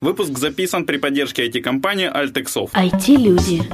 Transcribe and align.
Выпуск 0.00 0.38
записан 0.38 0.84
при 0.86 0.96
поддержке 0.96 1.48
IT-компании 1.48 2.08
Altexov. 2.08 2.70
IT-люди. 2.72 3.64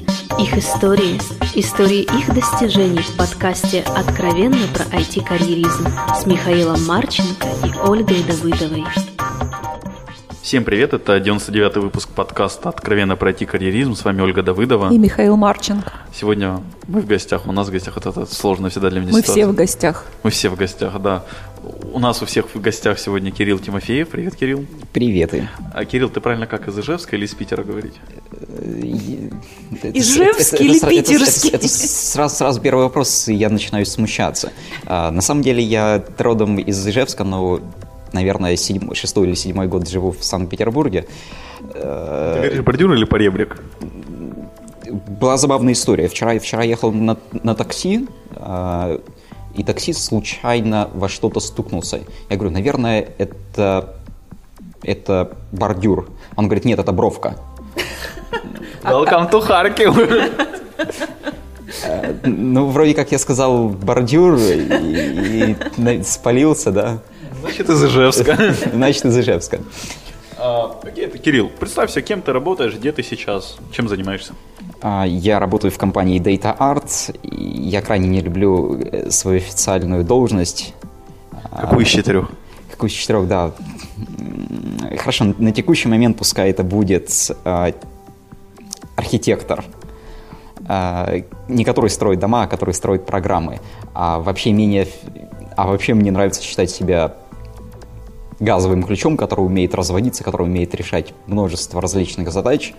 Их 0.40 0.56
истории. 0.56 1.20
Истории 1.54 2.00
их 2.00 2.34
достижений 2.34 3.02
в 3.02 3.14
подкасте 3.18 3.84
«Откровенно 3.94 4.66
про 4.72 4.84
IT-карьеризм» 4.98 5.86
с 6.18 6.24
Михаилом 6.24 6.82
Марченко 6.86 7.46
и 7.66 7.78
Ольгой 7.86 8.22
Давыдовой. 8.22 8.84
Всем 10.40 10.64
привет, 10.64 10.94
это 10.94 11.18
99-й 11.18 11.80
выпуск 11.80 12.08
подкаста 12.08 12.70
«Откровенно 12.70 13.16
пройти 13.16 13.44
карьеризм». 13.44 13.94
С 13.94 14.02
вами 14.02 14.22
Ольга 14.22 14.42
Давыдова. 14.42 14.90
И 14.94 14.96
Михаил 14.96 15.36
Марченко. 15.36 15.92
Сегодня 16.14 16.62
мы 16.88 17.02
в 17.02 17.06
гостях, 17.06 17.46
у 17.46 17.52
нас 17.52 17.68
в 17.68 17.70
гостях, 17.70 17.96
вот 17.96 18.06
это 18.06 18.24
сложно 18.24 18.70
всегда 18.70 18.88
для 18.88 19.00
меня 19.00 19.12
Мы 19.12 19.20
ситуация. 19.20 19.44
все 19.44 19.52
в 19.52 19.54
гостях. 19.54 20.06
Мы 20.22 20.30
все 20.30 20.48
в 20.48 20.56
гостях, 20.56 20.98
да. 21.02 21.24
У 21.92 21.98
нас 21.98 22.20
у 22.22 22.26
всех 22.26 22.54
в 22.54 22.60
гостях 22.60 22.98
сегодня 22.98 23.30
Кирилл 23.30 23.58
Тимофеев. 23.58 24.08
Привет, 24.08 24.36
Кирилл. 24.36 24.66
Приветы. 24.92 25.48
А 25.72 25.84
Кирилл, 25.84 26.10
ты 26.10 26.20
правильно 26.20 26.46
как 26.46 26.68
из 26.68 26.78
Ижевска 26.78 27.16
или 27.16 27.24
из 27.24 27.34
Питера 27.34 27.62
говорить? 27.62 27.94
Ижевский 29.82 30.66
или 30.66 30.78
питерский? 30.80 31.50
Это, 31.50 31.66
сразу, 31.68 32.36
сразу 32.36 32.60
первый 32.60 32.84
вопрос, 32.84 33.28
и 33.28 33.34
я 33.34 33.48
начинаю 33.48 33.86
смущаться. 33.86 34.52
А, 34.84 35.10
на 35.10 35.22
самом 35.22 35.42
деле 35.42 35.62
я 35.62 36.04
родом 36.18 36.58
из 36.58 36.86
Ижевска, 36.86 37.24
но, 37.24 37.60
наверное, 38.12 38.56
седьмой, 38.56 38.94
шестой 38.94 39.28
или 39.28 39.34
седьмой 39.34 39.66
год 39.66 39.88
живу 39.88 40.10
в 40.12 40.22
Санкт-Петербурге. 40.22 41.06
Ты 41.72 41.78
говоришь 41.78 42.60
бордюр 42.60 42.92
или 42.92 43.04
поребрик? 43.04 43.62
Была 44.90 45.38
забавная 45.38 45.72
история. 45.72 46.08
Вчера, 46.08 46.38
вчера 46.38 46.62
ехал 46.62 46.92
на, 46.92 47.16
на 47.42 47.54
такси, 47.54 48.06
а, 48.32 49.00
и 49.54 49.62
таксист 49.62 50.02
случайно 50.02 50.90
во 50.92 51.08
что-то 51.08 51.40
стукнулся. 51.40 52.00
Я 52.28 52.36
говорю, 52.36 52.52
наверное, 52.52 53.08
это, 53.18 53.94
это 54.82 55.36
бордюр. 55.52 56.08
Он 56.36 56.46
говорит, 56.46 56.64
нет, 56.64 56.78
это 56.78 56.92
бровка. 56.92 57.36
Welcome 58.82 59.30
to 59.30 59.40
Харьков. 59.40 59.96
Ну, 62.24 62.66
вроде 62.66 62.94
как 62.94 63.12
я 63.12 63.18
сказал 63.18 63.68
бордюр 63.68 64.36
и, 64.36 65.56
и 65.76 66.02
спалился, 66.02 66.70
да. 66.70 66.98
Значит, 67.40 67.68
из 67.68 67.84
Ижевска. 67.84 68.54
Значит, 68.72 69.04
из 69.04 69.18
Ижевска. 69.18 69.60
А, 70.46 70.68
ты, 70.82 71.18
Кирилл, 71.18 71.48
представься, 71.48 72.02
кем 72.02 72.20
ты 72.20 72.30
работаешь, 72.30 72.74
где 72.74 72.92
ты 72.92 73.02
сейчас, 73.02 73.56
чем 73.72 73.88
занимаешься? 73.88 74.34
А, 74.82 75.04
Я 75.06 75.38
работаю 75.40 75.70
в 75.70 75.78
компании 75.78 76.20
Data 76.20 76.54
Art. 76.58 77.16
Я 77.22 77.80
крайне 77.80 78.08
не 78.08 78.20
люблю 78.20 78.78
э, 78.78 79.10
свою 79.10 79.38
официальную 79.38 80.04
должность. 80.04 80.74
Какую 81.50 81.86
из 81.86 81.88
четырех? 81.88 82.30
Какую 82.70 82.90
из 82.90 82.94
четырех, 82.94 83.26
да. 83.26 83.52
Хорошо, 84.98 85.32
на 85.38 85.50
текущий 85.50 85.88
момент 85.88 86.18
пускай 86.18 86.50
это 86.50 86.62
будет 86.62 87.10
а, 87.46 87.72
архитектор. 88.96 89.64
А, 90.68 91.22
Не 91.48 91.64
который 91.64 91.88
строит 91.88 92.18
дома, 92.18 92.42
а 92.42 92.46
который 92.46 92.74
строит 92.74 93.06
программы. 93.06 93.60
А 93.94 94.18
вообще 94.18 94.52
менее... 94.52 94.88
А 95.56 95.68
вообще 95.68 95.94
мне 95.94 96.10
нравится 96.10 96.42
считать 96.42 96.70
себя 96.70 97.14
газовым 98.40 98.82
ключом, 98.82 99.16
который 99.16 99.40
умеет 99.44 99.74
разводиться, 99.74 100.24
который 100.24 100.42
умеет 100.42 100.74
решать 100.74 101.12
множество 101.26 101.80
различных 101.80 102.32
задач. 102.32 102.74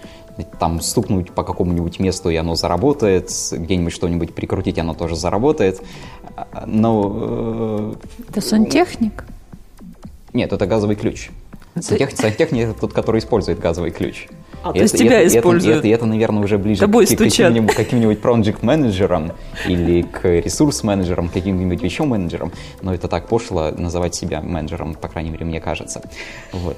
Там 0.59 0.81
стукнуть 0.81 1.31
по 1.31 1.43
какому-нибудь 1.43 1.99
месту, 1.99 2.29
и 2.29 2.35
оно 2.35 2.55
заработает, 2.55 3.31
где-нибудь 3.51 3.93
что-нибудь 3.93 4.33
прикрутить, 4.33 4.77
оно 4.79 4.93
тоже 4.93 5.15
заработает. 5.15 5.81
Но 6.65 7.11
э, 7.15 7.93
Это 8.29 8.41
сантехник? 8.41 9.25
нет, 10.33 10.51
это 10.51 10.65
газовый 10.67 10.95
ключ. 10.97 11.29
Сантех- 11.75 12.15
Сантехник 12.15 12.69
это 12.69 12.79
тот, 12.81 12.93
который 12.93 13.19
использует 13.19 13.59
газовый 13.59 13.91
ключ. 13.91 14.27
А, 14.65 14.71
И 14.71 14.73
то 14.73 14.79
есть 14.81 14.95
это- 14.95 15.03
тебя 15.03 15.19
это- 15.21 15.27
это- 15.27 15.37
используют. 15.39 15.77
Это, 15.77 15.87
и 15.87 15.91
это, 15.91 16.05
наверное, 16.07 16.43
уже 16.43 16.57
ближе 16.57 16.81
Тобой 16.81 17.05
к, 17.05 17.09
к 17.09 17.17
каким-нибудь, 17.17 17.75
каким-нибудь 17.75 18.19
project-менеджерам 18.19 19.31
или 19.67 20.01
к 20.01 20.25
ресурс-менеджерам, 20.25 21.29
каким-нибудь 21.29 21.83
еще 21.83 22.03
менеджерам. 22.03 22.51
Но 22.81 22.93
это 22.93 23.07
так 23.07 23.27
пошло 23.27 23.69
называть 23.71 24.15
себя 24.15 24.41
менеджером, 24.41 24.95
по 24.95 25.07
крайней 25.07 25.29
мере, 25.29 25.45
мне 25.45 25.61
кажется. 25.61 26.01
Вот. 26.51 26.77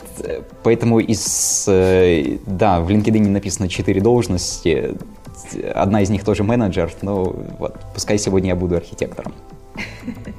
Поэтому 0.63 0.99
из... 0.99 1.65
э, 1.69 2.37
Да, 2.45 2.81
в 2.81 2.89
LinkedIn 2.89 3.29
написано 3.29 3.69
4 3.69 4.01
должности. 4.01 4.95
Одна 5.73 6.01
из 6.01 6.09
них 6.09 6.25
тоже 6.25 6.43
менеджер, 6.43 6.91
но 7.01 7.23
вот, 7.59 7.75
пускай 7.93 8.17
сегодня 8.19 8.49
я 8.49 8.55
буду 8.55 8.75
архитектором. 8.75 9.33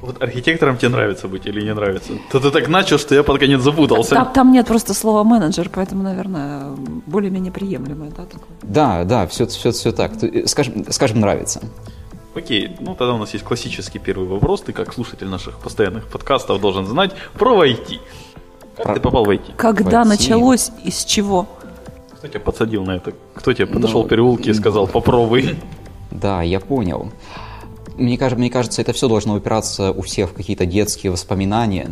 Вот 0.02 0.22
архитектором 0.22 0.76
тебе 0.78 0.88
нравится 0.90 1.28
быть 1.28 1.46
или 1.46 1.60
не 1.62 1.74
нравится? 1.74 2.12
То 2.30 2.40
ты 2.40 2.50
так 2.50 2.68
начал, 2.68 2.98
что 2.98 3.14
я 3.14 3.22
под 3.22 3.38
конец 3.38 3.60
запутался. 3.60 4.14
Там, 4.14 4.32
там 4.32 4.52
нет 4.52 4.66
просто 4.66 4.94
слова 4.94 5.24
менеджер, 5.24 5.68
поэтому, 5.72 6.02
наверное, 6.02 6.70
более-менее 7.06 7.52
приемлемое, 7.52 8.10
да, 8.10 8.24
такое? 8.24 8.48
Да, 8.62 9.04
да, 9.04 9.26
все, 9.26 9.46
все, 9.46 9.70
все 9.72 9.92
так. 9.92 10.12
Э, 10.22 10.46
Скажем, 10.46 10.84
скажем, 10.90 11.20
нравится. 11.20 11.60
Окей, 12.34 12.76
ну 12.80 12.94
тогда 12.94 13.14
у 13.14 13.18
нас 13.18 13.32
есть 13.32 13.44
классический 13.44 13.98
первый 13.98 14.28
вопрос. 14.28 14.62
Ты 14.62 14.72
как 14.72 14.92
слушатель 14.94 15.26
наших 15.28 15.58
постоянных 15.58 16.06
подкастов 16.06 16.60
должен 16.60 16.86
знать 16.86 17.12
про 17.38 17.64
IT. 17.64 17.98
Как 18.76 18.86
Про- 18.86 18.94
ты 18.94 19.00
попал 19.00 19.24
в 19.24 19.30
IT? 19.30 19.56
Когда 19.56 20.04
Войти. 20.04 20.08
началось 20.30 20.70
и 20.84 20.90
с 20.90 21.04
чего? 21.04 21.48
Кто 22.18 22.28
тебя 22.28 22.40
подсадил 22.40 22.84
на 22.84 22.92
это? 22.96 23.12
Кто 23.34 23.52
тебе 23.52 23.66
подошел 23.66 24.00
Ну, 24.00 24.06
в 24.06 24.08
переулке 24.08 24.50
и 24.50 24.54
сказал, 24.54 24.86
попробуй? 24.86 25.56
Да, 26.10 26.42
я 26.42 26.60
понял. 26.60 27.12
Мне, 27.98 28.16
кажется, 28.16 28.38
мне 28.38 28.50
кажется, 28.50 28.80
это 28.80 28.92
все 28.92 29.08
должно 29.08 29.34
упираться 29.34 29.92
у 29.92 30.02
всех 30.02 30.30
в 30.30 30.32
какие-то 30.34 30.66
детские 30.66 31.12
воспоминания, 31.12 31.88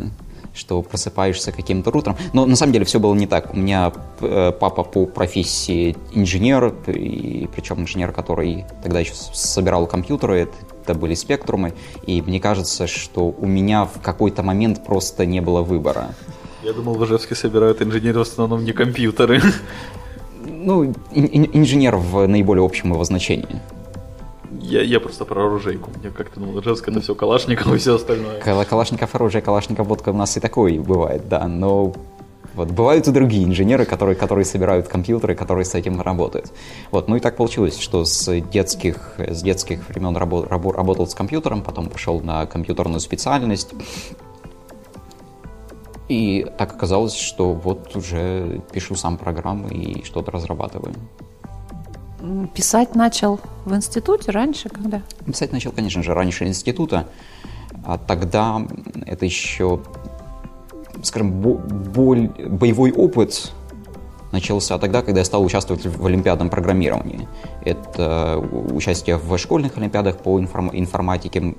что 0.54 0.80
просыпаешься 0.82 1.52
каким-то 1.52 1.90
утром. 1.96 2.16
Но 2.32 2.46
на 2.46 2.56
самом 2.56 2.72
деле 2.72 2.84
все 2.84 2.98
было 2.98 3.14
не 3.14 3.26
так. 3.26 3.52
У 3.52 3.56
меня 3.56 3.92
э, 4.20 4.52
папа 4.58 4.84
по 4.84 5.06
профессии 5.06 5.96
инженер, 6.12 6.74
и 6.86 7.48
причем 7.54 7.80
инженер, 7.80 8.12
который 8.12 8.64
тогда 8.82 9.00
еще 9.00 9.12
собирал 9.14 9.86
компьютеры, 9.86 10.48
это, 10.84 10.94
были 10.94 11.14
спектрумы, 11.14 11.74
и 12.06 12.22
мне 12.22 12.38
кажется, 12.38 12.86
что 12.86 13.34
у 13.36 13.46
меня 13.46 13.86
в 13.86 14.00
какой-то 14.00 14.44
момент 14.44 14.84
просто 14.86 15.26
не 15.26 15.40
было 15.40 15.62
выбора. 15.62 16.14
Я 16.62 16.72
думал, 16.72 16.94
в 16.94 17.04
Ижевске 17.04 17.34
собирают 17.34 17.82
инженеры 17.82 18.20
в 18.20 18.22
основном 18.22 18.64
не 18.64 18.72
компьютеры. 18.72 19.42
Ну, 20.44 20.84
ин- 20.84 20.94
ин- 21.12 21.50
инженер 21.52 21.96
в 21.96 22.26
наиболее 22.26 22.64
общем 22.64 22.92
его 22.92 23.02
значении. 23.04 23.60
Я, 24.66 24.82
я 24.82 24.98
просто 25.00 25.24
про 25.24 25.46
оружейку. 25.46 25.90
Мне 26.00 26.10
как-то 26.10 26.40
думал, 26.40 26.60
Ижевск 26.60 26.88
это 26.88 27.00
все 27.00 27.14
Калашников 27.14 27.72
и 27.72 27.78
все 27.78 27.94
остальное. 27.94 28.40
Кала- 28.40 28.64
Калашников 28.64 29.14
оружие, 29.14 29.40
Калашников 29.40 29.86
водка 29.86 30.08
у 30.10 30.12
нас 30.12 30.36
и 30.36 30.40
такое 30.40 30.80
бывает, 30.80 31.28
да, 31.28 31.46
но 31.46 31.94
вот 32.54 32.70
бывают 32.70 33.06
и 33.06 33.12
другие 33.12 33.44
инженеры, 33.44 33.84
которые, 33.84 34.16
которые 34.16 34.44
собирают 34.44 34.88
компьютеры, 34.88 35.34
которые 35.36 35.64
с 35.64 35.74
этим 35.74 36.00
работают. 36.00 36.52
Вот, 36.90 37.06
ну 37.06 37.16
и 37.16 37.20
так 37.20 37.36
получилось, 37.36 37.78
что 37.78 38.04
с 38.04 38.40
детских, 38.40 39.14
с 39.18 39.42
детских 39.42 39.88
времен 39.88 40.16
рабо- 40.16 40.48
рабо- 40.48 40.72
работал 40.72 41.06
с 41.06 41.14
компьютером, 41.14 41.62
потом 41.62 41.88
пошел 41.88 42.20
на 42.20 42.46
компьютерную 42.46 43.00
специальность. 43.00 43.72
И 46.08 46.46
так 46.58 46.72
оказалось, 46.74 47.14
что 47.14 47.52
вот 47.52 47.94
уже 47.94 48.60
пишу 48.72 48.94
сам 48.96 49.16
программы 49.18 49.68
и 49.70 50.04
что-то 50.04 50.30
разрабатываю. 50.30 50.94
Писать 52.54 52.94
начал 52.94 53.40
в 53.64 53.74
институте 53.74 54.30
раньше, 54.30 54.68
когда? 54.68 55.02
Писать 55.26 55.52
начал, 55.52 55.72
конечно 55.72 56.02
же, 56.02 56.14
раньше 56.14 56.46
института, 56.46 57.08
а 57.84 57.98
тогда 57.98 58.62
это 59.04 59.24
еще, 59.24 59.80
скажем, 61.02 61.32
бо- 61.40 61.58
боль, 61.58 62.28
боевой 62.48 62.90
опыт 62.92 63.52
начался 64.32 64.78
тогда, 64.78 65.02
когда 65.02 65.20
я 65.20 65.24
стал 65.24 65.44
участвовать 65.44 65.86
в 65.86 66.04
олимпиадном 66.04 66.50
программировании. 66.50 67.28
Это 67.64 68.38
участие 68.38 69.16
в 69.16 69.38
школьных 69.38 69.76
олимпиадах 69.76 70.18
по 70.18 70.38
информ- 70.40 70.70
информатике, 70.72 71.54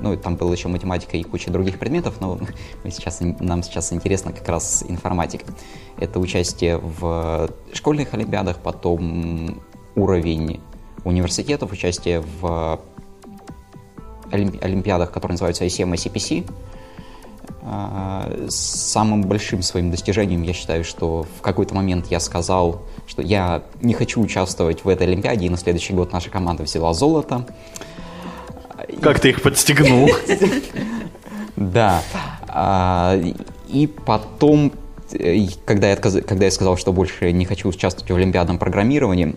ну, 0.00 0.16
там 0.16 0.36
была 0.36 0.52
еще 0.52 0.68
математика 0.68 1.16
и 1.16 1.22
куча 1.22 1.50
других 1.50 1.78
предметов, 1.78 2.20
но 2.20 2.38
сейчас, 2.84 3.20
нам 3.20 3.62
сейчас 3.62 3.92
интересно 3.92 4.32
как 4.32 4.48
раз 4.48 4.84
информатика. 4.88 5.46
Это 5.98 6.18
участие 6.18 6.78
в 6.78 7.50
школьных 7.72 8.14
олимпиадах, 8.14 8.58
потом 8.58 9.60
уровень 9.94 10.60
университетов, 11.04 11.72
участие 11.72 12.22
в 12.40 12.80
олимпи- 14.30 14.62
олимпиадах, 14.62 15.10
которые 15.10 15.34
называются 15.34 15.64
ICM 15.64 15.94
и 15.94 16.08
CPC. 16.08 16.50
А, 17.62 18.46
Самым 18.48 19.22
большим 19.22 19.62
своим 19.62 19.90
достижением 19.90 20.42
я 20.42 20.52
считаю, 20.52 20.84
что 20.84 21.26
в 21.38 21.42
какой-то 21.42 21.74
момент 21.74 22.06
я 22.10 22.20
сказал, 22.20 22.82
что 23.06 23.22
я 23.22 23.62
не 23.80 23.94
хочу 23.94 24.20
участвовать 24.20 24.84
в 24.84 24.88
этой 24.88 25.06
олимпиаде, 25.06 25.46
и 25.46 25.50
на 25.50 25.56
следующий 25.56 25.92
год 25.92 26.12
наша 26.12 26.30
команда 26.30 26.62
взяла 26.62 26.92
золото. 26.94 27.46
Как 29.00 29.20
ты 29.20 29.30
их 29.30 29.42
подстегнул? 29.42 30.10
Да. 31.56 32.02
А, 32.48 33.20
И 33.68 33.86
потом, 33.86 34.72
э, 35.12 35.46
когда 35.64 35.88
я, 35.88 36.50
сказал, 36.50 36.76
что 36.76 36.92
больше 36.92 37.30
не 37.32 37.44
хочу 37.44 37.68
участвовать 37.68 38.10
в 38.10 38.16
олимпиадном 38.16 38.58
программировании, 38.58 39.36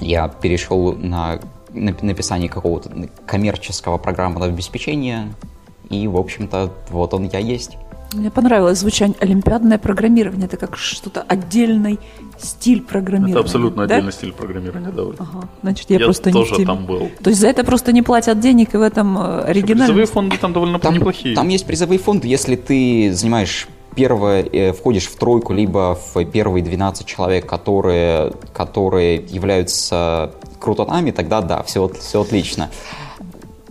я 0.00 0.28
перешел 0.28 0.92
на 0.92 1.40
нап- 1.72 2.04
написание 2.04 2.48
какого-то 2.48 2.90
коммерческого 3.26 3.98
программного 3.98 4.46
обеспечения, 4.46 5.32
и, 5.88 6.06
в 6.08 6.16
общем-то, 6.16 6.72
вот 6.90 7.14
он 7.14 7.28
я 7.32 7.38
есть. 7.38 7.76
Мне 8.14 8.30
понравилось 8.30 8.78
звучание 8.78 9.16
олимпиадное 9.20 9.78
программирование. 9.78 10.46
Это 10.46 10.56
как 10.56 10.76
что-то 10.76 11.22
отдельный 11.22 11.98
стиль 12.38 12.82
программирования. 12.82 13.32
Это 13.32 13.40
абсолютно 13.40 13.86
да? 13.86 13.94
отдельный 13.96 14.12
стиль 14.12 14.32
программирования, 14.32 14.90
да. 14.90 15.02
Ага, 15.18 15.48
значит, 15.62 15.90
я, 15.90 15.98
Я 15.98 16.04
просто 16.04 16.30
не 16.30 16.32
в 16.32 16.34
тоже 16.34 16.54
теме. 16.56 16.66
там 16.66 16.86
был. 16.86 17.10
То 17.22 17.30
есть 17.30 17.40
за 17.40 17.48
это 17.48 17.64
просто 17.64 17.92
не 17.92 18.02
платят 18.02 18.40
денег, 18.40 18.74
и 18.74 18.76
в 18.76 18.82
этом 18.82 19.18
э, 19.18 19.40
оригинально. 19.42 19.86
Призовые 19.86 20.06
фонды 20.06 20.36
там 20.38 20.52
довольно 20.52 20.78
Там, 20.78 20.94
неплохие. 20.94 21.34
там 21.34 21.48
есть 21.48 21.66
призовые 21.66 21.98
фонды, 21.98 22.28
если 22.28 22.56
ты 22.56 23.12
занимаешь 23.12 23.68
первое, 23.94 24.44
э, 24.44 24.72
входишь 24.72 25.06
в 25.06 25.16
тройку, 25.16 25.52
либо 25.52 25.98
в 26.14 26.24
первые 26.26 26.62
12 26.64 27.06
человек, 27.06 27.46
которые, 27.46 28.32
которые 28.52 29.16
являются 29.16 30.32
крутонами, 30.60 31.10
тогда 31.10 31.40
да, 31.42 31.62
все, 31.62 31.88
все 31.88 32.22
отлично. 32.22 32.70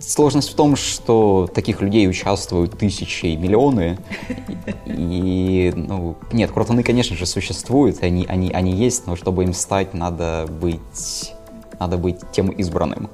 Сложность 0.06 0.50
в 0.50 0.54
том, 0.54 0.76
что 0.76 1.48
таких 1.52 1.80
людей 1.80 2.08
участвуют 2.08 2.78
тысячи 2.78 3.26
и 3.26 3.36
миллионы. 3.36 3.98
И, 4.84 5.72
ну, 5.74 6.16
нет, 6.30 6.50
крутоны, 6.52 6.82
конечно 6.82 7.16
же, 7.16 7.24
существуют, 7.24 8.02
они, 8.02 8.26
они, 8.26 8.50
они 8.52 8.72
есть, 8.72 9.06
но 9.06 9.16
чтобы 9.16 9.44
им 9.44 9.54
стать, 9.54 9.94
надо 9.94 10.46
быть, 10.60 11.32
надо 11.80 11.96
быть 11.96 12.18
тем 12.32 12.50
избранным. 12.50 13.08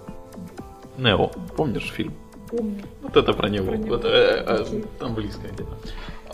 Нео, 0.99 1.31
помнишь 1.57 1.93
фильм? 1.97 2.13
Помню. 2.51 2.83
Вот 3.03 3.17
это 3.17 3.33
про 3.33 3.49
него. 3.49 3.73
Вот, 3.73 4.05
э, 4.05 4.45
э, 4.47 4.83
там 4.99 5.15
близко 5.15 5.47
где-то. 5.47 5.79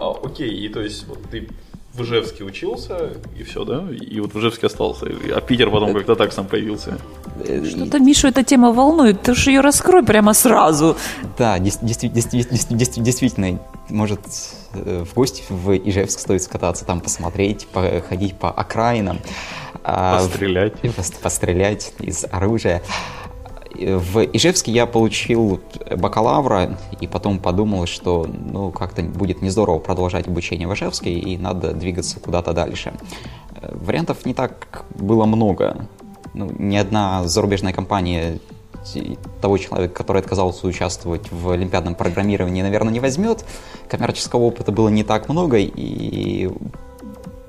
А, 0.01 0.13
окей, 0.23 0.51
и 0.51 0.69
то 0.69 0.81
есть 0.81 1.07
вот 1.07 1.19
ты 1.31 1.49
в 1.97 2.03
Ижевске 2.03 2.45
учился, 2.45 3.13
и 3.39 3.43
все, 3.43 3.65
да? 3.65 3.85
И 3.91 4.21
вот 4.21 4.35
в 4.35 4.39
Ижевске 4.39 4.67
остался. 4.67 5.07
А 5.35 5.41
Питер 5.41 5.71
потом 5.71 5.95
как-то 5.95 6.15
так 6.15 6.33
сам 6.33 6.47
появился. 6.47 6.99
Что-то 7.45 7.99
Мишу 7.99 8.29
эта 8.29 8.45
тема 8.45 8.73
волнует. 8.73 9.23
Ты 9.23 9.33
уж 9.33 9.47
ее 9.47 9.61
раскрой 9.61 10.05
прямо 10.05 10.35
сразу. 10.35 10.97
Да, 11.39 11.59
действительно, 11.59 13.59
может, 13.89 14.21
э, 14.75 15.05
в 15.05 15.15
гости 15.15 15.43
в 15.49 15.77
Ижевск 15.77 16.19
стоит 16.19 16.43
скататься, 16.43 16.85
там 16.85 17.01
посмотреть, 17.01 17.67
походить 17.69 18.37
по 18.39 18.51
окраинам. 18.51 19.21
а, 19.85 20.19
Пострелять. 20.19 20.75
пос- 20.83 21.21
Пострелять 21.23 21.93
из 22.01 22.25
оружия. 22.31 22.83
В 23.79 24.25
Ижевске 24.25 24.73
я 24.73 24.87
получил 24.87 25.61
бакалавра 25.97 26.79
и 27.01 27.07
потом 27.07 27.39
подумал, 27.39 27.87
что 27.87 28.27
ну 28.27 28.71
как-то 28.71 29.03
будет 29.03 29.43
не 29.43 29.51
здорово 29.51 29.79
продолжать 29.79 30.29
обучение 30.29 30.67
в 30.67 30.75
Ижевске 30.75 31.13
и 31.13 31.37
надо 31.37 31.73
двигаться 31.73 32.21
куда-то 32.21 32.53
дальше. 32.53 32.93
Вариантов 33.63 34.25
не 34.27 34.35
так 34.35 34.85
было 34.95 35.25
много. 35.27 35.89
Ну, 36.35 36.51
ни 36.59 36.77
одна 36.77 37.27
зарубежная 37.27 37.73
компания 37.73 38.39
того 39.41 39.59
человека, 39.59 39.95
который 39.95 40.21
отказался 40.21 40.67
участвовать 40.67 41.31
в 41.33 41.51
олимпиадном 41.51 41.95
программировании, 41.95 42.63
наверное, 42.63 42.93
не 42.93 43.01
возьмет. 43.01 43.45
Коммерческого 43.89 44.43
опыта 44.43 44.71
было 44.73 44.89
не 44.89 45.03
так 45.03 45.29
много, 45.29 45.59
и 45.59 46.51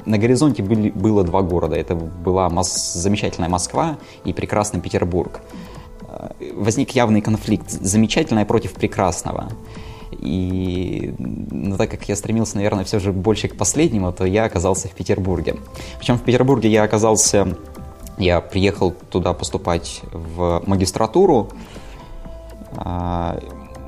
на 0.05 0.17
горизонте 0.17 0.63
были, 0.63 0.89
было 0.89 1.23
два 1.23 1.41
города. 1.41 1.75
Это 1.75 1.95
была 1.95 2.47
мос- 2.49 2.93
замечательная 2.93 3.49
Москва 3.49 3.97
и 4.23 4.33
прекрасный 4.33 4.79
Петербург. 4.79 5.41
Возник 6.53 6.91
явный 6.91 7.21
конфликт. 7.21 7.69
Замечательное 7.69 8.45
против 8.45 8.73
прекрасного. 8.73 9.49
И 10.11 11.13
ну, 11.19 11.77
так 11.77 11.91
как 11.91 12.07
я 12.09 12.15
стремился, 12.15 12.55
наверное, 12.55 12.85
все 12.85 12.99
же 12.99 13.11
больше 13.11 13.47
к 13.47 13.57
последнему, 13.57 14.11
то 14.11 14.25
я 14.25 14.45
оказался 14.45 14.87
в 14.87 14.91
Петербурге. 14.91 15.57
Причем 15.99 16.17
в 16.17 16.21
Петербурге 16.21 16.69
я 16.69 16.83
оказался... 16.83 17.57
Я 18.17 18.41
приехал 18.41 18.95
туда 19.11 19.33
поступать 19.33 20.01
в 20.11 20.63
магистратуру. 20.65 21.49
А, 22.75 23.39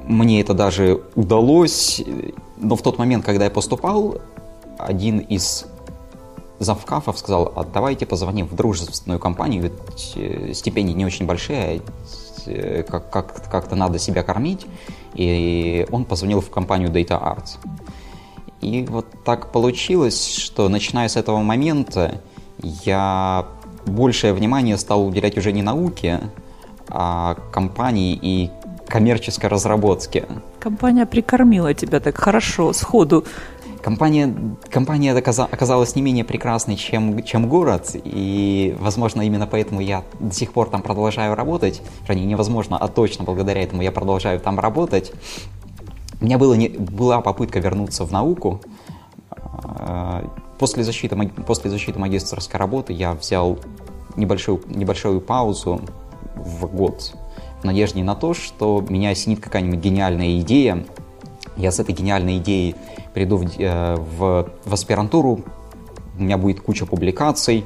Мне 0.05 0.41
это 0.41 0.53
даже 0.53 1.01
удалось, 1.15 2.03
но 2.57 2.75
в 2.75 2.83
тот 2.83 2.99
момент, 2.99 3.25
когда 3.25 3.45
я 3.45 3.49
поступал, 3.49 4.19
один 4.77 5.17
из 5.17 5.65
завкафов 6.59 7.17
сказал, 7.17 7.51
а 7.55 7.63
давайте 7.63 8.05
позвоним 8.05 8.47
в 8.47 8.55
дружественную 8.55 9.19
компанию, 9.19 9.63
ведь 9.63 10.13
э, 10.15 10.53
стипендии 10.53 10.93
не 10.93 11.05
очень 11.05 11.25
большие, 11.25 11.81
э, 12.45 12.83
как, 12.83 13.09
как, 13.09 13.49
как-то 13.49 13.75
надо 13.75 13.99
себя 13.99 14.23
кормить. 14.23 14.67
И 15.15 15.87
он 15.91 16.05
позвонил 16.05 16.41
в 16.41 16.49
компанию 16.49 16.89
Data 16.89 17.21
Arts. 17.21 17.57
И 18.61 18.85
вот 18.89 19.05
так 19.23 19.51
получилось, 19.51 20.35
что 20.35 20.67
начиная 20.69 21.07
с 21.07 21.15
этого 21.15 21.41
момента 21.41 22.21
я 22.61 23.45
большее 23.85 24.33
внимание 24.33 24.77
стал 24.77 25.07
уделять 25.07 25.37
уже 25.37 25.51
не 25.51 25.61
науке, 25.61 26.19
а 26.89 27.35
компании 27.51 28.19
и 28.21 28.51
коммерческой 28.87 29.49
разработке. 29.49 30.25
Компания 30.59 31.05
прикормила 31.05 31.73
тебя 31.73 31.99
так 31.99 32.17
хорошо, 32.17 32.73
сходу. 32.73 33.23
Компания, 33.81 34.33
компания 34.69 35.13
оказа- 35.13 35.47
оказалась 35.49 35.95
не 35.95 36.01
менее 36.01 36.25
прекрасной, 36.25 36.75
чем, 36.75 37.23
чем 37.23 37.47
город, 37.47 37.91
и, 38.03 38.75
возможно, 38.79 39.21
именно 39.21 39.47
поэтому 39.47 39.79
я 39.79 40.03
до 40.19 40.33
сих 40.33 40.51
пор 40.51 40.69
там 40.69 40.81
продолжаю 40.81 41.35
работать. 41.35 41.81
Вернее, 42.07 42.25
невозможно, 42.25 42.77
а 42.77 42.87
точно 42.89 43.23
благодаря 43.23 43.63
этому 43.63 43.81
я 43.81 43.91
продолжаю 43.91 44.39
там 44.39 44.59
работать. 44.59 45.13
У 46.21 46.25
меня 46.25 46.37
было 46.37 46.53
не- 46.55 46.67
была 46.69 47.21
попытка 47.21 47.59
вернуться 47.59 48.03
в 48.05 48.11
науку. 48.11 48.61
А, 49.31 50.25
После 50.59 50.83
защиты, 50.83 51.15
после 51.47 51.71
защиты 51.71 51.99
магистрской 51.99 52.59
работы 52.59 52.91
я 52.91 53.13
взял 53.13 53.57
небольшую, 54.17 54.61
небольшую 54.67 55.21
паузу 55.21 55.79
в 56.35 56.65
год 56.65 57.13
в 57.61 57.63
надежде 57.63 58.03
на 58.03 58.13
то, 58.13 58.33
что 58.33 58.83
меня 58.89 59.11
осенит 59.11 59.39
какая-нибудь 59.39 59.79
гениальная 59.79 60.37
идея, 60.41 60.85
я 61.59 61.71
с 61.71 61.79
этой 61.79 61.93
гениальной 61.93 62.37
идеей 62.37 62.75
приду 63.13 63.37
в, 63.37 63.59
э, 63.59 63.95
в, 63.95 64.49
в 64.65 64.73
аспирантуру, 64.73 65.41
у 66.17 66.21
меня 66.21 66.37
будет 66.37 66.61
куча 66.61 66.85
публикаций, 66.85 67.65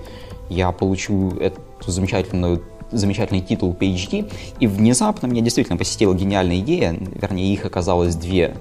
я 0.49 0.71
получу 0.71 1.31
эту 1.39 1.59
замечательную 1.85 2.63
замечательный 2.91 3.41
титул 3.41 3.73
PhD, 3.73 4.31
и 4.59 4.67
внезапно 4.67 5.25
меня 5.25 5.41
действительно 5.41 5.77
посетила 5.77 6.13
гениальная 6.13 6.59
идея, 6.59 6.93
вернее, 6.93 7.51
их 7.51 7.65
оказалось 7.65 8.15
две. 8.15 8.55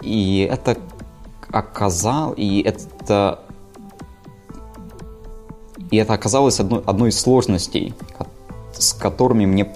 И 0.00 0.48
это 0.50 0.78
оказал, 1.48 2.32
и 2.32 2.60
это 2.62 3.40
и 5.92 5.96
это 5.96 6.14
оказалось 6.14 6.58
одной, 6.58 6.82
одной 6.86 7.10
из 7.10 7.20
сложностей, 7.20 7.94
с 8.72 8.94
которыми 8.94 9.44
мне 9.44 9.70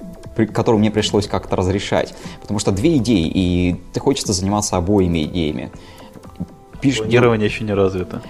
которую 0.44 0.80
мне 0.80 0.90
пришлось 0.90 1.26
как-то 1.26 1.56
разрешать. 1.56 2.14
Потому 2.42 2.58
что 2.58 2.72
две 2.72 2.98
идеи, 2.98 3.30
и 3.32 3.76
ты 3.94 4.00
хочется 4.00 4.34
заниматься 4.34 4.76
обоими 4.76 5.24
идеями. 5.24 5.70
Пишешь, 6.80 7.00
Планирование 7.00 7.46
еще 7.46 7.64
не 7.64 7.72
развито. 7.72 8.20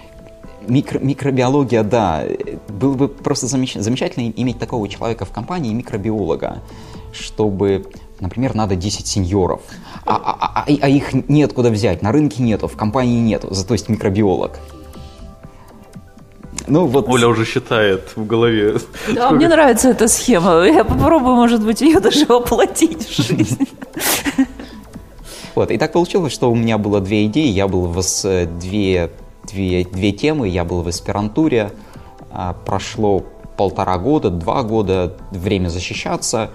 Микро- 0.68 1.04
микробиология, 1.04 1.82
да. 1.82 2.24
Было 2.68 2.94
бы 2.94 3.08
просто 3.08 3.46
замеч- 3.46 3.80
замечательно 3.80 4.32
иметь 4.36 4.58
такого 4.58 4.88
человека 4.88 5.24
в 5.24 5.30
компании, 5.30 5.72
микробиолога, 5.74 6.62
чтобы, 7.12 7.86
например, 8.20 8.54
надо 8.54 8.76
10 8.76 9.06
сеньоров, 9.06 9.60
а, 10.04 10.16
а- 10.16 10.64
а- 10.64 10.64
а- 10.66 10.88
их 10.88 11.12
неоткуда 11.28 11.70
взять, 11.70 12.02
на 12.02 12.12
рынке 12.12 12.42
нету, 12.42 12.68
в 12.68 12.76
компании 12.76 13.20
нету, 13.20 13.48
зато 13.50 13.74
есть 13.74 13.88
микробиолог. 13.88 14.58
Ну 16.68 16.86
вот, 16.86 17.08
Оля 17.08 17.28
уже 17.28 17.44
считает 17.44 18.10
в 18.16 18.26
голове. 18.26 18.78
Да, 19.14 19.30
мне 19.30 19.48
нравится 19.48 19.90
эта 19.90 20.08
схема. 20.08 20.64
Я 20.66 20.84
попробую, 20.84 21.36
может 21.36 21.64
быть, 21.64 21.80
ее 21.80 22.00
даже 22.00 22.26
воплотить 22.26 23.06
в 23.08 23.22
жизнь. 23.22 23.68
вот. 25.54 25.70
И 25.70 25.78
так 25.78 25.92
получилось, 25.92 26.32
что 26.32 26.50
у 26.50 26.54
меня 26.54 26.76
было 26.78 27.00
две 27.00 27.26
идеи, 27.26 27.48
я 27.48 27.68
был 27.68 27.82
в 27.86 27.98
ас- 27.98 28.26
две, 28.60 29.10
две, 29.44 29.84
две 29.84 30.12
темы, 30.12 30.48
я 30.48 30.64
был 30.64 30.82
в 30.82 30.88
аспирантуре, 30.88 31.70
а, 32.30 32.52
прошло 32.52 33.24
полтора 33.56 33.96
года, 33.98 34.30
два 34.30 34.62
года, 34.62 35.16
время 35.30 35.68
защищаться, 35.68 36.50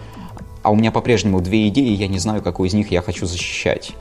а 0.61 0.71
у 0.71 0.75
меня 0.75 0.91
по-прежнему 0.91 1.39
две 1.41 1.67
идеи, 1.69 1.89
я 1.95 2.07
не 2.07 2.19
знаю, 2.19 2.41
какую 2.43 2.67
из 2.69 2.73
них 2.73 2.91
я 2.91 3.01
хочу 3.01 3.25
защищать. 3.25 3.93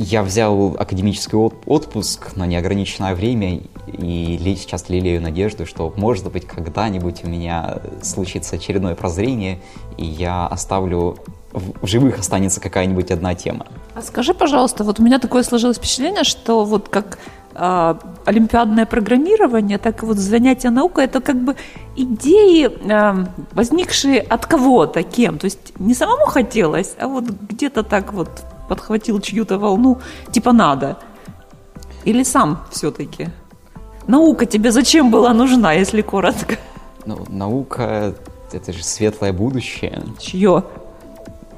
Я 0.00 0.22
взял 0.22 0.76
академический 0.78 1.36
от- 1.36 1.56
отпуск 1.66 2.36
на 2.36 2.46
неограниченное 2.46 3.14
время 3.14 3.60
и 3.92 4.56
сейчас 4.56 4.88
лелею 4.88 5.20
надежду, 5.22 5.66
что, 5.66 5.92
может 5.96 6.30
быть, 6.30 6.46
когда-нибудь 6.46 7.24
у 7.24 7.28
меня 7.28 7.78
случится 8.02 8.56
очередное 8.56 8.94
прозрение, 8.94 9.60
и 9.96 10.04
я 10.04 10.46
оставлю 10.46 11.18
в 11.52 11.86
живых 11.86 12.18
останется 12.18 12.60
какая-нибудь 12.60 13.10
одна 13.10 13.34
тема. 13.34 13.66
А 13.94 14.02
скажи, 14.02 14.34
пожалуйста, 14.34 14.84
вот 14.84 15.00
у 15.00 15.02
меня 15.02 15.18
такое 15.18 15.42
сложилось 15.42 15.78
впечатление, 15.78 16.24
что 16.24 16.64
вот 16.64 16.88
как 16.88 17.18
а, 17.54 17.98
олимпиадное 18.24 18.86
программирование, 18.86 19.78
так 19.78 20.02
и 20.02 20.06
вот 20.06 20.18
занятие 20.18 20.70
наукой, 20.70 21.04
это 21.04 21.20
как 21.20 21.36
бы 21.42 21.56
идеи, 21.96 22.70
а, 22.92 23.26
возникшие 23.52 24.20
от 24.20 24.46
кого-то, 24.46 25.02
кем. 25.02 25.38
То 25.38 25.46
есть 25.46 25.78
не 25.78 25.94
самому 25.94 26.26
хотелось, 26.26 26.94
а 27.00 27.08
вот 27.08 27.24
где-то 27.24 27.82
так 27.82 28.12
вот 28.12 28.28
подхватил 28.68 29.20
чью-то 29.20 29.58
волну, 29.58 29.98
типа 30.30 30.52
надо. 30.52 30.98
Или 32.04 32.22
сам 32.22 32.60
все-таки. 32.70 33.28
Наука 34.08 34.46
тебе 34.46 34.72
зачем 34.72 35.10
была 35.10 35.32
нужна, 35.34 35.74
если 35.74 36.02
коротко? 36.02 36.56
Ну, 37.04 37.24
наука— 37.28 38.14
это 38.52 38.72
же 38.72 38.82
светлое 38.82 39.32
будущее. 39.32 40.02
Чье? 40.18 40.64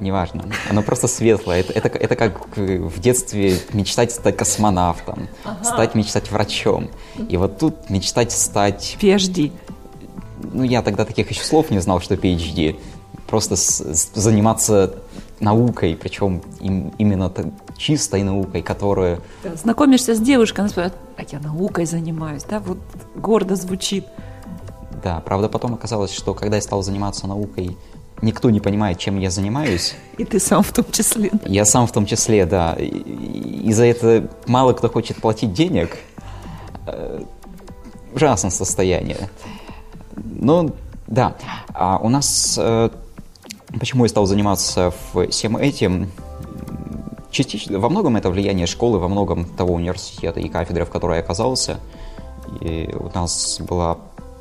неважно. 0.00 0.45
Оно 0.69 0.83
просто 0.83 1.09
светлое. 1.09 1.61
Это, 1.61 1.73
это, 1.73 1.88
это 1.88 2.16
как 2.16 2.57
в 2.57 3.00
детстве 3.00 3.59
мечтать 3.73 4.12
стать 4.12 4.37
космонавтом, 4.37 5.28
ага. 5.45 5.64
стать 5.64 5.95
мечтать 5.95 6.30
врачом. 6.30 6.90
И 7.28 7.37
вот 7.37 7.59
тут 7.59 7.90
мечтать 7.90 8.33
стать... 8.33 8.97
PhD. 9.00 9.52
Ну, 10.52 10.64
я 10.64 10.83
тогда 10.83 11.04
таких 11.04 11.30
еще 11.30 11.45
слов 11.45 11.71
не 11.71 11.80
знал, 11.80 12.00
что 12.00 12.14
PhD. 12.14 12.78
Просто 13.26 13.57
с, 13.57 13.80
с, 13.80 14.11
заниматься 14.14 14.95
наукой, 15.40 15.97
причем 15.97 16.42
им, 16.61 16.92
именно 16.99 17.32
чистой 17.76 18.23
наукой, 18.23 18.62
которая... 18.62 19.20
Да, 19.42 19.56
знакомишься 19.56 20.14
с 20.14 20.20
девушкой, 20.20 20.61
она 20.61 20.68
спрашивает, 20.68 20.99
а 21.16 21.23
я 21.30 21.40
наукой 21.40 21.87
занимаюсь, 21.87 22.44
да, 22.44 22.61
вот 22.61 22.78
гордо 23.16 23.56
звучит. 23.56 24.06
Да, 25.02 25.20
правда, 25.20 25.49
потом 25.49 25.75
оказалось, 25.75 26.12
что 26.12 26.35
когда 26.35 26.56
я 26.56 26.62
стал 26.62 26.82
заниматься 26.82 27.26
наукой, 27.26 27.76
никто 28.23 28.50
не 28.50 28.61
понимает, 28.61 28.99
чем 28.99 29.18
я 29.18 29.30
занимаюсь. 29.30 29.94
И 30.18 30.25
ты 30.25 30.38
сам 30.38 30.62
в 30.62 30.73
том 30.73 30.85
числе. 30.90 31.30
Я 31.47 31.64
сам 31.64 31.87
в 31.87 31.92
том 31.92 32.04
числе, 32.04 32.44
да. 32.44 32.75
И 32.75 33.73
за 33.73 33.87
это 33.87 34.30
мало 34.47 34.75
кто 34.75 34.90
хочет 34.90 35.16
платить 35.16 35.54
денег. 35.54 35.97
Э, 36.87 37.23
ужасное 38.14 38.50
состояние. 38.50 39.30
Ну, 40.16 40.75
да. 41.06 41.35
А 41.73 41.99
у 41.99 42.09
нас... 42.11 42.59
Почему 43.79 44.05
я 44.05 44.09
стал 44.09 44.27
заниматься 44.27 44.93
всем 45.31 45.57
этим? 45.57 46.11
Частично, 47.31 47.79
во 47.79 47.89
многом 47.89 48.17
это 48.17 48.29
влияние 48.29 48.67
школы, 48.67 48.99
во 48.99 49.09
многом 49.09 49.45
того 49.45 49.75
университета 49.75 50.41
и 50.41 50.49
кафедры, 50.49 50.85
в 50.85 50.91
которой 50.91 51.19
я 51.19 51.23
оказался. 51.23 51.79
И 52.61 52.93
у 52.99 53.09
нас 53.15 53.61
была 53.61 53.99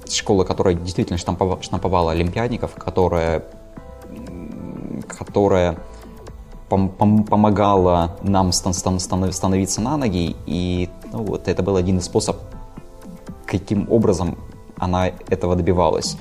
школа, 0.10 0.44
которая 0.44 0.74
действительно 0.74 1.20
штамповала, 1.20 1.62
штамповала 1.62 2.12
олимпиадников, 2.12 2.74
которая, 2.74 3.44
которая 5.08 5.78
пом 6.68 6.90
пом 6.90 7.24
помогала 7.24 8.18
нам 8.24 8.52
стан 8.52 8.74
стан 8.74 9.00
становиться 9.00 9.82
на 9.82 9.98
ноги, 9.98 10.36
и 10.48 10.90
ну, 11.12 11.24
вот 11.24 11.48
это 11.48 11.62
был 11.62 11.76
один 11.76 12.00
из 12.00 12.06
способов, 12.06 12.42
каким 13.46 13.88
образом 13.92 14.38
она 14.78 15.12
этого 15.30 15.56
добивалась. 15.56 16.18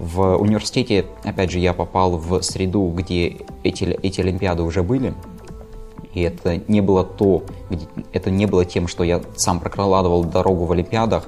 В 0.00 0.36
университете, 0.38 1.04
опять 1.24 1.50
же, 1.50 1.58
я 1.58 1.74
попал 1.74 2.16
в 2.16 2.40
среду, 2.40 2.90
где 2.96 3.36
эти, 3.62 3.84
эти 3.84 4.22
олимпиады 4.22 4.62
уже 4.62 4.82
были, 4.82 5.12
и 6.14 6.22
это 6.22 6.62
не 6.68 6.80
было 6.80 7.04
то, 7.04 7.42
это 8.14 8.30
не 8.30 8.46
было 8.46 8.64
тем, 8.64 8.88
что 8.88 9.04
я 9.04 9.20
сам 9.36 9.60
прокладывал 9.60 10.24
дорогу 10.24 10.64
в 10.64 10.72
олимпиадах, 10.72 11.24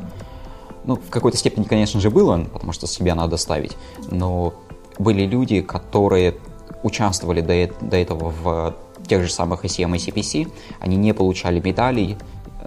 ну, 0.84 0.96
в 0.96 1.10
какой-то 1.10 1.36
степени, 1.36 1.64
конечно 1.64 2.00
же, 2.00 2.08
было, 2.08 2.46
потому 2.50 2.72
что 2.72 2.86
себя 2.86 3.14
надо 3.14 3.36
ставить, 3.36 3.76
но 4.10 4.54
были 4.98 5.26
люди, 5.26 5.60
которые 5.60 6.36
участвовали 6.82 7.42
до, 7.42 7.86
до 7.86 7.98
этого 7.98 8.30
в 8.30 8.74
тех 9.06 9.22
же 9.22 9.30
самых 9.30 9.66
ICM 9.66 9.94
и 9.96 9.98
CPC, 9.98 10.50
они 10.80 10.96
не 10.96 11.12
получали 11.12 11.60
медалей, 11.60 12.16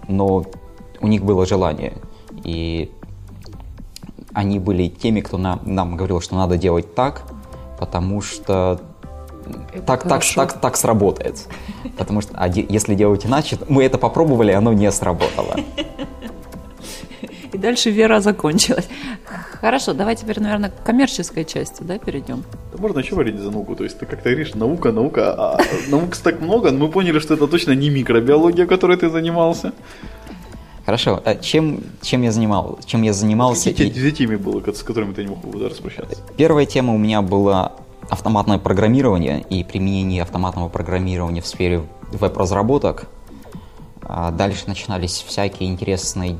но 0.07 0.45
у 1.01 1.07
них 1.07 1.25
было 1.25 1.47
желание. 1.47 1.93
И 2.43 2.91
они 4.35 4.59
были 4.59 4.87
теми, 4.89 5.21
кто 5.21 5.37
нам, 5.37 5.61
нам 5.63 5.95
говорил, 5.95 6.21
что 6.21 6.35
надо 6.35 6.57
делать 6.57 6.93
так, 6.93 7.23
потому 7.79 8.21
что 8.21 8.79
так, 9.85 10.03
так, 10.03 10.23
так, 10.35 10.59
так 10.59 10.77
сработает. 10.77 11.47
Потому 11.97 12.21
что 12.21 12.33
а 12.35 12.47
если 12.47 12.95
делать 12.95 13.25
иначе, 13.25 13.57
мы 13.69 13.83
это 13.83 13.97
попробовали, 13.97 14.51
оно 14.51 14.73
не 14.73 14.91
сработало. 14.91 15.55
И 17.53 17.57
дальше 17.57 17.89
вера 17.89 18.19
закончилась. 18.19 18.87
Хорошо, 19.61 19.93
давай 19.93 20.17
теперь, 20.17 20.41
наверное, 20.41 20.69
к 20.69 20.83
коммерческой 20.83 21.45
части, 21.45 21.83
да, 21.83 21.97
перейдем. 21.97 22.43
Да 22.73 22.77
можно 22.77 22.99
еще 22.99 23.11
говорить 23.11 23.39
за 23.39 23.49
науку, 23.49 23.75
то 23.75 23.85
есть 23.85 23.97
ты 23.97 24.05
как-то 24.05 24.29
говоришь, 24.29 24.53
наука, 24.55 24.91
наука, 24.91 25.33
а 25.37 25.61
наук 25.87 26.17
так 26.17 26.41
много, 26.41 26.71
мы 26.71 26.89
поняли, 26.89 27.19
что 27.19 27.35
это 27.35 27.47
точно 27.47 27.71
не 27.71 27.89
микробиология, 27.89 28.65
которой 28.65 28.97
ты 28.97 29.09
занимался. 29.09 29.71
Хорошо, 30.85 31.19
а 31.25 31.35
чем, 31.35 31.79
чем 32.01 32.21
я 32.21 32.31
занимал, 32.31 32.77
чем 32.85 33.01
я 33.01 33.11
занимался? 33.11 33.71
Какие 33.71 33.89
и... 33.89 34.11
темы 34.11 34.37
было, 34.37 34.61
с 34.71 34.83
которыми 34.83 35.13
ты 35.13 35.23
не 35.23 35.29
мог 35.29 35.39
распрощаться? 35.55 36.17
Первая 36.37 36.67
тема 36.67 36.93
у 36.93 36.97
меня 36.97 37.23
была 37.23 37.73
автоматное 38.09 38.59
программирование 38.59 39.41
и 39.49 39.63
применение 39.63 40.21
автоматного 40.21 40.69
программирования 40.69 41.41
в 41.41 41.47
сфере 41.47 41.81
веб-разработок. 42.11 43.07
А 44.03 44.29
дальше 44.29 44.65
начинались 44.67 45.25
всякие 45.27 45.69
интересные 45.69 46.37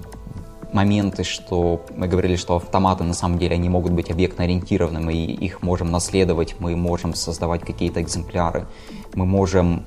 моменты, 0.72 1.24
что 1.24 1.84
мы 1.96 2.08
говорили, 2.08 2.36
что 2.36 2.58
автоматы 2.58 3.04
на 3.04 3.16
самом 3.16 3.40
деле 3.40 3.56
они 3.56 3.70
могут 3.70 3.94
быть 3.94 4.12
объектно-ориентированными, 4.12 5.14
и 5.14 5.34
их 5.34 5.64
можем 5.64 5.90
наследовать, 5.90 6.56
мы 6.60 6.76
можем 6.76 7.16
создавать 7.16 7.62
какие-то 7.62 8.02
экземпляры, 8.02 8.68
мы 9.16 9.26
можем, 9.26 9.86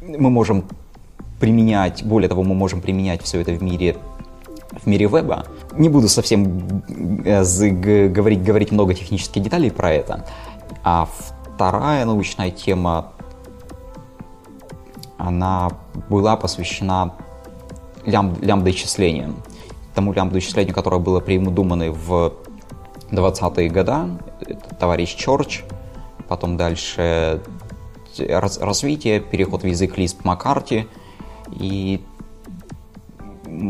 мы 0.00 0.30
можем 0.30 0.64
применять, 1.42 2.04
более 2.04 2.28
того, 2.28 2.44
мы 2.44 2.54
можем 2.54 2.80
применять 2.80 3.20
все 3.22 3.40
это 3.40 3.50
в 3.50 3.62
мире 3.64 3.96
в 4.70 4.86
мире 4.86 5.06
веба. 5.06 5.44
Не 5.72 5.88
буду 5.88 6.08
совсем 6.08 6.82
э, 7.24 7.42
говорить, 8.08 8.44
говорить 8.44 8.70
много 8.70 8.94
технических 8.94 9.42
деталей 9.42 9.72
про 9.72 9.92
это. 9.92 10.24
А 10.84 11.08
вторая 11.56 12.04
научная 12.04 12.52
тема, 12.52 13.12
она 15.18 15.70
была 16.08 16.36
посвящена 16.36 17.12
лям, 18.06 18.34
лямбда-исчислениям 18.40 19.34
тому 19.94 20.12
лямбда-исчислению, 20.12 20.72
которое 20.72 21.00
было 21.00 21.18
придумано 21.18 21.90
в 21.90 22.34
20-е 23.10 23.68
годы, 23.68 23.96
товарищ 24.78 25.16
Чорч, 25.16 25.64
потом 26.28 26.56
дальше 26.56 27.42
раз, 28.16 28.58
развитие, 28.58 29.18
переход 29.18 29.64
в 29.64 29.66
язык 29.66 29.98
Lisp 29.98 30.18
Маккарти 30.22 30.86
и, 31.58 32.00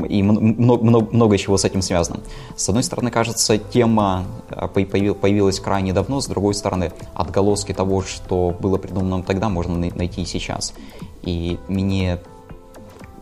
и 0.09 0.23
много, 0.23 0.85
много, 0.85 1.09
много 1.13 1.39
чего 1.39 1.57
с 1.57 1.65
этим 1.65 1.83
связано. 1.83 2.21
С 2.57 2.69
одной 2.69 2.83
стороны, 2.83 3.11
кажется, 3.11 3.59
тема 3.59 4.25
а, 4.51 4.69
появилась 4.69 5.61
крайне 5.61 5.93
давно, 5.93 6.21
с 6.21 6.27
другой 6.27 6.55
стороны, 6.55 6.93
отголоски 7.15 7.73
того, 7.73 8.03
что 8.03 8.57
было 8.59 8.79
придумано 8.79 9.23
тогда, 9.23 9.49
можно 9.49 9.77
найти 9.77 10.23
и 10.23 10.27
сейчас. 10.27 10.75
И 11.23 11.59
мне 11.69 12.19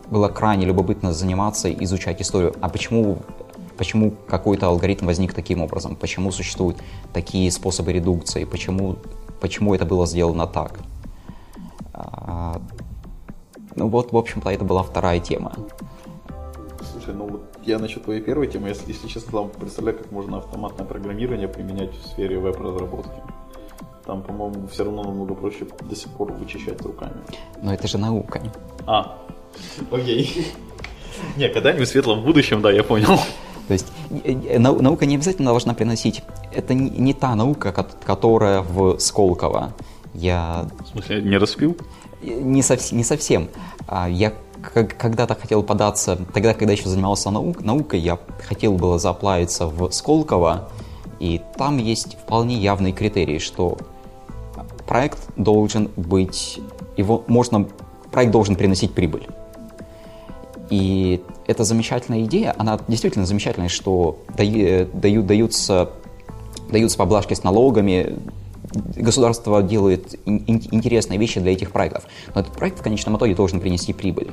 было 0.09 0.27
крайне 0.27 0.65
любопытно 0.65 1.13
заниматься, 1.13 1.71
изучать 1.71 2.21
историю. 2.21 2.53
А 2.61 2.69
почему, 2.69 3.19
почему 3.77 4.13
какой-то 4.27 4.67
алгоритм 4.67 5.05
возник 5.05 5.33
таким 5.33 5.61
образом? 5.61 5.95
Почему 5.95 6.31
существуют 6.31 6.77
такие 7.13 7.49
способы 7.51 7.93
редукции? 7.93 8.43
Почему, 8.43 8.97
почему 9.39 9.73
это 9.73 9.85
было 9.85 10.05
сделано 10.05 10.47
так? 10.47 10.79
Ну 13.75 13.87
вот, 13.87 14.11
в 14.11 14.17
общем-то, 14.17 14.49
это 14.49 14.65
была 14.65 14.83
вторая 14.83 15.19
тема. 15.19 15.53
Слушай, 16.91 17.13
ну 17.13 17.27
вот 17.27 17.41
я 17.63 17.79
насчет 17.79 18.03
твоей 18.03 18.21
первой 18.21 18.47
темы, 18.47 18.69
если, 18.69 18.91
если 18.91 19.07
честно, 19.07 19.31
там 19.31 19.49
представляю, 19.49 19.97
как 19.97 20.11
можно 20.11 20.37
автоматное 20.37 20.85
программирование 20.85 21.47
применять 21.47 21.91
в 21.93 22.07
сфере 22.07 22.37
веб-разработки. 22.39 23.21
Там, 24.05 24.23
по-моему, 24.23 24.67
все 24.67 24.83
равно 24.83 25.03
намного 25.03 25.35
проще 25.35 25.67
до 25.81 25.95
сих 25.95 26.09
пор 26.11 26.31
вычищать 26.33 26.81
руками. 26.81 27.21
Но 27.61 27.73
это 27.73 27.87
же 27.87 27.97
наука. 27.97 28.41
А, 28.87 29.17
Окей. 29.91 30.47
Не, 31.37 31.49
когда-нибудь 31.49 31.87
в 31.87 31.91
светлом 31.91 32.23
будущем, 32.23 32.61
да, 32.61 32.71
я 32.71 32.83
понял. 32.83 33.19
То 33.67 33.73
есть 33.73 33.87
э, 34.23 34.59
наука 34.59 35.05
не 35.05 35.15
обязательно 35.15 35.51
должна 35.51 35.73
приносить... 35.73 36.23
Это 36.53 36.73
не, 36.73 36.89
не 36.89 37.13
та 37.13 37.35
наука, 37.35 37.71
которая 38.05 38.61
в 38.61 38.99
Сколково. 38.99 39.73
Я... 40.13 40.67
В 40.83 40.87
смысле, 40.87 41.21
не 41.21 41.37
распил? 41.37 41.77
Не, 42.21 42.61
совсем, 42.61 42.97
не 42.97 43.03
совсем. 43.03 43.49
А, 43.87 44.09
я 44.09 44.33
когда-то 44.61 45.35
хотел 45.35 45.63
податься, 45.63 46.17
тогда, 46.33 46.53
когда 46.53 46.73
еще 46.73 46.87
занимался 46.87 47.31
наук, 47.31 47.61
наукой, 47.61 47.99
я 47.99 48.19
хотел 48.47 48.73
было 48.73 48.99
заплавиться 48.99 49.65
в 49.65 49.91
Сколково, 49.91 50.69
и 51.19 51.41
там 51.57 51.77
есть 51.77 52.15
вполне 52.15 52.55
явный 52.57 52.91
критерий, 52.91 53.39
что 53.39 53.77
проект 54.87 55.19
должен 55.35 55.89
быть, 55.95 56.59
его 56.95 57.23
можно, 57.27 57.67
проект 58.11 58.31
должен 58.31 58.55
приносить 58.55 58.93
прибыль. 58.93 59.27
И 60.69 61.21
эта 61.47 61.63
замечательная 61.63 62.23
идея, 62.23 62.55
она 62.57 62.79
действительно 62.87 63.25
замечательная, 63.25 63.67
что 63.67 64.19
дают, 64.37 65.25
даются, 65.25 65.89
даются 66.69 66.97
поблажки 66.97 67.33
с 67.33 67.43
налогами, 67.43 68.17
государство 68.73 69.61
делает 69.61 70.15
интересные 70.25 71.19
вещи 71.19 71.39
для 71.39 71.53
этих 71.53 71.71
проектов. 71.71 72.03
Но 72.33 72.41
этот 72.41 72.53
проект 72.53 72.79
в 72.79 72.83
конечном 72.83 73.17
итоге 73.17 73.35
должен 73.35 73.59
принести 73.59 73.93
прибыль 73.93 74.31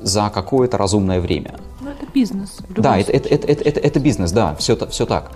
за 0.00 0.30
какое-то 0.32 0.78
разумное 0.78 1.20
время. 1.20 1.54
Ну, 1.80 1.90
это 1.90 2.06
бизнес. 2.12 2.58
Да, 2.70 2.98
это, 2.98 3.12
это, 3.12 3.28
это, 3.28 3.46
это, 3.46 3.64
это, 3.64 3.80
это 3.80 4.00
бизнес, 4.00 4.32
да, 4.32 4.54
все, 4.56 4.76
все 4.88 5.06
так. 5.06 5.32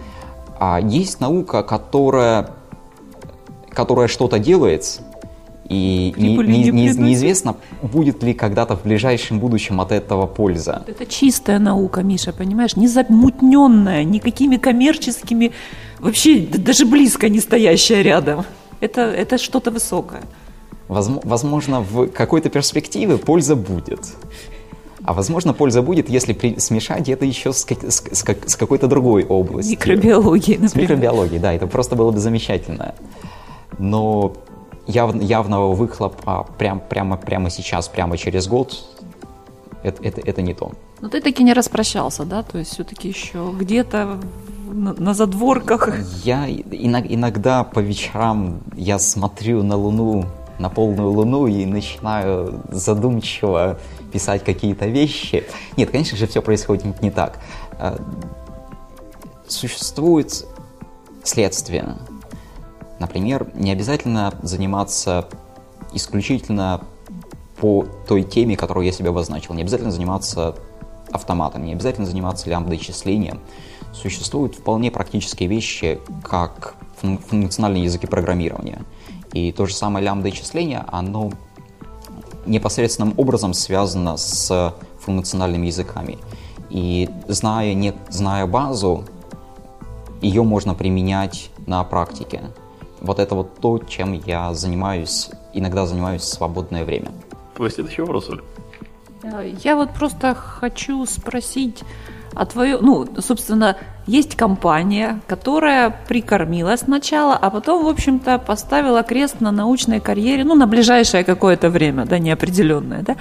А 0.58 0.80
есть 0.80 1.20
наука, 1.20 1.62
которая, 1.62 2.50
которая 3.70 4.08
что-то 4.08 4.38
делает, 4.38 5.00
и 5.68 6.12
не, 6.16 6.36
не, 6.36 6.70
не, 6.70 6.90
неизвестно, 6.90 7.56
будет 7.82 8.22
ли 8.22 8.34
когда-то 8.34 8.76
в 8.76 8.82
ближайшем 8.82 9.38
будущем 9.38 9.80
от 9.80 9.92
этого 9.92 10.26
польза. 10.26 10.84
Это 10.86 11.06
чистая 11.06 11.58
наука, 11.58 12.02
Миша, 12.02 12.32
понимаешь? 12.32 12.76
Не 12.76 12.86
замутненная, 12.86 14.04
никакими 14.04 14.56
коммерческими, 14.56 15.52
вообще 15.98 16.40
даже 16.40 16.84
близко 16.84 17.28
не 17.28 17.40
стоящая 17.40 18.02
рядом. 18.02 18.44
Это, 18.80 19.02
это 19.02 19.38
что-то 19.38 19.70
высокое. 19.70 20.22
Возможно, 20.88 21.80
в 21.80 22.08
какой-то 22.08 22.50
перспективе 22.50 23.16
польза 23.16 23.56
будет. 23.56 24.00
А 25.02 25.12
возможно, 25.12 25.52
польза 25.52 25.82
будет, 25.82 26.08
если 26.08 26.32
при, 26.32 26.58
смешать 26.58 27.08
это 27.08 27.24
еще 27.24 27.52
с, 27.52 27.66
с, 27.66 28.04
с, 28.12 28.24
с 28.46 28.56
какой-то 28.56 28.86
другой 28.86 29.24
областью. 29.24 29.72
Микробиологией, 29.72 30.58
например. 30.58 30.70
С 30.70 30.74
микробиологией, 30.74 31.40
да, 31.40 31.52
это 31.52 31.66
просто 31.66 31.94
было 31.94 32.10
бы 32.10 32.18
замечательно. 32.18 32.94
Но 33.78 34.34
яв, 34.86 35.14
явного 35.22 35.74
выхлопа 35.74 36.46
прям, 36.58 36.80
прямо, 36.80 37.16
прямо 37.16 37.50
сейчас, 37.50 37.88
прямо 37.88 38.16
через 38.16 38.46
год, 38.46 38.84
это, 39.82 40.02
это, 40.02 40.20
это 40.20 40.42
не 40.42 40.54
то. 40.54 40.72
Но 41.00 41.08
ты 41.08 41.20
таки 41.20 41.44
не 41.44 41.52
распрощался, 41.52 42.24
да? 42.24 42.42
То 42.42 42.58
есть 42.58 42.72
все-таки 42.72 43.08
еще 43.08 43.52
где-то 43.58 44.18
на, 44.72 44.94
на 44.94 45.14
задворках. 45.14 45.90
Я 46.24 46.48
иногда 46.48 47.64
по 47.64 47.80
вечерам 47.80 48.60
я 48.74 48.98
смотрю 48.98 49.62
на 49.62 49.76
Луну, 49.76 50.24
на 50.58 50.68
полную 50.70 51.10
Луну 51.10 51.46
и 51.46 51.66
начинаю 51.66 52.62
задумчиво 52.70 53.78
писать 54.12 54.44
какие-то 54.44 54.86
вещи. 54.86 55.44
Нет, 55.76 55.90
конечно 55.90 56.16
же, 56.16 56.26
все 56.26 56.40
происходит 56.40 57.02
не 57.02 57.10
так. 57.10 57.38
А, 57.78 57.98
существует 59.46 60.46
следствие. 61.22 61.96
Например, 62.98 63.50
не 63.54 63.72
обязательно 63.72 64.34
заниматься 64.42 65.28
исключительно 65.92 66.82
по 67.56 67.86
той 68.06 68.22
теме, 68.22 68.56
которую 68.56 68.86
я 68.86 68.92
себе 68.92 69.10
обозначил. 69.10 69.54
Не 69.54 69.62
обязательно 69.62 69.90
заниматься 69.90 70.56
автоматом, 71.10 71.64
не 71.64 71.72
обязательно 71.72 72.06
заниматься 72.06 72.48
лямбдой 72.50 72.78
числением. 72.78 73.40
Существуют 73.92 74.56
вполне 74.56 74.90
практические 74.90 75.48
вещи, 75.48 76.00
как 76.22 76.74
функциональные 77.28 77.84
языки 77.84 78.06
программирования. 78.06 78.82
И 79.32 79.52
то 79.52 79.66
же 79.66 79.74
самое 79.74 80.04
лямбда 80.04 80.30
числение, 80.30 80.84
оно 80.88 81.30
непосредственным 82.46 83.14
образом 83.16 83.54
связано 83.54 84.16
с 84.16 84.74
функциональными 85.00 85.66
языками. 85.66 86.18
И 86.70 87.08
зная, 87.28 87.74
не, 87.74 87.94
зная 88.08 88.46
базу, 88.46 89.04
ее 90.20 90.42
можно 90.42 90.74
применять 90.74 91.50
на 91.66 91.84
практике. 91.84 92.42
Вот 93.04 93.18
это 93.18 93.34
вот 93.34 93.60
то, 93.60 93.78
чем 93.78 94.12
я 94.12 94.54
занимаюсь, 94.54 95.30
иногда 95.52 95.86
занимаюсь 95.86 96.22
в 96.22 96.28
свободное 96.28 96.84
время. 96.84 97.10
Следующий 97.56 98.00
вопрос, 98.00 98.30
Оль. 98.30 98.42
Я 99.62 99.76
вот 99.76 99.90
просто 99.90 100.34
хочу 100.34 101.04
спросить, 101.06 101.82
а 102.34 102.46
твое, 102.46 102.78
ну, 102.80 103.06
собственно, 103.18 103.76
есть 104.06 104.36
компания, 104.36 105.20
которая 105.26 105.94
прикормила 106.08 106.76
сначала, 106.76 107.34
а 107.34 107.50
потом, 107.50 107.84
в 107.84 107.88
общем-то, 107.88 108.38
поставила 108.38 109.02
крест 109.02 109.40
на 109.40 109.50
научной 109.50 110.00
карьере, 110.00 110.44
ну, 110.44 110.54
на 110.54 110.66
ближайшее 110.66 111.24
какое-то 111.24 111.70
время, 111.70 112.06
да, 112.06 112.18
неопределенное, 112.18 113.02
да. 113.02 113.16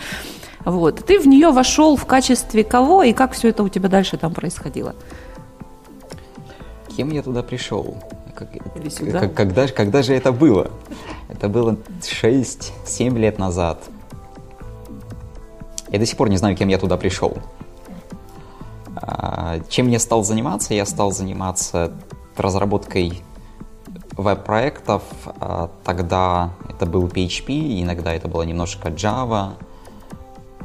Вот. 0.66 1.06
Ты 1.06 1.20
в 1.20 1.28
нее 1.28 1.52
вошел 1.52 1.96
в 1.98 2.06
качестве 2.06 2.64
кого 2.64 3.04
и 3.04 3.14
как 3.14 3.34
все 3.34 3.50
это 3.50 3.64
у 3.64 3.70
тебя 3.70 3.90
дальше 3.90 4.18
там 4.18 4.34
происходило? 4.34 4.96
Кем 6.96 7.10
я 7.12 7.24
туда 7.24 7.42
пришел? 7.42 7.98
Как, 8.36 8.50
как, 9.12 9.34
когда, 9.34 9.68
когда 9.68 10.02
же 10.04 10.14
это 10.14 10.32
было? 10.32 10.72
Это 11.30 11.50
было 11.50 11.78
6-7 12.02 13.18
лет 13.18 13.40
назад. 13.40 13.84
Я 15.90 16.00
до 16.00 16.06
сих 16.06 16.18
пор 16.18 16.30
не 16.30 16.38
знаю, 16.38 16.56
кем 16.56 16.68
я 16.70 16.78
туда 16.78 16.98
пришел. 16.98 17.38
А, 18.96 19.60
чем 19.70 19.90
я 19.90 20.00
стал 20.00 20.24
заниматься? 20.24 20.74
Я 20.74 20.86
стал 20.86 21.12
заниматься 21.12 21.92
разработкой 22.36 23.22
веб-проектов. 24.12 25.04
А, 25.40 25.70
тогда 25.84 26.52
это 26.70 26.86
был 26.86 27.08
PHP, 27.08 27.82
иногда 27.82 28.14
это 28.14 28.28
было 28.28 28.44
немножко 28.44 28.90
Java. 28.90 29.54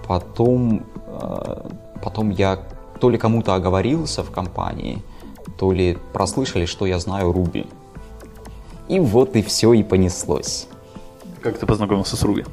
Потом, 0.06 0.86
а, 1.06 1.70
потом 2.02 2.30
я 2.30 2.58
то 3.00 3.10
ли 3.10 3.18
кому-то 3.18 3.54
оговорился 3.54 4.22
в 4.22 4.30
компании, 4.30 5.02
то 5.58 5.72
ли 5.72 5.98
прослышали, 6.12 6.64
что 6.66 6.86
я 6.86 6.98
знаю 6.98 7.32
Ruby. 7.32 7.66
И 8.88 9.00
вот 9.00 9.36
и 9.36 9.42
все 9.42 9.72
и 9.74 9.82
понеслось. 9.82 10.68
Как 11.42 11.58
ты 11.58 11.66
познакомился 11.66 12.16
с 12.16 12.22
Ruby? 12.22 12.46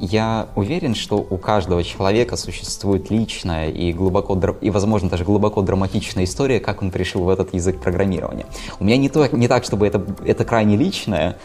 Я 0.00 0.48
уверен, 0.56 0.94
что 0.94 1.16
у 1.16 1.36
каждого 1.36 1.84
человека 1.84 2.36
существует 2.36 3.10
личная 3.10 3.68
и 3.68 3.92
глубоко, 3.92 4.34
и, 4.62 4.70
возможно, 4.70 5.10
даже 5.10 5.24
глубоко 5.24 5.60
драматичная 5.60 6.24
история, 6.24 6.58
как 6.58 6.80
он 6.80 6.90
пришел 6.90 7.22
в 7.22 7.28
этот 7.28 7.52
язык 7.52 7.78
программирования. 7.80 8.46
У 8.80 8.84
меня 8.84 8.96
не, 8.96 9.10
то, 9.10 9.26
не 9.26 9.46
так, 9.46 9.64
чтобы 9.64 9.86
это, 9.86 10.02
это 10.24 10.46
крайне 10.46 10.76
личное, 10.76 11.36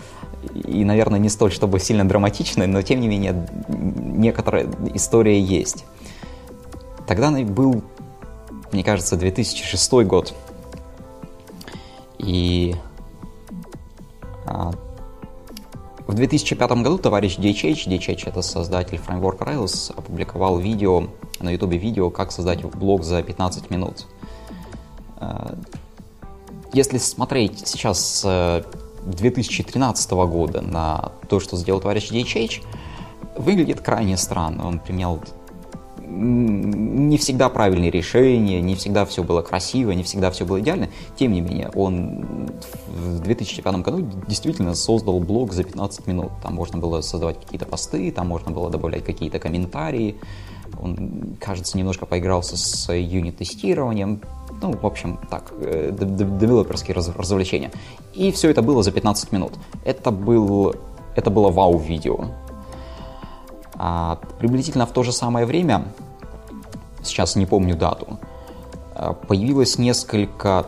и, 0.54 0.86
наверное, 0.86 1.20
не 1.20 1.28
столь, 1.28 1.52
чтобы 1.52 1.82
сильно 1.82 2.08
драматичное, 2.08 2.66
но, 2.66 2.82
тем 2.82 3.02
не 3.02 3.10
менее, 3.10 3.46
некоторая 3.68 4.68
история 4.94 5.40
есть. 5.40 5.84
Тогда 7.08 7.32
был, 7.32 7.84
мне 8.76 8.84
кажется, 8.84 9.16
2006 9.16 9.92
год. 10.06 10.34
И 12.18 12.76
а, 14.46 14.72
в 16.08 16.14
2005 16.14 16.72
году 16.84 16.98
товарищ 16.98 17.38
DHH, 17.38 17.88
DHH 17.88 18.28
это 18.30 18.42
создатель 18.42 18.98
фреймворка 18.98 19.46
Rails, 19.46 19.94
опубликовал 19.96 20.60
видео, 20.60 21.08
на 21.40 21.52
ютубе 21.52 21.78
видео, 21.78 22.10
как 22.10 22.32
создать 22.32 22.64
блог 22.64 23.04
за 23.04 23.24
15 23.24 23.70
минут. 23.70 24.08
Э, 25.22 25.56
если 26.74 26.98
смотреть 26.98 27.68
сейчас 27.68 28.22
с 28.22 28.66
2013 29.06 30.12
года 30.12 30.62
на 30.62 31.14
то, 31.30 31.40
что 31.40 31.56
сделал 31.56 31.80
товарищ 31.80 32.12
DHH, 32.12 32.62
выглядит 33.38 33.80
крайне 33.80 34.18
странно. 34.18 34.68
Он 34.68 34.80
применял 34.80 35.22
не 36.08 37.18
всегда 37.18 37.50
правильные 37.50 37.92
решения, 37.92 38.62
не 38.62 38.76
всегда 38.76 39.06
все 39.06 39.24
было 39.24 39.42
красиво, 39.42 39.92
не 39.92 40.04
всегда 40.04 40.32
все 40.32 40.46
было 40.46 40.60
идеально. 40.60 40.90
Тем 41.18 41.32
не 41.34 41.42
менее, 41.42 41.70
он 41.76 42.50
в 42.88 43.20
2005 43.20 43.76
году 43.78 44.08
действительно 44.28 44.76
создал 44.76 45.20
блог 45.20 45.54
за 45.54 45.64
15 45.64 46.08
минут. 46.08 46.32
Там 46.44 46.56
можно 46.56 46.78
было 46.78 47.02
создавать 47.02 47.40
какие-то 47.40 47.66
посты, 47.66 48.12
там 48.12 48.28
можно 48.28 48.52
было 48.52 48.70
добавлять 48.70 49.04
какие-то 49.04 49.40
комментарии. 49.40 50.16
Он, 50.82 51.38
кажется, 51.40 51.78
немножко 51.78 52.06
поигрался 52.06 52.58
с 52.58 52.92
юнит-тестированием. 52.94 54.22
Ну, 54.62 54.72
в 54.72 54.86
общем, 54.86 55.20
так, 55.30 55.54
э, 55.60 55.92
девелоперские 55.92 56.96
развлечения. 56.96 57.72
И 58.14 58.32
все 58.32 58.50
это 58.50 58.62
было 58.62 58.84
за 58.84 58.92
15 58.92 59.32
минут. 59.32 59.54
Это, 59.84 60.12
был, 60.12 60.76
это 61.16 61.30
было 61.30 61.50
вау-видео. 61.50 62.26
А, 63.78 64.20
приблизительно 64.40 64.86
в 64.86 64.92
то 64.92 65.04
же 65.04 65.12
самое 65.12 65.46
время, 65.46 65.86
сейчас 67.04 67.36
не 67.36 67.46
помню 67.46 67.76
дату, 67.76 68.20
а, 68.94 69.14
появилось 69.14 69.78
несколько 69.78 70.66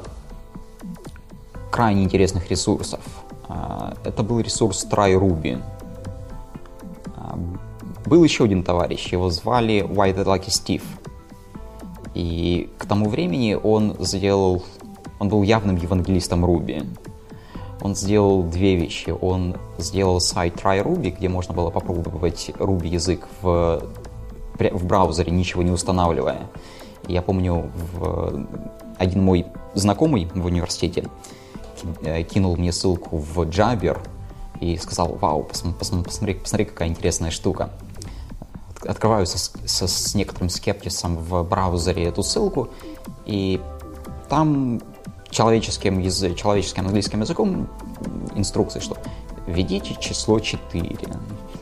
крайне 1.71 2.03
интересных 2.03 2.49
ресурсов. 2.49 2.99
А, 3.47 3.93
это 4.03 4.23
был 4.23 4.39
ресурс 4.39 4.85
TryRuby. 4.89 5.61
А, 7.15 7.37
был 8.05 8.23
еще 8.23 8.43
один 8.43 8.63
товарищ, 8.63 9.07
его 9.13 9.29
звали 9.29 9.81
White 9.81 10.23
Lucky 10.25 10.47
Steve. 10.47 10.83
И 12.13 12.69
к 12.77 12.85
тому 12.85 13.09
времени 13.09 13.53
он 13.53 13.95
сделал, 13.99 14.63
он 15.19 15.29
был 15.29 15.43
явным 15.43 15.75
евангелистом 15.75 16.45
Ruby 16.45 16.85
он 17.81 17.95
сделал 17.95 18.43
две 18.43 18.75
вещи. 18.75 19.09
Он 19.21 19.55
сделал 19.77 20.19
сайт 20.19 20.55
TryRuby, 20.55 21.11
где 21.11 21.29
можно 21.29 21.53
было 21.53 21.69
попробовать 21.69 22.49
Ruby 22.57 22.87
язык 22.87 23.27
в, 23.41 23.83
в 24.57 24.85
браузере, 24.85 25.31
ничего 25.31 25.63
не 25.63 25.71
устанавливая. 25.71 26.47
Я 27.07 27.21
помню, 27.21 27.69
в, 27.93 28.47
один 28.97 29.23
мой 29.23 29.45
знакомый 29.73 30.27
в 30.33 30.45
университете 30.45 31.07
э, 32.01 32.23
кинул 32.23 32.57
мне 32.57 32.71
ссылку 32.71 33.17
в 33.17 33.39
Jabber 33.43 33.99
и 34.59 34.75
сказал, 34.77 35.13
вау, 35.13 35.43
посмотри, 35.43 35.77
посмотри, 35.77 36.33
посмотри 36.33 36.65
какая 36.65 36.89
интересная 36.89 37.31
штука. 37.31 37.69
Открываю 38.85 39.25
со, 39.25 39.37
со, 39.37 39.87
с 39.87 40.15
некоторым 40.15 40.49
скептисом 40.49 41.17
в 41.17 41.43
браузере 41.43 42.05
эту 42.05 42.23
ссылку, 42.23 42.69
и 43.25 43.61
там 44.29 44.81
человеческим, 45.37 45.99
язы, 45.99 46.33
человеческим 46.33 46.87
английским 46.87 47.21
языком 47.21 47.67
инструкции, 48.35 48.79
что 48.79 48.97
введите 49.45 49.95
число 49.99 50.39
4. 50.39 50.97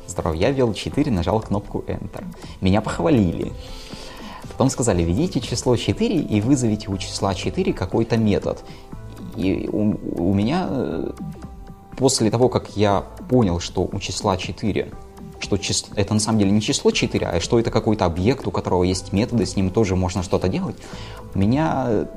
Здорово, 0.08 0.34
я 0.34 0.52
ввел 0.52 0.74
4, 0.74 1.12
нажал 1.12 1.42
кнопку 1.42 1.84
Enter. 1.86 2.24
Меня 2.62 2.80
похвалили. 2.80 3.52
Потом 4.50 4.70
сказали, 4.70 5.04
введите 5.04 5.42
число 5.42 5.76
4 5.76 6.16
и 6.22 6.40
вызовите 6.40 6.90
у 6.90 6.98
числа 6.98 7.36
4 7.36 7.74
какой-то 7.74 8.16
метод. 8.16 8.64
И 9.36 9.70
у, 9.70 10.30
у 10.30 10.34
меня 10.34 10.68
э, 10.70 11.12
после 11.98 12.32
того, 12.32 12.48
как 12.48 12.78
я 12.78 13.02
понял, 13.30 13.60
что 13.60 13.90
у 13.92 14.00
числа 14.00 14.38
4 14.38 14.94
что 15.40 15.58
число, 15.58 15.90
это 15.98 16.14
на 16.14 16.20
самом 16.22 16.40
деле 16.40 16.52
не 16.52 16.62
число 16.62 16.92
4, 16.92 17.28
а 17.28 17.40
что 17.42 17.60
это 17.60 17.70
какой-то 17.70 18.06
объект, 18.06 18.48
у 18.48 18.52
которого 18.52 18.84
есть 18.84 19.12
методы, 19.12 19.46
с 19.46 19.58
ним 19.58 19.70
тоже 19.70 19.96
можно 19.96 20.24
что-то 20.24 20.48
делать, 20.48 20.78
у 21.34 21.40
меня 21.40 22.08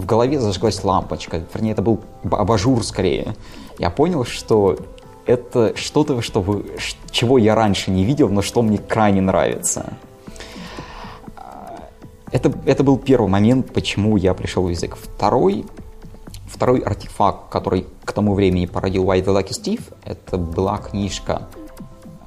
в 0.00 0.06
голове 0.06 0.40
зажглась 0.40 0.82
лампочка, 0.82 1.42
вернее, 1.52 1.72
это 1.72 1.82
был 1.82 2.00
абажур 2.30 2.82
скорее. 2.84 3.36
Я 3.78 3.90
понял, 3.90 4.24
что 4.24 4.78
это 5.26 5.76
что-то, 5.76 6.22
что 6.22 6.40
вы, 6.40 6.64
чего 7.10 7.38
я 7.38 7.54
раньше 7.54 7.90
не 7.90 8.04
видел, 8.04 8.28
но 8.28 8.42
что 8.42 8.62
мне 8.62 8.78
крайне 8.78 9.20
нравится. 9.20 9.92
Это, 12.32 12.52
это 12.64 12.84
был 12.84 12.96
первый 12.96 13.28
момент, 13.28 13.72
почему 13.72 14.16
я 14.16 14.34
пришел 14.34 14.64
в 14.64 14.70
язык. 14.70 14.96
Второй, 14.96 15.66
второй 16.46 16.78
артефакт, 16.80 17.50
который 17.50 17.86
к 18.04 18.12
тому 18.12 18.34
времени 18.34 18.66
породил 18.66 19.04
White 19.04 19.24
the 19.24 19.36
Lucky 19.36 19.50
Steve, 19.50 19.82
это 20.04 20.38
была 20.38 20.78
книжка 20.78 21.48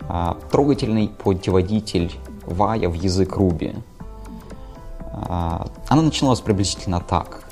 а, 0.08 0.38
«Трогательный 0.52 1.08
путеводитель 1.08 2.12
Вая 2.46 2.90
в 2.90 2.94
язык 2.94 3.38
Руби». 3.38 3.74
А, 5.14 5.68
она 5.88 6.02
начиналась 6.02 6.42
приблизительно 6.42 7.00
так. 7.00 7.46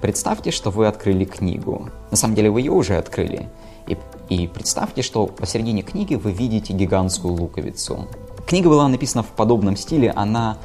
Представьте, 0.00 0.50
что 0.50 0.70
вы 0.70 0.86
открыли 0.86 1.24
книгу. 1.24 1.88
На 2.10 2.16
самом 2.16 2.34
деле 2.34 2.50
вы 2.50 2.60
ее 2.60 2.72
уже 2.72 2.96
открыли. 2.96 3.48
И, 3.86 3.96
и 4.28 4.46
представьте, 4.46 5.02
что 5.02 5.26
посередине 5.26 5.82
книги 5.82 6.14
вы 6.14 6.32
видите 6.32 6.72
гигантскую 6.72 7.34
луковицу. 7.34 8.08
Книга 8.46 8.68
была 8.68 8.88
написана 8.88 9.22
в 9.22 9.28
подобном 9.28 9.76
стиле, 9.76 10.10
она 10.10 10.56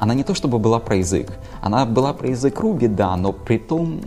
она 0.00 0.14
не 0.14 0.24
то 0.24 0.34
чтобы 0.34 0.58
была 0.58 0.78
про 0.78 0.96
язык, 0.96 1.30
она 1.60 1.84
была 1.84 2.14
про 2.14 2.28
язык 2.28 2.58
Руби, 2.58 2.88
да, 2.88 3.14
но 3.16 3.34
при 3.34 3.58
том 3.58 4.00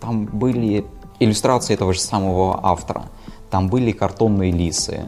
там 0.00 0.26
были 0.26 0.84
иллюстрации 1.18 1.74
этого 1.74 1.92
же 1.92 1.98
самого 1.98 2.60
автора. 2.62 3.06
Там 3.50 3.68
были 3.68 3.90
картонные 3.90 4.52
лисы, 4.52 5.04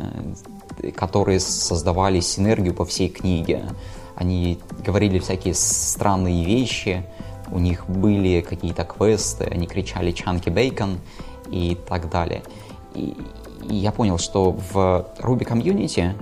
которые 0.96 1.38
создавали 1.38 2.18
синергию 2.18 2.74
по 2.74 2.84
всей 2.84 3.08
книге. 3.08 3.62
Они 4.16 4.58
говорили 4.84 5.20
всякие 5.20 5.54
странные 5.54 6.44
вещи, 6.44 7.06
у 7.52 7.58
них 7.58 7.88
были 7.88 8.40
какие-то 8.40 8.84
квесты, 8.84 9.44
они 9.44 9.66
кричали 9.66 10.10
«Чанки 10.10 10.48
Бейкон» 10.48 10.98
и 11.50 11.76
так 11.88 12.10
далее. 12.10 12.42
И, 12.94 13.14
и 13.68 13.76
я 13.76 13.92
понял, 13.92 14.18
что 14.18 14.52
в 14.72 15.06
Ruby 15.20 15.44
комьюнити 15.44 16.14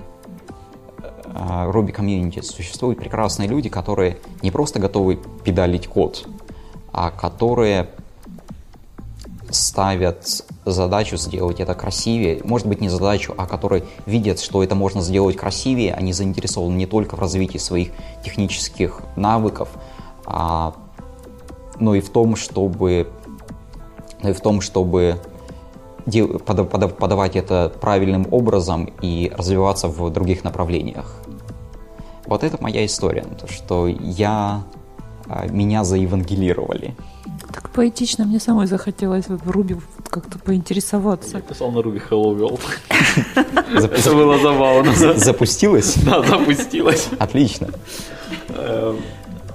Ruby 1.33 1.95
Community 1.95 2.41
существуют 2.41 2.99
прекрасные 2.99 3.47
люди, 3.47 3.69
которые 3.69 4.17
не 4.41 4.51
просто 4.51 4.79
готовы 4.79 5.19
педалить 5.43 5.87
код, 5.87 6.27
а 6.91 7.11
которые 7.11 7.89
ставят 9.49 10.45
задачу 10.65 11.17
сделать 11.17 11.59
это 11.59 11.73
красивее, 11.73 12.41
может 12.43 12.67
быть 12.67 12.79
не 12.79 12.89
задачу, 12.89 13.33
а 13.37 13.45
которые 13.45 13.83
видят, 14.05 14.39
что 14.39 14.63
это 14.63 14.75
можно 14.75 15.01
сделать 15.01 15.35
красивее, 15.35 15.93
они 15.93 16.13
заинтересованы 16.13 16.75
не 16.75 16.85
только 16.85 17.15
в 17.15 17.19
развитии 17.19 17.57
своих 17.57 17.91
технических 18.23 19.01
навыков, 19.15 19.69
а, 20.25 20.73
но 21.81 21.95
и 21.95 21.99
в 21.99 22.09
том, 22.09 22.35
чтобы, 22.35 23.07
но 24.21 24.29
и 24.29 24.33
в 24.33 24.39
том, 24.39 24.61
чтобы 24.61 25.19
подавать 26.45 27.35
это 27.35 27.71
правильным 27.81 28.27
образом 28.31 28.89
и 29.01 29.31
развиваться 29.35 29.87
в 29.87 30.09
других 30.11 30.43
направлениях. 30.43 31.15
Вот 32.25 32.43
это 32.43 32.57
моя 32.61 32.85
история, 32.85 33.25
то, 33.39 33.51
что 33.51 33.87
я, 33.87 34.63
а, 35.27 35.47
меня 35.47 35.83
заевангелировали. 35.83 36.95
Так 37.51 37.69
поэтично, 37.71 38.25
мне 38.25 38.39
самой 38.39 38.67
захотелось 38.67 39.25
в 39.27 39.49
Руби 39.49 39.75
как-то 40.09 40.39
поинтересоваться. 40.39 41.37
Я 41.37 41.41
писал 41.41 41.71
на 41.71 41.81
Руби 41.81 41.99
Hello 42.09 42.37
World. 42.37 42.61
Это 43.75 44.11
было 44.13 44.39
забавно. 44.39 44.93
Запустилось? 45.17 45.95
Да, 46.05 46.23
запустилось. 46.23 47.09
Отлично. 47.19 47.67
Эм, 48.49 48.97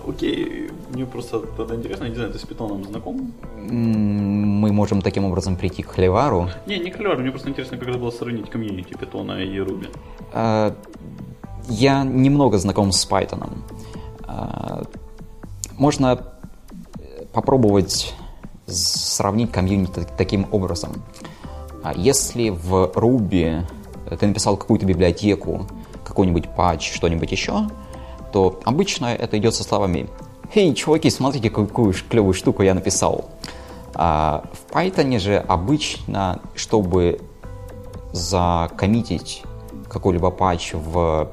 окей, 0.06 0.70
мне 0.90 1.06
просто 1.06 1.40
тогда 1.40 1.74
интересно, 1.74 2.04
не 2.04 2.14
знаю, 2.14 2.32
ты 2.32 2.38
с 2.38 2.42
питоном 2.42 2.84
знаком? 2.84 3.32
Мы 3.56 4.72
можем 4.72 5.02
таким 5.02 5.24
образом 5.24 5.56
прийти 5.56 5.82
к 5.82 5.90
Хлевару. 5.90 6.48
Не, 6.66 6.78
не 6.78 6.90
к 6.90 6.96
Хлевару, 6.96 7.20
мне 7.20 7.30
просто 7.30 7.48
интересно, 7.48 7.78
как 7.78 7.88
это 7.88 7.98
было 7.98 8.10
сравнить 8.10 8.50
комьюнити 8.50 8.94
питона 8.94 9.42
и 9.42 9.58
Руби. 9.58 9.88
А, 10.32 10.74
я 11.68 12.04
немного 12.04 12.58
знаком 12.58 12.92
с 12.92 13.08
Python. 13.08 13.58
А, 14.22 14.84
можно 15.78 16.18
попробовать 17.32 18.14
сравнить 18.66 19.52
комьюнити 19.52 20.06
таким 20.16 20.46
образом. 20.52 21.02
А 21.82 21.92
если 21.94 22.50
в 22.50 22.92
Ruby 22.94 23.62
ты 24.18 24.26
написал 24.26 24.56
какую-то 24.56 24.86
библиотеку, 24.86 25.66
какой-нибудь 26.04 26.48
патч, 26.56 26.94
что-нибудь 26.94 27.30
еще, 27.30 27.68
то 28.32 28.60
обычно 28.64 29.06
это 29.06 29.38
идет 29.38 29.54
со 29.54 29.64
словами 29.64 30.08
«Эй, 30.54 30.74
чуваки, 30.74 31.10
смотрите, 31.10 31.50
какую 31.50 31.94
клевую 32.08 32.34
штуку 32.34 32.62
я 32.62 32.74
написал». 32.74 33.30
А 33.94 34.44
в 34.52 34.74
Python 34.74 35.18
же 35.18 35.38
обычно, 35.38 36.40
чтобы 36.54 37.20
закоммитить 38.12 39.42
какой-либо 39.88 40.30
патч 40.30 40.74
в 40.74 41.30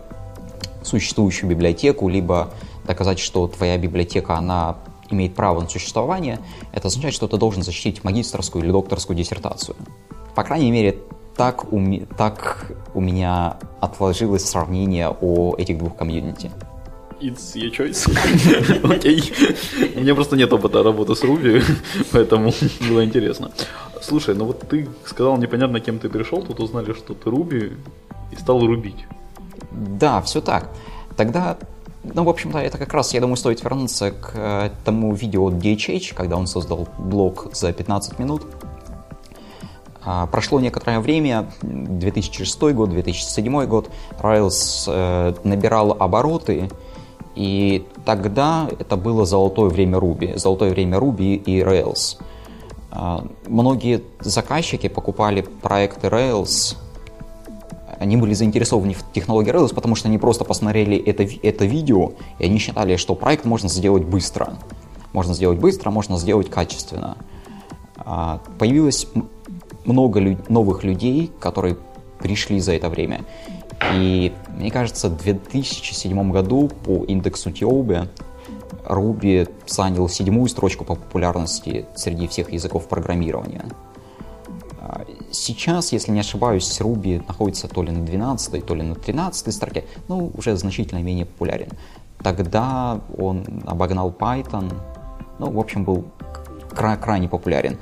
существующую 0.81 1.49
библиотеку, 1.49 2.07
либо 2.07 2.51
доказать, 2.85 3.19
что 3.19 3.47
твоя 3.47 3.77
библиотека, 3.77 4.35
она 4.35 4.77
имеет 5.09 5.35
право 5.35 5.61
на 5.61 5.69
существование, 5.69 6.39
это 6.71 6.87
означает, 6.87 7.13
что 7.13 7.27
ты 7.27 7.37
должен 7.37 7.63
защитить 7.63 8.03
магистрскую 8.03 8.63
или 8.63 8.71
докторскую 8.71 9.17
диссертацию. 9.17 9.75
По 10.35 10.43
крайней 10.43 10.71
мере, 10.71 10.99
так 11.35 11.71
у, 11.71 11.81
так 12.17 12.71
у 12.93 13.01
меня 13.01 13.57
отложилось 13.81 14.45
сравнение 14.45 15.09
о 15.09 15.55
этих 15.57 15.77
двух 15.77 15.95
комьюнити. 15.95 16.51
It's 17.19 17.55
your 17.55 17.71
choice. 17.71 18.07
Окей. 18.95 19.33
У 19.95 19.99
меня 19.99 20.15
просто 20.15 20.35
нет 20.35 20.51
опыта 20.53 20.83
работы 20.83 21.15
с 21.15 21.23
Ruby, 21.23 21.63
поэтому 22.11 22.53
было 22.89 23.03
интересно. 23.03 23.51
Слушай, 24.01 24.35
ну 24.35 24.45
вот 24.45 24.59
ты 24.67 24.87
сказал 25.05 25.37
непонятно, 25.37 25.79
кем 25.79 25.99
ты 25.99 26.09
пришел, 26.09 26.41
тут 26.41 26.59
узнали, 26.59 26.93
что 26.93 27.13
ты 27.13 27.29
Ruby 27.29 27.77
и 28.31 28.35
стал 28.35 28.65
рубить. 28.65 29.05
Да, 29.71 30.21
все 30.21 30.41
так. 30.41 30.69
Тогда, 31.15 31.57
ну, 32.03 32.23
в 32.23 32.29
общем-то, 32.29 32.57
это 32.57 32.77
как 32.77 32.93
раз, 32.93 33.13
я 33.13 33.21
думаю, 33.21 33.37
стоит 33.37 33.63
вернуться 33.63 34.11
к 34.11 34.31
э, 34.35 34.69
тому 34.83 35.13
видео 35.13 35.45
от 35.45 35.55
DHH, 35.55 36.13
когда 36.15 36.37
он 36.37 36.47
создал 36.47 36.87
блог 36.97 37.49
за 37.53 37.71
15 37.71 38.19
минут. 38.19 38.43
А, 40.05 40.27
прошло 40.27 40.59
некоторое 40.59 40.99
время, 40.99 41.51
2006 41.61 42.59
год, 42.73 42.89
2007 42.89 43.65
год, 43.65 43.89
Rails 44.21 44.83
э, 44.87 45.33
набирал 45.43 45.95
обороты, 45.97 46.69
и 47.35 47.85
тогда 48.05 48.69
это 48.79 48.97
было 48.97 49.25
золотое 49.25 49.69
время 49.69 49.97
Ruby, 49.97 50.37
золотое 50.37 50.71
время 50.71 50.97
Ruby 50.97 51.35
и 51.35 51.59
Rails. 51.59 52.17
А, 52.91 53.25
многие 53.47 54.01
заказчики 54.19 54.87
покупали 54.87 55.41
проекты 55.41 56.07
Rails 56.07 56.75
они 58.03 58.17
были 58.17 58.33
заинтересованы 58.33 58.93
в 58.93 59.11
технологии 59.13 59.53
Rails, 59.53 59.73
потому 59.73 59.95
что 59.95 60.09
они 60.09 60.17
просто 60.17 60.43
посмотрели 60.43 60.97
это, 60.97 61.23
это 61.41 61.65
видео, 61.65 62.11
и 62.37 62.45
они 62.45 62.57
считали, 62.57 62.97
что 62.97 63.15
проект 63.15 63.45
можно 63.45 63.69
сделать 63.69 64.03
быстро. 64.03 64.57
Можно 65.13 65.33
сделать 65.33 65.59
быстро, 65.59 65.89
можно 65.89 66.17
сделать 66.17 66.49
качественно. 66.49 67.17
А, 67.97 68.41
появилось 68.59 69.07
много 69.85 70.19
лю- 70.19 70.37
новых 70.49 70.83
людей, 70.83 71.31
которые 71.39 71.77
пришли 72.19 72.59
за 72.59 72.73
это 72.73 72.89
время. 72.89 73.21
И 73.91 74.33
мне 74.57 74.71
кажется, 74.71 75.09
в 75.09 75.17
2007 75.17 76.31
году 76.31 76.69
по 76.83 77.03
индексу 77.05 77.51
Тиоби 77.51 78.07
Ruby 78.85 79.49
занял 79.67 80.09
седьмую 80.09 80.47
строчку 80.49 80.83
по 80.83 80.95
популярности 80.95 81.85
среди 81.95 82.27
всех 82.27 82.51
языков 82.51 82.87
программирования. 82.87 83.65
А, 84.79 85.05
сейчас, 85.31 85.91
если 85.91 86.11
не 86.11 86.19
ошибаюсь, 86.19 86.79
Ruby 86.79 87.23
находится 87.27 87.67
то 87.67 87.83
ли 87.83 87.91
на 87.91 88.05
12, 88.05 88.65
то 88.65 88.75
ли 88.75 88.83
на 88.83 88.95
13 88.95 89.53
строке, 89.53 89.85
ну, 90.07 90.31
уже 90.35 90.55
значительно 90.55 91.01
менее 91.01 91.25
популярен. 91.25 91.69
Тогда 92.21 93.01
он 93.17 93.45
обогнал 93.65 94.11
Python, 94.11 94.73
ну, 95.39 95.51
в 95.51 95.59
общем, 95.59 95.83
был 95.83 96.05
кра- 96.73 96.97
крайне 96.97 97.27
популярен. 97.27 97.77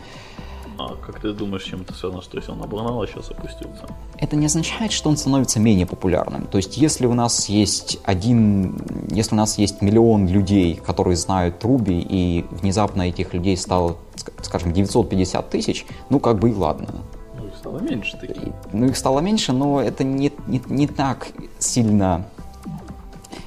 А 0.89 0.95
как 0.95 1.19
ты 1.19 1.31
думаешь, 1.33 1.63
чем 1.63 1.81
это 1.81 1.93
связано, 1.93 2.21
что 2.21 2.37
если 2.37 2.51
он 2.51 2.61
обогнал, 2.63 3.01
а 3.01 3.07
сейчас 3.07 3.29
опустился? 3.29 3.85
Это 4.17 4.35
не 4.35 4.47
означает, 4.47 4.91
что 4.91 5.09
он 5.09 5.17
становится 5.17 5.59
менее 5.59 5.85
популярным. 5.85 6.47
То 6.47 6.57
есть, 6.57 6.77
если 6.77 7.05
у 7.05 7.13
нас 7.13 7.49
есть 7.49 7.99
один, 8.03 8.81
если 9.09 9.35
у 9.35 9.37
нас 9.37 9.57
есть 9.57 9.81
миллион 9.81 10.27
людей, 10.27 10.75
которые 10.75 11.17
знают 11.17 11.63
Ruby, 11.63 12.05
и 12.09 12.45
внезапно 12.49 13.03
этих 13.03 13.33
людей 13.33 13.57
стало, 13.57 13.97
скажем, 14.41 14.73
950 14.73 15.49
тысяч, 15.49 15.85
ну, 16.09 16.19
как 16.19 16.39
бы 16.39 16.49
и 16.49 16.53
ладно. 16.53 16.89
Ну, 17.37 17.47
их 17.47 17.55
стало 17.55 17.79
меньше 17.79 18.17
таки. 18.17 18.51
Ну, 18.73 18.87
их 18.87 18.97
стало 18.97 19.19
меньше, 19.19 19.53
но 19.53 19.81
это 19.81 20.03
не, 20.03 20.31
не, 20.47 20.61
не 20.67 20.87
так 20.87 21.27
сильно... 21.59 22.25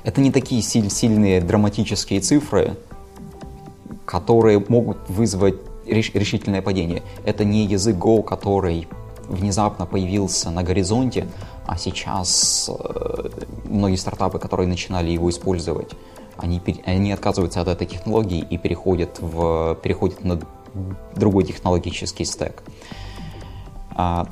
Это 0.05 0.21
не 0.21 0.31
такие 0.31 0.63
силь, 0.63 0.91
сильные 0.91 1.41
драматические 1.41 2.21
цифры, 2.21 2.77
которые 4.05 4.63
могут 4.69 4.99
вызвать 5.09 5.57
решительное 5.87 6.63
падение. 6.63 7.03
Это 7.25 7.45
не 7.45 7.65
язык 7.67 7.97
Go, 7.97 8.23
который 8.23 8.89
внезапно 9.29 9.87
появился 9.87 10.51
на 10.51 10.63
горизонте, 10.63 11.27
а 11.67 11.79
сейчас 11.79 12.71
э, 12.71 13.29
многие 13.65 13.97
стартапы, 13.97 14.39
которые 14.39 14.69
начинали 14.69 15.11
его 15.11 15.31
использовать, 15.31 15.93
они, 16.37 16.61
они 16.85 17.13
отказываются 17.13 17.61
от 17.61 17.69
этой 17.69 17.87
технологии 17.87 18.41
и 18.41 18.59
переходят, 18.59 19.19
в, 19.21 19.79
переходят 19.83 20.25
на 20.25 20.41
другой 21.17 21.45
технологический 21.45 22.25
стек. 22.25 22.63
А, 23.95 24.27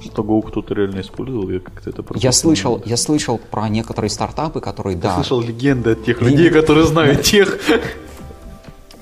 Что 0.00 0.22
Go 0.22 0.40
кто-то 0.42 0.74
реально 0.74 1.00
использовал, 1.00 1.50
я 1.50 1.60
как-то 1.60 1.90
это 1.90 2.04
Я 2.14 2.32
слышал, 2.32 2.80
я 2.84 2.96
слышал 2.96 3.38
про 3.38 3.68
некоторые 3.68 4.10
стартапы, 4.10 4.60
которые, 4.60 4.94
Я 4.96 5.02
да, 5.02 5.14
слышал 5.16 5.40
легенды 5.40 5.90
от 5.90 6.04
тех 6.04 6.20
людей, 6.22 6.50
которые 6.50 6.86
знают 6.86 7.22
тех. 7.22 7.58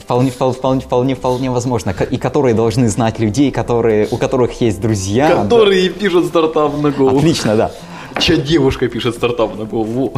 Вполне, 0.09 0.31
вполне, 0.31 0.81
вполне, 0.81 1.15
вполне, 1.15 1.51
возможно, 1.51 1.91
и 1.91 2.17
которые 2.17 2.55
должны 2.55 2.89
знать 2.89 3.19
людей, 3.19 3.51
которые, 3.51 4.09
у 4.11 4.17
которых 4.17 4.59
есть 4.63 4.81
друзья. 4.81 5.29
да. 5.29 5.43
Которые 5.45 5.91
пишут 5.91 6.27
стартап 6.27 6.79
на 6.79 6.87
Go. 6.89 7.19
Отлично, 7.19 7.57
да. 7.57 7.71
Чья 8.19 8.37
девушка 8.37 8.89
пишет 8.89 9.17
стартап 9.17 9.57
на. 9.59 9.65
Во. 9.65 10.13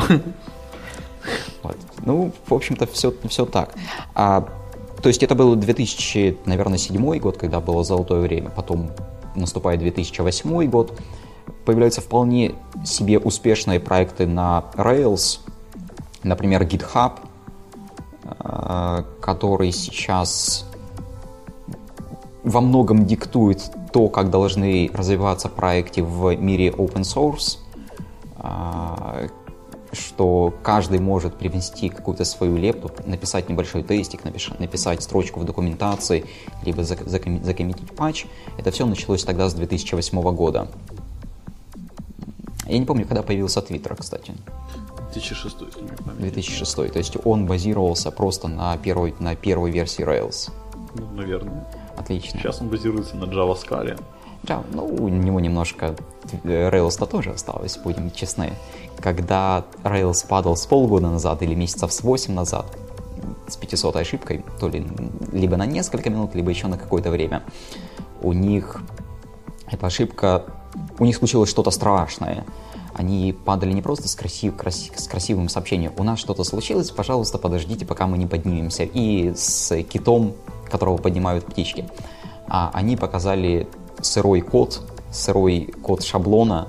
Вот. 1.62 1.76
Ну, 2.06 2.32
в 2.46 2.54
общем-то, 2.54 2.86
все, 2.86 3.12
все 3.28 3.44
так. 3.44 3.74
А, 4.14 4.48
то 5.02 5.08
есть 5.08 5.22
это 5.24 5.34
был 5.34 5.56
2000, 5.56 6.38
наверное, 6.46 6.78
седьмой 6.78 7.18
год, 7.18 7.36
когда 7.36 7.60
было 7.60 7.82
золотое 7.82 8.20
время. 8.20 8.50
Потом 8.50 8.90
наступает 9.34 9.80
2008 9.80 10.70
год. 10.70 10.98
Появляются 11.64 12.00
вполне 12.00 12.54
себе 12.84 13.18
успешные 13.18 13.80
проекты 13.80 14.26
на 14.26 14.64
Rails. 14.76 15.40
Например, 16.22 16.62
GitHub, 16.62 17.12
который 19.20 19.72
сейчас 19.72 20.64
во 22.42 22.60
многом 22.60 23.06
диктует 23.06 23.70
то, 23.92 24.08
как 24.08 24.30
должны 24.30 24.90
развиваться 24.92 25.48
проекты 25.48 26.02
в 26.02 26.34
мире 26.36 26.68
open 26.68 27.02
source, 27.02 27.58
а, 28.36 29.26
что 29.92 30.54
каждый 30.62 31.00
может 31.00 31.34
привнести 31.34 31.88
какую-то 31.88 32.24
свою 32.24 32.56
лепту, 32.56 32.90
написать 33.06 33.48
небольшой 33.48 33.82
тестик, 33.82 34.22
написать 34.24 35.02
строчку 35.02 35.40
в 35.40 35.44
документации, 35.44 36.24
либо 36.64 36.84
закоммитить 36.84 37.94
патч. 37.96 38.26
Это 38.56 38.70
все 38.70 38.86
началось 38.86 39.24
тогда 39.24 39.48
с 39.48 39.54
2008 39.54 40.34
года. 40.34 40.68
Я 42.66 42.78
не 42.78 42.86
помню, 42.86 43.04
когда 43.04 43.22
появился 43.22 43.60
Twitter, 43.60 43.96
кстати. 43.98 44.32
2006, 45.12 45.60
если 45.62 45.82
не 45.82 45.88
память. 45.88 46.20
2006. 46.20 46.74
То 46.92 46.98
есть 46.98 47.16
он 47.24 47.46
базировался 47.46 48.10
просто 48.10 48.48
на 48.48 48.76
первой, 48.78 49.14
на 49.18 49.34
первой 49.34 49.70
версии 49.70 50.04
Rails. 50.04 50.50
Ну, 50.94 51.06
наверное. 51.12 51.66
Отлично. 51.96 52.40
Сейчас 52.40 52.60
он 52.60 52.68
базируется 52.68 53.16
на 53.16 53.24
Java 53.24 53.56
Scala. 53.56 54.00
Да, 54.42 54.62
ну, 54.72 54.86
у 54.86 55.08
него 55.08 55.38
немножко 55.38 55.94
э, 56.44 56.70
Rails-то 56.70 57.06
тоже 57.06 57.30
осталось, 57.30 57.76
будем 57.76 58.10
честны. 58.10 58.54
Когда 58.98 59.64
Rails 59.84 60.26
падал 60.26 60.56
с 60.56 60.64
полгода 60.66 61.10
назад 61.10 61.42
или 61.42 61.54
месяцев 61.54 61.92
с 61.92 62.02
8 62.02 62.32
назад, 62.32 62.66
с 63.46 63.56
500 63.56 63.96
ошибкой, 63.96 64.44
то 64.58 64.68
ли 64.68 64.86
либо 65.32 65.56
на 65.56 65.66
несколько 65.66 66.08
минут, 66.08 66.34
либо 66.34 66.50
еще 66.50 66.68
на 66.68 66.78
какое-то 66.78 67.10
время, 67.10 67.42
у 68.22 68.32
них 68.32 68.80
эта 69.70 69.86
ошибка, 69.86 70.44
у 70.98 71.04
них 71.04 71.16
случилось 71.16 71.50
что-то 71.50 71.70
страшное. 71.70 72.44
Они 72.94 73.32
падали 73.32 73.72
не 73.72 73.82
просто 73.82 74.08
с, 74.08 74.16
красив- 74.16 74.56
краси- 74.56 74.96
с 74.96 75.06
красивым 75.06 75.48
сообщением, 75.48 75.92
у 75.96 76.02
нас 76.02 76.18
что-то 76.18 76.44
случилось, 76.44 76.90
пожалуйста, 76.90 77.38
подождите, 77.38 77.86
пока 77.86 78.06
мы 78.06 78.18
не 78.18 78.26
поднимемся. 78.26 78.84
И 78.84 79.32
с 79.34 79.82
китом, 79.84 80.34
которого 80.70 80.96
поднимают 80.96 81.46
птички. 81.46 81.88
А 82.48 82.70
они 82.74 82.96
показали 82.96 83.68
сырой 84.00 84.40
код, 84.40 84.82
сырой 85.12 85.72
код 85.82 86.02
шаблона, 86.02 86.68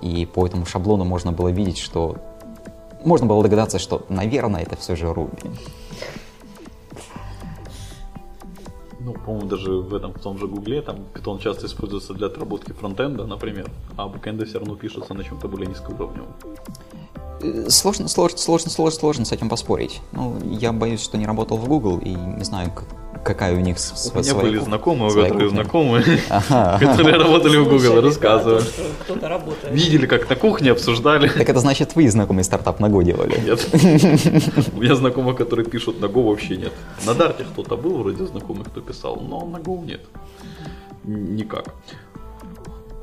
и 0.00 0.26
по 0.26 0.46
этому 0.46 0.66
шаблону 0.66 1.04
можно 1.04 1.32
было 1.32 1.48
видеть, 1.48 1.78
что... 1.78 2.16
Можно 3.04 3.26
было 3.26 3.42
догадаться, 3.42 3.78
что, 3.78 4.04
наверное, 4.08 4.62
это 4.62 4.76
все 4.76 4.96
же 4.96 5.06
Ruby. 5.06 5.56
Ну, 9.00 9.12
по-моему, 9.12 9.46
даже 9.48 9.70
в 9.72 9.94
этом, 9.94 10.12
в 10.12 10.18
том 10.20 10.38
же 10.38 10.46
Гугле, 10.48 10.82
там 10.82 10.96
Python 11.14 11.40
часто 11.40 11.66
используется 11.66 12.14
для 12.14 12.26
отработки 12.26 12.72
фронтенда, 12.72 13.26
например, 13.26 13.70
а 13.96 14.08
бэкенды 14.08 14.44
все 14.44 14.58
равно 14.58 14.74
пишутся 14.74 15.14
на 15.14 15.22
чем-то 15.22 15.46
более 15.48 15.68
низкоуровневом. 15.68 16.28
Э, 17.40 17.70
Сложно, 17.70 18.08
сложно, 18.08 18.38
сложно, 18.38 18.70
сложно, 18.70 18.98
сложно 18.98 19.24
с 19.24 19.30
этим 19.32 19.48
поспорить. 19.48 20.00
Ну, 20.12 20.36
я 20.44 20.72
боюсь, 20.72 21.00
что 21.00 21.16
не 21.16 21.26
работал 21.26 21.56
в 21.58 21.68
Google 21.68 21.98
и 21.98 22.10
не 22.10 22.44
знаю, 22.44 22.72
к- 22.72 22.84
какая 23.28 23.54
у 23.54 23.60
них 23.60 23.78
с- 23.78 24.10
У 24.10 24.14
меня 24.14 24.22
своя 24.24 24.42
были 24.42 24.58
знакомые, 24.58 25.06
у 25.08 25.10
своя 25.10 25.28
которых 25.28 25.50
знакомые, 25.50 26.02
которые 26.28 27.16
работали 27.18 27.56
в 27.58 27.68
Google, 27.68 28.00
рассказывали. 28.00 28.64
Кто-то 29.04 29.28
работает. 29.28 29.74
Видели, 29.74 30.06
как 30.06 30.28
на 30.30 30.36
кухне 30.36 30.72
обсуждали. 30.72 31.28
Так 31.28 31.48
это 31.48 31.60
значит, 31.60 31.94
вы 31.94 32.08
знакомый 32.10 32.42
стартап 32.44 32.80
на 32.80 32.86
Go 32.86 33.04
делали? 33.04 33.38
Нет. 33.44 33.68
У 34.76 34.80
меня 34.80 34.94
знакомых, 34.94 35.36
которые 35.36 35.66
пишут 35.66 36.00
на 36.00 36.06
Go, 36.06 36.22
вообще 36.28 36.56
нет. 36.56 36.72
На 37.06 37.14
Дарте 37.14 37.44
кто-то 37.44 37.76
был 37.76 37.98
вроде 37.98 38.24
знакомых, 38.24 38.68
кто 38.68 38.80
писал, 38.80 39.16
но 39.16 39.44
на 39.46 39.58
Go 39.58 39.84
нет. 39.84 40.00
Никак. 41.04 41.74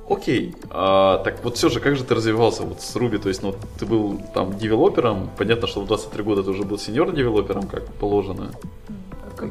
Окей, 0.07 0.55
а, 0.69 1.17
так 1.23 1.43
вот 1.43 1.57
все 1.57 1.69
же, 1.69 1.79
как 1.79 1.95
же 1.95 2.03
ты 2.03 2.13
развивался 2.13 2.61
вот 2.63 2.79
с 2.81 2.95
Ruby? 2.95 3.17
То 3.17 3.29
есть, 3.29 3.41
ну, 3.41 3.55
ты 3.79 3.87
был 3.87 4.21
там 4.35 4.55
девелопером, 4.55 5.29
понятно, 5.37 5.67
что 5.67 5.81
в 5.81 5.87
23 5.87 6.23
года 6.23 6.43
ты 6.43 6.51
уже 6.51 6.63
был 6.63 6.77
сеньор-девелопером, 6.77 7.63
как 7.67 7.85
положено. 7.93 8.51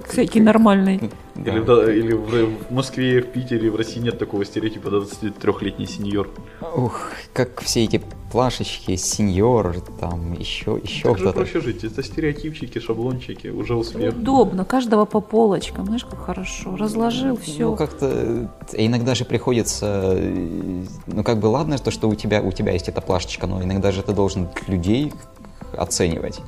Как 0.04 0.12
всякий 0.12 0.40
нормальный. 0.40 1.00
Или, 1.34 1.58
в, 1.60 1.64
да- 1.64 1.90
или 1.92 2.12
в, 2.12 2.68
в 2.68 2.70
Москве, 2.70 3.22
в 3.22 3.26
Питере, 3.32 3.70
в 3.70 3.76
России 3.76 4.00
нет 4.00 4.18
такого 4.18 4.44
стереотипа 4.44 4.88
23-летний 4.88 5.86
сеньор. 5.86 6.28
Ух, 6.76 7.00
как 7.32 7.62
все 7.62 7.84
эти 7.84 8.02
плашечки, 8.30 8.96
сеньор, 8.96 9.76
там 9.98 10.34
еще, 10.34 10.78
еще 10.82 11.04
Так 11.04 11.16
же 11.18 11.24
кто-то. 11.24 11.38
проще 11.38 11.60
жить, 11.62 11.84
это 11.84 12.02
стереотипчики, 12.02 12.78
шаблончики, 12.80 13.48
уже 13.48 13.74
успех. 13.74 14.14
Удобно, 14.14 14.66
каждого 14.66 15.06
по 15.06 15.20
полочкам, 15.20 15.86
знаешь, 15.86 16.04
как 16.04 16.20
хорошо. 16.22 16.76
Разложил 16.76 17.38
все. 17.38 17.70
Ну, 17.70 17.76
как-то 17.76 18.06
э, 18.12 18.46
иногда 18.74 19.14
же 19.14 19.24
приходится, 19.24 20.12
э, 20.16 20.84
ну, 21.06 21.24
как 21.24 21.38
бы 21.38 21.46
ладно, 21.46 21.78
то, 21.78 21.90
что 21.90 22.08
у 22.10 22.14
тебя, 22.14 22.42
у 22.42 22.52
тебя 22.52 22.72
есть 22.72 22.90
эта 22.90 23.00
плашечка, 23.00 23.46
но 23.46 23.62
иногда 23.62 23.90
же 23.90 24.02
ты 24.02 24.12
должен 24.12 24.48
людей 24.66 25.12
оценивать. 25.78 26.40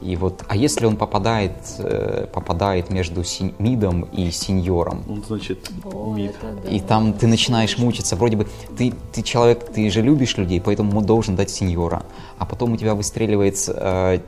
И 0.00 0.16
вот, 0.16 0.42
а 0.48 0.56
если 0.56 0.86
он 0.86 0.96
попадает, 0.96 1.52
э, 1.78 2.26
попадает 2.32 2.90
между 2.90 3.24
син- 3.24 3.54
мидом 3.58 4.02
и 4.02 4.30
сеньором, 4.30 5.02
Он, 5.08 5.22
значит, 5.26 5.70
мид. 6.16 6.34
и 6.70 6.80
там 6.80 7.12
ты 7.12 7.26
начинаешь 7.26 7.78
мучиться, 7.78 8.16
вроде 8.16 8.36
бы 8.36 8.46
ты, 8.76 8.92
ты 9.12 9.22
человек, 9.22 9.72
ты 9.72 9.90
же 9.90 10.02
любишь 10.02 10.36
людей, 10.36 10.60
поэтому 10.60 11.00
должен 11.02 11.36
дать 11.36 11.50
сеньора, 11.50 12.02
а 12.38 12.44
потом 12.46 12.72
у 12.72 12.76
тебя 12.76 12.94
выстреливается 12.94 13.72
э, 13.76 14.18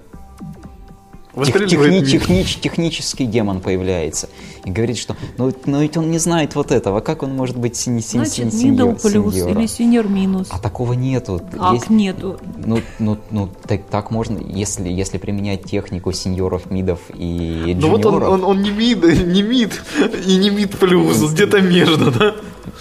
тех- 1.45 1.67
техни- 1.69 2.01
технич- 2.03 2.59
технический 2.61 3.27
демон 3.27 3.61
появляется 3.61 4.29
и 4.65 4.71
говорит, 4.71 4.97
что 4.99 5.17
ну, 5.39 5.53
но 5.67 5.83
ведь 5.83 5.97
он 5.97 6.11
не 6.11 6.19
знает 6.19 6.55
вот 6.55 6.73
этого, 6.73 7.01
как 7.01 7.23
он 7.23 7.35
может 7.37 7.57
быть 7.57 7.77
син- 7.77 8.01
син- 8.01 8.25
Значит, 8.25 8.53
сеньор- 8.55 9.01
плюс 9.01 9.35
сеньора? 9.35 9.51
или 9.53 9.65
senior 9.65 10.09
минус. 10.11 10.49
А 10.51 10.59
такого 10.59 10.95
нету. 10.95 11.41
Как 11.57 11.75
Есть- 11.75 11.91
нету? 11.91 12.39
Ну, 12.65 12.81
ну, 12.99 13.19
ну 13.31 13.49
так, 13.67 13.83
так 13.91 14.11
можно, 14.11 14.39
если, 14.39 14.89
если 14.89 15.19
применять 15.19 15.65
технику 15.65 16.13
сеньоров, 16.13 16.71
мидов 16.71 17.01
и 17.15 17.77
Ну 17.81 17.89
вот 17.91 18.05
он, 18.07 18.15
джуниоров, 18.15 18.33
он, 18.35 18.45
он 18.45 18.63
не 18.63 18.71
мид, 18.71 19.03
не 19.03 19.43
мид 19.43 19.83
и 20.27 20.37
не 20.37 20.51
мид 20.51 20.77
плюс, 20.79 21.23
где-то 21.33 21.61
между, 21.61 22.11
да? 22.11 22.35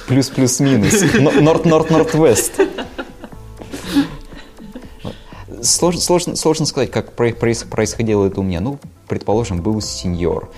плюс-плюс-минус, 0.07 1.03
норт-норт-норт-вест. 1.41 2.53
Сложно, 5.65 6.01
сложно, 6.01 6.36
сложно 6.36 6.65
сказать, 6.65 6.91
как 6.91 7.13
про- 7.13 7.32
проис- 7.32 7.67
происходило 7.67 8.25
это 8.25 8.39
у 8.39 8.43
меня. 8.43 8.62
Ну, 8.62 8.78
предположим, 9.08 9.62
был 9.62 9.82
сеньор. 9.82 10.49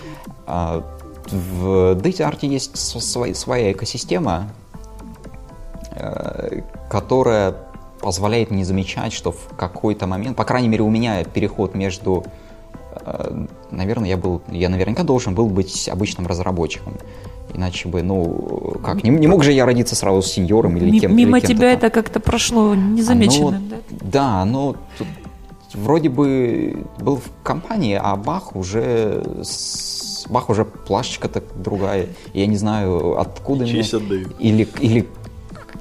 А, 0.45 0.83
В 1.29 1.93
DataArt 1.95 2.45
есть 2.45 2.77
своя, 2.77 3.35
своя 3.35 3.73
экосистема, 3.73 4.49
э, 5.91 6.61
которая 6.89 7.55
позволяет 7.99 8.49
не 8.51 8.63
замечать, 8.63 9.11
что 9.11 9.33
в 9.33 9.49
какой-то 9.57 10.07
момент, 10.07 10.37
по 10.37 10.45
крайней 10.45 10.69
мере, 10.69 10.83
у 10.83 10.89
меня 10.89 11.23
переход 11.25 11.75
между 11.75 12.23
э, 13.05 13.45
наверное, 13.71 14.09
я 14.09 14.17
был, 14.17 14.41
я 14.49 14.69
наверняка 14.69 15.03
должен 15.03 15.35
был 15.35 15.47
быть 15.47 15.89
обычным 15.89 16.27
разработчиком. 16.27 16.93
Иначе 17.53 17.87
бы, 17.87 18.03
ну, 18.03 18.75
как, 18.83 19.03
не, 19.03 19.09
не 19.09 19.27
мог 19.27 19.43
же 19.43 19.51
я 19.51 19.65
родиться 19.65 19.95
сразу 19.95 20.21
с 20.21 20.27
сеньором 20.31 20.77
или 20.77 20.89
Ми- 20.91 20.99
кем 20.99 21.15
Мимо 21.15 21.37
или 21.37 21.47
кем-то 21.47 21.55
тебя 21.57 21.69
там. 21.69 21.77
это 21.77 21.89
как-то 21.89 22.19
прошло 22.19 22.75
незамеченным, 22.75 23.69
да? 23.69 23.75
Оно- 23.75 23.99
Да, 24.11 24.45
но 24.45 24.75
тут 24.97 25.07
вроде 25.73 26.09
бы 26.09 26.85
был 26.99 27.15
в 27.17 27.43
компании, 27.43 27.99
а 28.01 28.15
Бах 28.15 28.55
уже 28.55 29.23
с- 29.43 30.25
Бах 30.29 30.49
уже 30.49 30.65
плашечка 30.65 31.29
так 31.29 31.43
другая. 31.61 32.07
Я 32.33 32.47
не 32.47 32.57
знаю, 32.57 33.17
откуда 33.19 33.63
мне- 33.63 33.71
Честь 33.73 33.93
отдаю. 33.93 34.27
Или, 34.39 34.67
или 34.81 35.07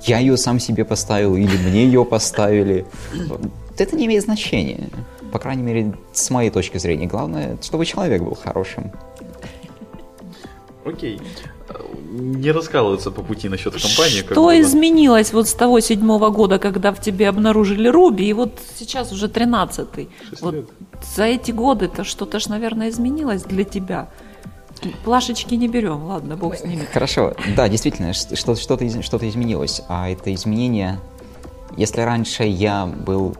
я 0.05 0.19
ее 0.21 0.37
сам 0.37 0.61
себе 0.61 0.85
поставил, 0.85 1.35
или 1.37 1.57
мне 1.69 1.85
ее 1.85 2.05
поставили. 2.05 2.87
Это 3.77 3.97
не 3.97 4.07
имеет 4.07 4.23
значения. 4.23 4.89
По 5.33 5.39
крайней 5.41 5.63
мере, 5.65 5.95
с 6.13 6.31
моей 6.31 6.51
точки 6.51 6.79
зрения. 6.79 7.07
Главное, 7.07 7.59
чтобы 7.61 7.85
человек 7.85 8.23
был 8.23 8.37
хорошим. 8.37 8.93
Окей. 10.85 11.21
Не 12.11 12.51
раскалываться 12.53 13.11
по 13.11 13.23
пути 13.23 13.49
насчет 13.49 13.73
компании. 13.75 14.21
как 14.23 14.33
Что 14.33 14.49
да. 14.49 14.61
изменилось 14.61 15.33
вот 15.33 15.49
с 15.49 15.53
того 15.55 15.81
седьмого 15.81 16.31
года, 16.31 16.59
когда 16.59 16.93
в 16.93 17.01
тебе 17.01 17.29
обнаружили 17.29 17.89
Руби, 17.89 18.25
и 18.27 18.33
вот 18.33 18.59
сейчас 18.79 19.13
уже 19.13 19.29
тринадцатый? 19.29 20.09
Вот 20.41 20.55
лет. 20.55 20.69
за 21.17 21.25
эти 21.25 21.51
годы-то 21.53 22.05
что-то 22.05 22.41
ж, 22.41 22.47
наверное, 22.49 22.89
изменилось 22.91 23.43
для 23.43 23.65
тебя. 23.65 24.09
Плашечки 25.05 25.55
не 25.55 25.69
берем, 25.69 26.05
ладно, 26.05 26.37
бог 26.37 26.55
с 26.57 26.63
ними. 26.65 26.87
Хорошо, 26.93 27.35
да, 27.57 27.69
действительно, 27.69 28.13
что- 28.13 28.55
что-то, 28.57 28.85
из- 28.85 29.03
что-то 29.05 29.29
изменилось. 29.29 29.81
А 29.89 30.09
это 30.11 30.33
изменение, 30.35 30.99
если 31.77 32.03
раньше 32.03 32.45
я 32.45 32.87
был, 32.87 33.37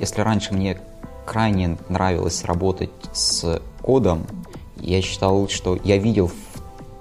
если 0.00 0.20
раньше 0.20 0.54
мне 0.54 0.78
крайне 1.26 1.76
нравилось 1.88 2.44
работать 2.44 2.90
с 3.12 3.60
кодом, 3.82 4.26
я 4.80 5.02
считал, 5.02 5.48
что 5.48 5.76
я 5.82 5.96
видел, 5.98 6.28
в- 6.28 6.45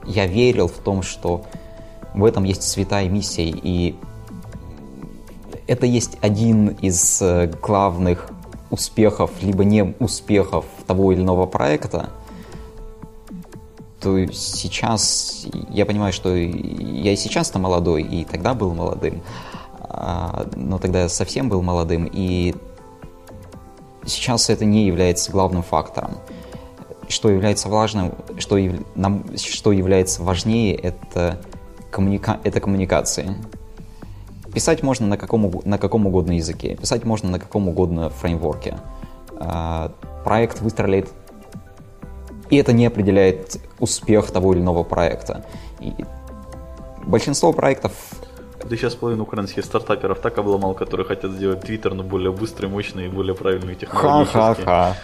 я 0.05 0.27
верил 0.27 0.67
в 0.67 0.77
том, 0.77 1.01
что 1.01 1.43
в 2.13 2.23
этом 2.23 2.43
есть 2.43 2.63
святая 2.63 3.09
миссия, 3.09 3.49
и 3.49 3.95
это 5.67 5.85
есть 5.85 6.17
один 6.21 6.67
из 6.67 7.21
э, 7.21 7.51
главных 7.61 8.29
успехов, 8.69 9.31
либо 9.41 9.63
не 9.63 9.95
успехов 9.99 10.65
того 10.87 11.11
или 11.11 11.21
иного 11.21 11.45
проекта, 11.45 12.09
то 13.99 14.25
сейчас 14.31 15.47
я 15.69 15.85
понимаю, 15.85 16.13
что 16.13 16.35
я 16.35 17.11
и 17.11 17.15
сейчас-то 17.15 17.57
молодой, 17.57 18.03
и 18.03 18.23
тогда 18.23 18.53
был 18.53 18.73
молодым, 18.73 19.23
а, 19.79 20.47
но 20.55 20.77
тогда 20.77 21.03
я 21.03 21.09
совсем 21.09 21.49
был 21.49 21.61
молодым, 21.61 22.09
и 22.11 22.53
сейчас 24.05 24.49
это 24.49 24.65
не 24.65 24.85
является 24.85 25.31
главным 25.31 25.63
фактором. 25.63 26.17
Что 27.07 27.29
является 27.29 27.69
важным, 27.69 28.13
что, 28.37 28.57
яв- 28.57 28.85
нам, 28.95 29.25
что 29.37 29.71
является 29.71 30.23
важнее, 30.23 30.75
это, 30.75 31.41
коммуника, 31.91 32.39
это 32.43 32.59
коммуникации. 32.59 33.35
Писать 34.53 34.83
можно 34.83 35.05
на 35.07 35.17
каком, 35.17 35.61
на 35.65 35.77
каком 35.77 36.07
угодно 36.07 36.33
языке, 36.33 36.75
писать 36.75 37.03
можно 37.03 37.29
на 37.29 37.39
каком 37.39 37.67
угодно 37.67 38.09
фреймворке. 38.09 38.77
А, 39.37 39.91
Проект 40.23 40.61
выстрелит, 40.61 41.09
и 42.49 42.57
это 42.57 42.73
не 42.73 42.85
определяет 42.85 43.59
успех 43.79 44.31
того 44.31 44.53
или 44.53 44.61
иного 44.61 44.83
проекта. 44.83 45.45
И 45.79 45.93
большинство 47.05 47.53
проектов 47.53 47.91
Ты 48.69 48.77
сейчас 48.77 48.95
половину 48.95 49.23
украинских 49.23 49.63
стартаперов 49.63 50.19
так 50.19 50.37
обломал, 50.37 50.73
которые 50.73 51.05
хотят 51.05 51.31
сделать 51.31 51.61
Твиттер, 51.61 51.93
но 51.93 52.03
более 52.03 52.31
быстрый, 52.31 52.65
мощный 52.67 53.05
и 53.05 53.09
более 53.09 53.35
правильный 53.35 53.75
технологически. 53.75 54.33
ха-ха-ха. 54.37 54.97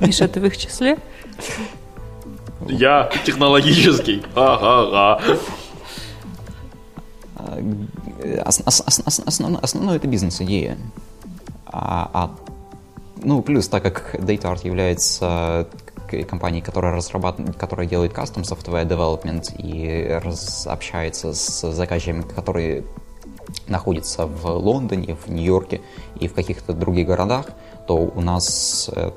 Миша, 0.00 0.26
ты 0.26 0.40
в 0.40 0.44
их 0.46 0.56
числе? 0.56 0.98
Я 2.68 3.10
технологический. 3.24 4.22
Ага-га. 4.34 5.20
Основно- 8.44 9.58
Основное 9.62 9.96
это 9.96 10.06
бизнес-идея. 10.08 10.76
А, 11.66 12.10
а, 12.12 12.30
ну, 13.22 13.42
плюс, 13.42 13.68
так 13.68 13.82
как 13.82 14.14
DataArt 14.16 14.66
является 14.66 15.68
к- 16.10 16.24
компанией, 16.24 16.62
которая 16.62 16.94
разрабатывает, 16.94 17.56
которая 17.56 17.86
делает 17.86 18.12
custom 18.12 18.42
software 18.42 18.86
development 18.86 19.54
и 19.58 20.10
общается 20.68 21.32
с 21.32 21.72
заказчиками, 21.72 22.22
которые 22.22 22.84
находятся 23.68 24.26
в 24.26 24.46
Лондоне, 24.46 25.16
в 25.16 25.28
Нью-Йорке 25.30 25.80
и 26.20 26.28
в 26.28 26.34
каких-то 26.34 26.72
других 26.72 27.06
городах, 27.06 27.46
то 27.86 27.94
у 27.96 28.20
нас 28.20 28.90
э, 28.94 29.10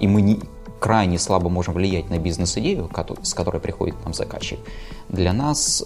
и 0.00 0.06
мы 0.08 0.22
не- 0.22 0.40
крайне 0.80 1.18
слабо 1.18 1.48
можем 1.48 1.74
влиять 1.74 2.10
на 2.10 2.18
бизнес-идею, 2.18 2.90
с 3.22 3.34
которой 3.34 3.60
приходит 3.60 3.94
нам 4.04 4.12
заказчик. 4.14 4.58
Для 5.08 5.32
нас 5.32 5.84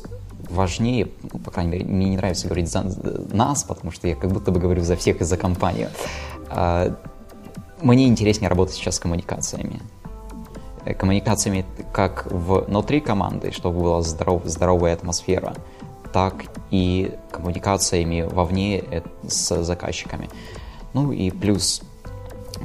важнее, 0.51 1.09
ну, 1.33 1.39
по 1.39 1.51
крайней 1.51 1.73
мере, 1.73 1.85
мне 1.85 2.09
не 2.11 2.17
нравится 2.17 2.47
говорить 2.47 2.69
за 2.71 2.85
нас, 3.33 3.63
потому 3.65 3.93
что 3.93 4.09
я 4.09 4.15
как 4.17 4.31
будто 4.33 4.51
бы 4.51 4.59
говорю 4.61 4.83
за 4.83 4.97
всех 4.97 5.21
и 5.21 5.25
за 5.25 5.37
компанию. 5.37 5.89
А, 6.49 6.97
Мне 7.83 8.09
интереснее 8.09 8.49
работать 8.49 8.75
сейчас 8.75 8.97
с 8.97 8.99
коммуникациями. 8.99 9.81
Э, 10.89 10.95
Коммуникациями 10.95 11.65
как 11.93 12.27
внутри 12.31 13.01
команды, 13.01 13.53
чтобы 13.53 13.81
была 13.81 14.03
здоров- 14.03 14.47
здоровая 14.47 14.95
атмосфера, 14.95 15.55
так 16.13 16.35
и 16.71 17.13
коммуникациями 17.31 18.23
вовне 18.23 18.79
э, 18.79 19.03
с 19.29 19.63
заказчиками. 19.63 20.31
Ну 20.95 21.13
и 21.13 21.31
плюс 21.31 21.83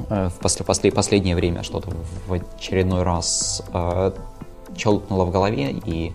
э, 0.08 0.28
в 0.28 0.38
после, 0.40 0.64
после- 0.64 0.92
последнее 0.92 1.36
время 1.36 1.62
что-то 1.62 1.90
в 2.26 2.32
очередной 2.32 3.02
раз 3.02 3.62
э, 3.72 4.12
челкнуло 4.76 5.24
в 5.24 5.30
голове, 5.30 5.70
и 5.84 6.12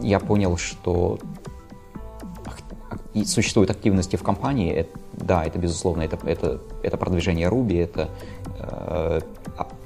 я 0.00 0.20
понял, 0.20 0.56
что 0.56 1.18
существуют 3.24 3.70
активности 3.70 4.16
в 4.16 4.22
компании. 4.22 4.72
Э, 4.72 4.84
да, 5.12 5.44
это 5.44 5.58
безусловно, 5.58 6.02
это, 6.02 6.18
это, 6.24 6.60
это 6.82 6.96
продвижение 6.96 7.48
Ruby, 7.48 7.82
это, 7.82 8.08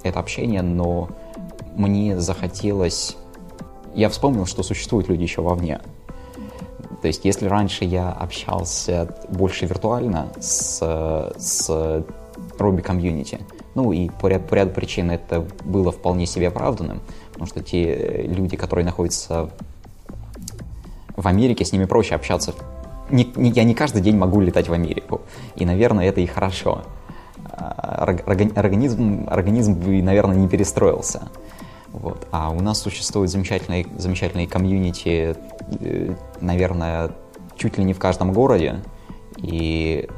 это 0.03 0.21
общение, 0.21 0.63
но 0.63 1.09
мне 1.77 2.21
захотелось... 2.21 3.17
Я 3.95 4.09
вспомнил, 4.09 4.47
что 4.47 4.63
существуют 4.63 5.09
люди 5.09 5.23
еще 5.23 5.43
вовне. 5.43 5.81
То 7.03 7.09
есть, 7.09 7.25
если 7.25 7.47
раньше 7.47 7.85
я 7.85 8.11
общался 8.11 9.15
больше 9.29 9.67
виртуально 9.67 10.29
с, 10.41 10.79
с 11.37 11.69
Ruby 12.59 12.81
комьюнити, 12.81 13.41
ну 13.75 13.93
и 13.93 14.09
по 14.09 14.29
ряду, 14.29 14.45
по 14.49 14.55
ряду 14.55 14.71
причин 14.71 15.11
это 15.11 15.47
было 15.65 15.91
вполне 15.91 16.27
себе 16.27 16.49
оправданным, 16.49 17.01
потому 17.33 17.47
что 17.47 17.63
те 17.63 18.23
люди, 18.27 18.57
которые 18.57 18.85
находятся 18.85 19.51
в 21.17 21.27
Америке, 21.27 21.65
с 21.65 21.73
ними 21.73 21.87
проще 21.87 22.15
общаться. 22.15 22.55
Не- 23.11 23.33
не- 23.37 23.51
я 23.51 23.65
не 23.65 23.75
каждый 23.75 24.01
день 24.01 24.17
могу 24.17 24.41
летать 24.41 24.69
в 24.69 24.73
Америку, 24.73 25.23
и, 25.57 25.65
наверное, 25.67 26.09
это 26.09 26.21
и 26.21 26.27
хорошо. 26.27 26.83
А, 27.55 28.05
орг- 28.07 28.25
органи- 28.25 28.55
Организм, 28.55 29.27
организм 29.29 29.75
бы, 29.75 30.03
наверное, 30.03 30.37
не 30.37 30.49
перестроился. 30.49 31.29
Вот. 31.93 32.27
А 32.31 32.51
у 32.51 32.61
нас 32.61 32.81
существует 32.81 33.31
замечательные, 33.31 33.87
замечательные 33.99 34.49
комьюнити, 34.49 35.37
э, 35.81 36.15
наверное, 36.41 37.11
чуть 37.57 37.77
ли 37.77 37.85
не 37.85 37.93
в 37.93 37.99
каждом 37.99 38.33
городе. 38.33 38.81
И 39.37 40.09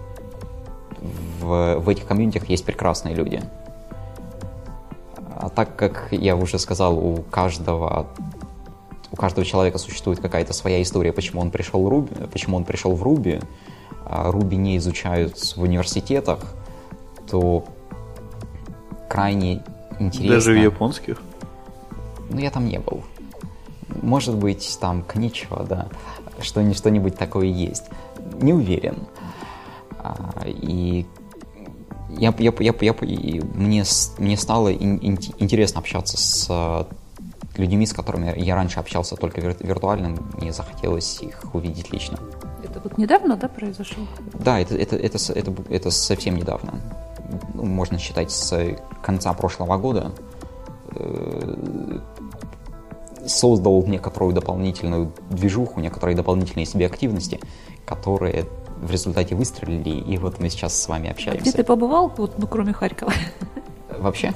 в, 1.41 1.79
в 1.79 1.89
этих 1.89 2.07
комьюнитях 2.07 2.49
есть 2.49 2.65
прекрасные 2.65 3.15
люди. 3.15 3.43
А 5.37 5.49
так 5.49 5.75
как 5.77 6.09
я 6.13 6.37
уже 6.37 6.59
сказал, 6.59 6.97
у 6.97 7.23
каждого 7.23 8.07
у 9.11 9.17
каждого 9.17 9.45
человека 9.45 9.79
существует 9.79 10.21
какая-то 10.21 10.53
своя 10.53 10.83
история, 10.83 11.13
почему 11.13 11.41
он 11.41 11.53
пришел 11.53 11.89
Руби, 11.89 12.11
почему 12.33 12.57
он 12.57 12.65
пришел 12.65 12.97
в 12.97 13.03
Руби, 13.03 13.41
а 14.05 14.33
Руби 14.33 14.57
не 14.57 14.77
изучают 14.77 15.39
в 15.39 15.63
университетах, 15.63 16.41
то 17.31 17.65
крайне 19.09 19.63
интересно. 19.99 20.35
Даже 20.35 20.53
в 20.53 20.63
японских. 20.63 21.21
Ну, 22.31 22.39
я 22.39 22.51
там 22.51 22.67
не 22.67 22.79
был. 22.79 23.03
Может 24.03 24.35
быть, 24.37 24.77
там 24.81 25.03
Коничева, 25.03 25.65
да, 25.65 25.89
что-нибудь, 26.41 26.77
что-нибудь 26.77 27.17
такое 27.17 27.47
есть. 27.47 27.85
Не 28.41 28.53
уверен. 28.53 28.97
А, 29.99 30.43
И 30.47 31.07
я, 32.11 32.35
я, 32.39 32.53
я, 32.61 32.75
я, 32.81 32.93
и 33.03 33.41
мне, 33.41 33.85
мне 34.19 34.37
стало 34.37 34.73
ин- 34.73 34.99
ин- 35.03 35.19
интересно 35.39 35.81
общаться 35.81 36.17
с 36.17 36.47
э, 36.49 36.85
людьми, 37.59 37.87
с 37.87 37.93
которыми 37.93 38.33
я 38.39 38.55
раньше 38.55 38.81
общался 38.81 39.17
только 39.17 39.41
вир- 39.41 39.57
виртуально, 39.61 40.17
мне 40.41 40.53
захотелось 40.53 41.21
их 41.23 41.43
увидеть 41.55 41.93
лично. 41.93 42.19
Это 42.63 42.81
вот 42.83 42.99
недавно, 42.99 43.37
да, 43.37 43.49
произошло? 43.49 44.05
Да, 44.35 44.59
это, 44.61 44.77
это, 44.77 44.97
это, 44.97 45.19
это, 45.33 45.55
это 45.71 45.91
совсем 45.91 46.37
недавно. 46.37 46.75
Ну, 47.55 47.65
можно 47.65 47.99
считать 47.99 48.31
с 48.31 48.77
конца 49.03 49.33
прошлого 49.33 49.77
года. 49.79 50.13
Э, 50.95 51.99
Создал 53.27 53.83
некоторую 53.87 54.35
дополнительную 54.35 55.11
движуху, 55.31 55.81
некоторые 55.81 56.15
дополнительные 56.15 56.67
себе 56.67 56.85
активности, 56.85 57.41
которые 57.87 58.45
в 58.83 58.91
результате 58.91 59.35
выстрелили, 59.35 59.89
и 59.99 60.19
вот 60.19 60.41
мы 60.41 60.51
сейчас 60.51 60.79
с 60.79 60.87
вами 60.89 61.09
А 61.09 61.13
общаемся. 61.13 61.41
где 61.41 61.53
ты 61.53 61.65
побывал, 61.65 62.13
вот, 62.19 62.39
ну, 62.39 62.47
кроме 62.47 62.75
Харькова? 62.75 63.15
Вообще? 63.99 64.35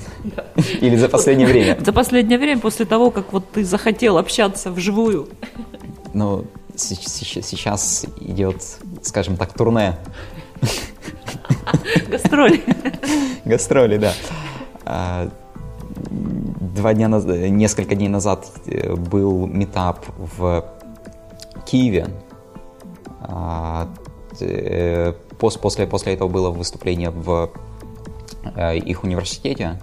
Или 0.81 0.97
за 0.97 1.11
последнее 1.11 1.47
время? 1.47 1.77
За 1.85 1.93
последнее 1.93 2.39
время, 2.39 2.61
после 2.63 2.87
того, 2.87 3.11
как 3.11 3.31
вот 3.35 3.51
ты 3.51 3.63
захотел 3.63 4.17
общаться 4.17 4.71
вживую. 4.73 5.29
Ну, 6.15 6.47
се- 6.75 6.95
се- 6.95 7.43
сейчас 7.43 8.07
идет, 8.21 8.63
скажем 9.03 9.37
так, 9.37 9.53
турне 9.53 9.99
Гастроли. 12.09 12.63
Гастроли, 13.45 13.99
да. 13.99 14.13
А, 14.85 15.29
Два 16.11 16.95
дня 16.95 17.09
назад, 17.09 17.37
несколько 17.51 17.95
дней 17.95 18.09
назад 18.09 18.47
э, 18.67 18.95
был 18.95 19.47
метап 19.47 20.05
в 20.17 20.65
Киеве. 21.67 22.07
А, 23.21 23.89
э, 24.41 25.13
пос- 25.41 25.59
После, 25.59 25.87
после 25.87 26.15
этого 26.15 26.29
было 26.29 26.51
выступление 26.51 27.11
в 27.11 27.51
э, 28.55 28.77
их 28.77 29.03
университете. 29.05 29.81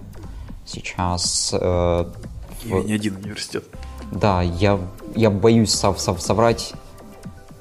Сейчас 0.64 1.52
И 2.64 2.72
не 2.72 2.94
один 2.94 3.16
университет. 3.16 3.64
да, 4.10 4.42
я, 4.42 4.78
я 5.14 5.30
боюсь 5.30 5.70
сов- 5.74 6.00
сов- 6.00 6.20
соврать. 6.22 6.72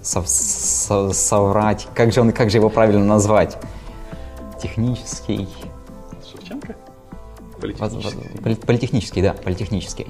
Сов- 0.01 0.27
со- 0.27 1.11
соврать. 1.13 1.87
Как 1.93 2.11
же, 2.13 2.21
он, 2.21 2.31
как 2.31 2.49
же 2.49 2.57
его 2.57 2.69
правильно 2.69 3.03
назвать? 3.05 3.57
Технический. 4.65 5.47
Шевченко? 6.31 6.75
Политехнический. 7.61 8.55
Политехнический, 8.65 9.21
да, 9.21 9.33
политехнический. 9.33 10.07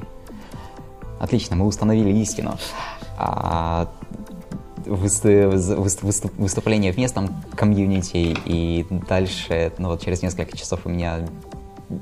Отлично, 1.19 1.57
мы 1.57 1.65
установили 1.65 2.11
истину. 2.19 2.57
А, 3.17 3.89
выступление 4.85 6.93
в 6.93 6.97
местном 6.97 7.29
комьюнити, 7.55 8.35
и 8.45 8.85
дальше, 9.09 9.73
ну 9.77 9.89
вот 9.89 10.01
через 10.01 10.23
несколько 10.23 10.57
часов 10.57 10.81
у 10.85 10.89
меня 10.89 11.27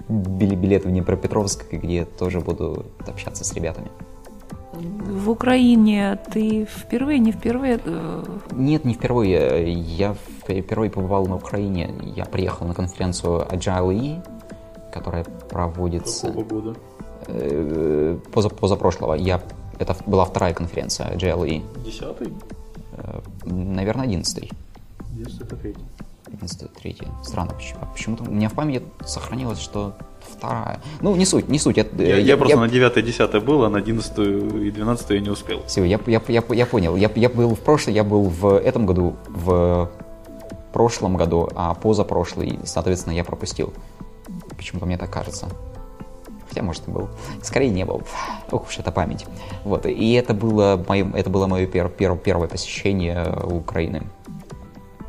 билет 0.07 0.85
в 0.85 0.89
Днепропетровск, 0.89 1.65
где 1.71 2.05
тоже 2.05 2.39
буду 2.39 2.85
общаться 3.07 3.43
с 3.43 3.53
ребятами. 3.53 3.89
В 4.73 5.29
Украине 5.29 6.19
ты 6.31 6.65
впервые, 6.65 7.19
не 7.19 7.31
впервые? 7.31 7.79
Э, 7.83 8.23
Нет, 8.51 8.85
не 8.85 8.93
впервые. 8.93 9.73
Я 9.73 10.15
впервые 10.45 10.89
побывал 10.89 11.25
на 11.25 11.35
Украине. 11.35 11.93
Я 12.15 12.25
приехал 12.25 12.65
на 12.65 12.73
конференцию 12.73 13.47
Agile 13.49 13.93
E, 13.93 14.23
которая 14.91 15.23
проводится... 15.23 16.27
Какого 16.27 16.43
года? 16.43 16.75
Э, 17.27 18.17
поза, 18.31 18.49
позапрошлого. 18.49 19.15
Я, 19.15 19.41
это 19.79 19.95
была 20.05 20.25
вторая 20.25 20.53
конференция 20.53 21.13
Agile 21.15 21.47
E. 21.47 21.61
Десятый? 21.85 22.33
Э, 22.93 23.19
наверное, 23.45 24.05
одиннадцатый. 24.05 24.51
Десятый, 25.11 25.47
это 25.47 25.55
третий. 25.55 25.85
11 26.33 26.73
третья. 26.73 27.07
Странно, 27.23 27.53
почему-то 27.93 28.23
у 28.23 28.31
меня 28.31 28.49
в 28.49 28.53
памяти 28.53 28.83
сохранилось, 29.05 29.59
что 29.59 29.93
вторая. 30.19 30.79
Ну, 31.01 31.15
не 31.15 31.25
суть, 31.25 31.47
не 31.47 31.59
суть. 31.59 31.77
Я, 31.77 31.85
я, 31.97 32.05
я, 32.05 32.17
я 32.17 32.37
просто 32.37 32.55
я... 32.55 32.61
на 32.61 32.67
9 32.67 33.05
10 33.05 33.43
был, 33.43 33.63
а 33.63 33.69
на 33.69 33.77
11 33.77 34.17
и 34.17 34.71
12 34.71 35.09
я 35.11 35.19
не 35.19 35.29
успел. 35.29 35.63
Все, 35.67 35.83
я, 35.83 35.99
я, 36.07 36.21
я, 36.27 36.43
я 36.49 36.65
понял. 36.65 36.95
Я, 36.95 37.11
я 37.15 37.29
был 37.29 37.55
в 37.55 37.59
прошлом, 37.59 37.93
я 37.93 38.03
был 38.03 38.23
в 38.23 38.57
этом 38.57 38.85
году, 38.85 39.15
в 39.27 39.89
прошлом 40.73 41.15
году, 41.15 41.49
а 41.55 41.73
позапрошлый, 41.75 42.59
соответственно, 42.65 43.13
я 43.13 43.23
пропустил. 43.23 43.73
Почему-то 44.57 44.85
мне 44.85 44.97
так 44.97 45.11
кажется. 45.11 45.47
Хотя, 46.49 46.61
может, 46.63 46.87
и 46.87 46.91
был. 46.91 47.09
Скорее, 47.41 47.69
не 47.69 47.85
был. 47.85 48.03
Ох 48.51 48.67
уж 48.67 48.79
это 48.79 48.91
память. 48.91 49.25
Вот. 49.63 49.85
И 49.85 50.13
это 50.13 50.33
было 50.33 50.83
мое, 50.87 51.09
это 51.15 51.29
было 51.29 51.47
мое 51.47 51.65
пер, 51.65 51.89
пер, 51.89 52.15
первое 52.17 52.47
посещение 52.47 53.25
Украины. 53.43 54.03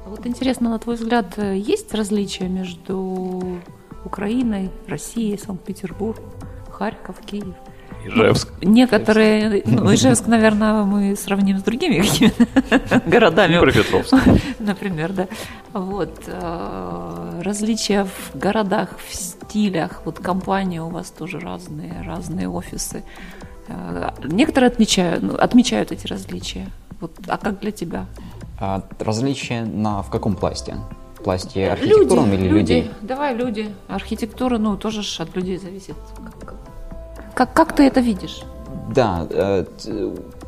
Вот 0.07 0.27
интересно, 0.27 0.71
на 0.71 0.79
твой 0.79 0.97
взгляд, 0.97 1.37
есть 1.39 1.93
различия 1.93 2.49
между 2.49 3.61
Украиной, 4.05 4.71
Россией, 4.87 5.37
Санкт-Петербург, 5.39 6.21
Харьков, 6.71 7.17
Киев? 7.21 7.55
Ижевск. 8.05 8.49
Ну, 8.61 8.71
некоторые, 8.71 9.63
ну, 9.67 9.93
Ижевск, 9.95 10.27
наверное, 10.27 10.85
мы 10.85 11.17
сравним 11.17 11.59
с 11.59 11.63
другими 11.63 12.01
какими-то 12.01 13.03
городами. 13.07 13.53
Днепропетровск. 13.53 14.15
Например, 14.59 15.13
да. 15.13 15.29
Вот. 15.73 16.23
Э, 16.27 17.41
различия 17.43 18.05
в 18.05 18.39
городах, 18.39 18.91
в 18.99 19.15
стилях. 19.15 20.03
Вот 20.05 20.19
компании 20.19 20.79
у 20.79 20.89
вас 20.89 21.11
тоже 21.11 21.41
разные, 21.41 22.03
разные 22.03 22.49
офисы. 22.49 23.05
Э, 23.69 24.11
некоторые 24.25 24.69
отмечают, 24.69 25.23
ну, 25.23 25.35
отмечают 25.37 25.93
эти 25.93 26.07
различия. 26.07 26.69
Вот, 27.01 27.13
а 27.27 27.39
как 27.39 27.61
для 27.61 27.71
тебя? 27.71 28.07
А 28.61 28.83
различия 28.99 29.65
на 29.65 30.03
в 30.03 30.11
каком 30.11 30.37
пласте? 30.37 30.77
Пласте 31.23 31.71
архитектурном 31.71 32.31
люди, 32.33 32.41
или 32.43 32.49
люди. 32.49 32.59
людей? 32.59 32.91
Давай 33.01 33.35
люди. 33.35 33.75
Архитектура, 33.89 34.59
ну, 34.59 34.77
тоже 34.77 35.03
ж 35.03 35.21
от 35.21 35.35
людей 35.35 35.57
зависит. 35.57 35.97
Как, 36.41 36.55
как 37.35 37.75
ты 37.75 37.85
это 37.85 38.01
видишь? 38.01 38.43
Да, 38.95 39.27
э, 39.31 39.65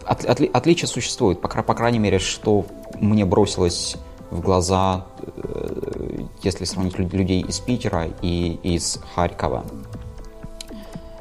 от, 0.04 0.24
от, 0.24 0.40
отличия 0.40 0.86
существуют. 0.86 1.40
По, 1.40 1.48
по 1.48 1.74
крайней 1.74 1.98
мере, 1.98 2.18
что 2.18 2.66
мне 3.00 3.24
бросилось 3.24 3.96
в 4.30 4.40
глаза, 4.40 5.06
э, 5.22 6.24
если 6.42 6.64
сравнить 6.64 6.98
людей 6.98 7.42
из 7.42 7.58
Питера 7.60 8.08
и 8.22 8.58
из 8.62 9.00
Харькова. 9.14 9.64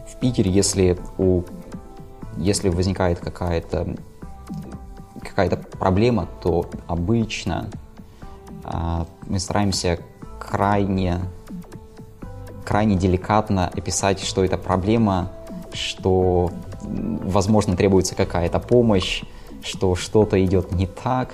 В 0.07 0.19
Питере, 0.19 0.51
если 0.51 0.97
у 1.17 1.43
если 2.37 2.69
возникает 2.69 3.19
какая-то 3.19 3.95
какая-то 5.21 5.57
проблема, 5.57 6.27
то 6.41 6.69
обычно 6.87 7.69
а, 8.63 9.05
мы 9.27 9.39
стараемся 9.39 9.99
крайне, 10.39 11.19
крайне 12.63 12.95
деликатно 12.95 13.67
описать, 13.67 14.21
что 14.21 14.43
это 14.43 14.57
проблема, 14.57 15.31
что, 15.75 16.51
возможно, 16.81 17.75
требуется 17.75 18.15
какая-то 18.15 18.59
помощь, 18.59 19.23
что 19.63 19.95
что-то 19.95 20.43
идет 20.43 20.71
не 20.71 20.87
так, 20.87 21.33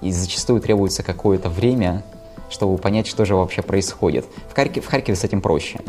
и 0.00 0.12
зачастую 0.12 0.60
требуется 0.60 1.02
какое-то 1.02 1.48
время, 1.48 2.04
чтобы 2.48 2.78
понять, 2.78 3.06
что 3.06 3.24
же 3.24 3.34
вообще 3.34 3.62
происходит. 3.62 4.26
В 4.48 4.54
Харькове, 4.54 4.82
в 4.82 4.86
Харькове 4.86 5.16
с 5.16 5.24
этим 5.24 5.40
проще. 5.40 5.80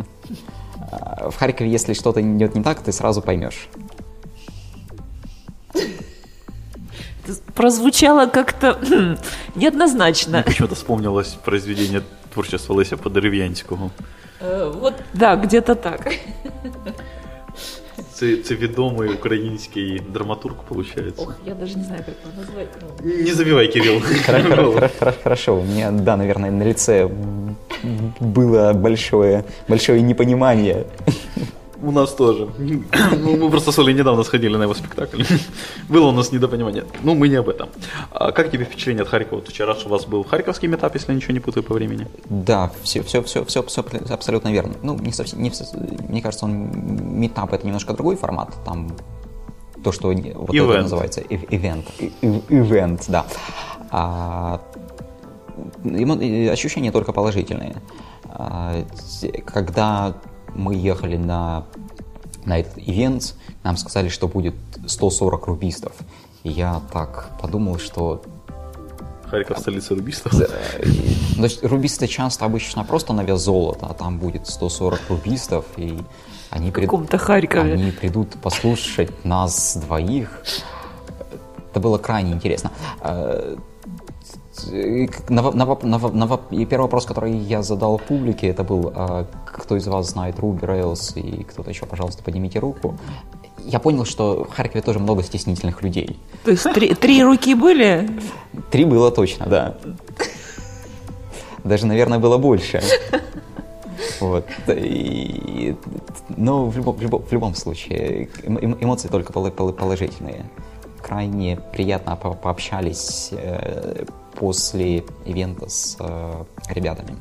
А, 0.91 1.30
в 1.30 1.36
Харькове, 1.38 1.70
если 1.70 1.93
что-то 1.93 2.22
идет 2.22 2.56
не 2.56 2.64
так, 2.64 2.82
ты 2.82 2.91
сразу 2.91 3.22
поймешь. 3.22 3.70
прозвучало 7.54 8.28
как-то 8.28 8.74
хм, 8.82 9.18
неоднозначно. 9.56 10.38
Мне 10.38 10.43
почему-то 10.43 10.76
вспомнилось 10.76 11.38
произведение 11.45 12.02
творчества 12.34 12.78
Леся 12.80 12.97
Подерев'янського. 12.97 13.91
Э, 14.39 14.72
вот, 14.74 14.95
да, 15.14 15.36
где-то 15.36 15.76
так. 15.76 16.14
Це, 18.22 18.38
це 18.38 18.55
відомий 18.55 19.09
український 19.09 20.01
драматург, 20.13 20.55
получается. 20.69 21.24
Ох, 21.24 21.36
я 21.47 21.53
даже 21.53 21.78
не 21.78 21.84
знаю, 21.84 22.03
как 22.05 22.15
его 22.24 22.34
назвать. 22.38 23.26
Не 23.26 23.34
забивай, 23.34 23.67
Кирилл. 23.67 24.01
Хорошо, 25.24 25.55
у 25.55 25.63
меня, 25.63 25.91
да, 25.91 26.17
наверное, 26.17 26.51
на 26.51 26.63
лице 26.63 27.09
было 28.19 28.74
большое, 28.74 29.43
большое 29.67 30.01
непонимание. 30.01 30.86
У 31.82 31.92
нас 31.92 32.14
тоже. 32.14 32.48
Ну, 33.22 33.38
мы 33.38 33.50
просто 33.50 33.72
с 33.72 33.80
Олей 33.80 33.94
недавно 33.94 34.24
сходили 34.24 34.58
на 34.58 34.64
его 34.64 34.74
спектакль. 34.74 35.24
Было 35.90 36.08
у 36.08 36.12
нас 36.12 36.32
недопонимание. 36.32 36.86
Ну, 37.04 37.16
мы 37.16 37.28
не 37.30 37.36
об 37.36 37.50
этом. 37.50 37.70
А 38.12 38.32
как 38.32 38.52
тебе 38.52 38.66
впечатление 38.66 39.04
от 39.04 39.10
Харькова? 39.10 39.40
Вот 39.40 39.50
вчера 39.50 39.76
у 39.86 39.90
вас 39.90 40.06
был 40.06 40.24
харьковский 40.24 40.68
метап, 40.68 40.94
если 40.96 41.12
я 41.12 41.16
ничего 41.16 41.34
не 41.34 41.40
путаю 41.40 41.64
по 41.64 41.74
времени. 41.74 42.08
Да, 42.30 42.72
все, 42.84 43.02
все, 43.02 43.22
все, 43.24 43.44
все, 43.46 43.64
все 43.64 43.84
абсолютно 44.14 44.52
верно. 44.52 44.74
Ну, 44.84 44.98
не 44.98 45.12
совсем, 45.12 45.42
не, 45.42 45.52
мне 46.10 46.22
кажется, 46.22 46.46
он 46.46 46.70
метап 47.20 47.54
это 47.54 47.66
немножко 47.66 47.94
другой 47.94 48.16
формат. 48.16 48.54
Там 48.66 48.96
то, 49.84 49.92
что 49.92 50.08
вот 50.08 50.16
Event. 50.16 50.72
это 50.72 50.82
называется 50.82 51.22
ивент. 51.22 51.88
Ивент, 52.22 53.06
да. 53.08 53.26
А, 53.90 54.62
ощущения 56.52 56.92
только 56.92 57.12
положительные. 57.14 57.76
А, 58.26 58.84
когда 59.46 60.16
мы 60.56 60.76
ехали 60.76 61.18
на, 61.18 61.66
на 62.45 62.60
этот 62.60 62.78
ивент, 62.78 63.36
нам 63.64 63.78
сказали, 63.78 64.10
что 64.10 64.28
будет 64.28 64.56
140 64.86 65.47
рубистов. 65.47 65.93
И 66.43 66.49
я 66.49 66.82
так 66.91 67.30
подумал, 67.41 67.78
что... 67.80 68.22
Харьков 69.26 69.60
столица 69.60 69.95
рубистов. 69.95 70.32
То 70.34 71.43
есть 71.43 71.64
рубисты 71.64 72.08
часто 72.08 72.45
обычно 72.45 72.84
просто 72.84 73.14
на 73.14 73.24
вес 73.24 73.39
золота, 73.41 73.88
а 73.89 73.93
там 73.93 74.18
будет 74.18 74.47
140 74.47 74.99
рубистов, 75.10 75.66
и 75.78 75.97
они, 76.49 76.72
прид... 76.72 76.89
Харькове. 77.18 77.74
они 77.74 77.91
придут 77.91 78.34
послушать 78.41 79.24
нас 79.24 79.78
двоих. 79.78 80.43
Это 81.72 81.80
было 81.80 81.97
крайне 81.97 82.34
интересно. 82.34 82.72
На, 85.30 85.51
на, 85.51 85.66
на, 85.66 85.97
на, 85.97 86.39
и 86.51 86.66
первый 86.66 86.84
вопрос, 86.84 87.05
который 87.05 87.32
я 87.32 87.62
задал 87.64 87.97
публике, 87.97 88.47
это 88.47 88.64
был, 88.64 88.91
а, 88.95 89.26
кто 89.45 89.76
из 89.76 89.88
вас 89.88 90.09
знает 90.09 90.38
Ruby, 90.39 90.62
Rails 90.62 91.20
и 91.20 91.43
кто-то 91.43 91.70
еще, 91.70 91.86
пожалуйста, 91.86 92.24
поднимите 92.24 92.59
руку. 92.59 92.97
Я 93.66 93.80
понял, 93.80 94.05
что 94.05 94.45
в 94.45 94.53
Харькове 94.53 94.82
тоже 94.82 94.99
много 94.99 95.24
стеснительных 95.24 95.84
людей. 95.84 96.20
То 96.43 96.51
есть 96.51 96.64
три, 96.74 96.93
три 96.95 97.24
руки 97.24 97.53
были? 97.53 98.09
Три 98.72 98.86
было 98.86 99.12
точно, 99.12 99.45
да. 99.45 99.78
Даже, 101.64 101.86
наверное, 101.86 102.20
было 102.20 102.38
больше. 102.38 102.82
Вот. 104.20 104.45
И, 104.68 105.76
но 106.38 106.66
в 106.66 106.78
любом, 106.78 106.95
в, 106.95 107.01
любом, 107.01 107.24
в 107.24 107.32
любом 107.32 107.55
случае 107.55 108.30
эмоции 108.45 109.07
только 109.07 109.32
положительные. 109.32 110.45
Крайне 111.01 111.59
приятно 111.72 112.16
по 112.16 112.34
пообщались 112.34 113.30
э, 113.32 114.05
после 114.42 115.04
ивента 115.24 115.70
с 115.70 115.98
э, 116.00 116.44
ребятами. 116.70 117.16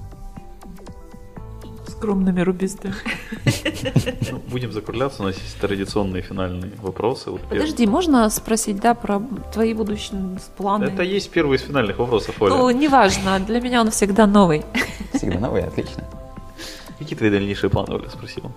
Скромными 1.86 2.40
рубистами. 2.40 2.94
Ну, 4.32 4.38
будем 4.48 4.72
закругляться, 4.72 5.22
у 5.22 5.26
нас 5.26 5.36
есть 5.36 5.60
традиционные 5.60 6.22
финальные 6.22 6.72
вопросы. 6.82 7.30
Вот 7.30 7.42
Подожди, 7.42 7.86
можно 7.86 8.30
спросить, 8.30 8.80
да, 8.80 8.94
про 8.94 9.20
твои 9.52 9.74
будущие 9.74 10.38
планы? 10.56 10.84
Это 10.84 11.02
есть 11.02 11.30
первый 11.30 11.56
из 11.58 11.62
финальных 11.62 11.98
вопросов, 11.98 12.40
Оля. 12.40 12.54
Ну, 12.54 12.70
неважно, 12.70 13.38
для 13.40 13.60
меня 13.60 13.82
он 13.82 13.90
всегда 13.90 14.26
новый. 14.26 14.64
Всегда 15.12 15.40
новый, 15.40 15.64
отлично. 15.64 16.04
Какие 16.98 17.18
твои 17.18 17.30
дальнейшие 17.30 17.68
планы, 17.68 17.96
Оля, 17.96 18.08
спросила? 18.08 18.50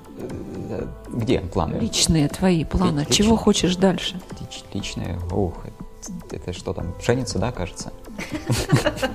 Где 1.09 1.39
планы? 1.39 1.79
Личные 1.79 2.29
твои 2.29 2.63
планы. 2.63 2.99
Личные. 2.99 3.15
Чего 3.15 3.35
хочешь 3.35 3.75
дальше? 3.75 4.21
Лич, 4.39 4.63
личные? 4.73 5.19
Ух, 5.31 5.65
это, 6.31 6.53
что 6.53 6.73
там, 6.73 6.93
жениться, 7.05 7.39
да, 7.39 7.51
кажется? 7.51 7.91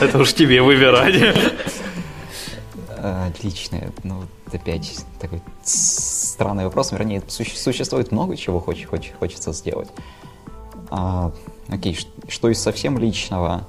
Это 0.00 0.18
уж 0.18 0.34
тебе 0.34 0.62
выбирать. 0.62 1.14
Личное, 3.42 3.90
ну, 4.04 4.22
опять 4.52 5.04
такой 5.18 5.40
странный 5.62 6.64
вопрос. 6.64 6.92
Вернее, 6.92 7.22
суще- 7.28 7.56
существует 7.56 8.12
много 8.12 8.36
чего 8.36 8.60
хоч- 8.60 8.86
хоч- 8.86 9.12
хочется 9.18 9.52
сделать. 9.52 9.88
А, 10.90 11.32
окей, 11.68 11.96
что 12.28 12.48
из 12.50 12.60
совсем 12.60 12.98
личного? 12.98 13.66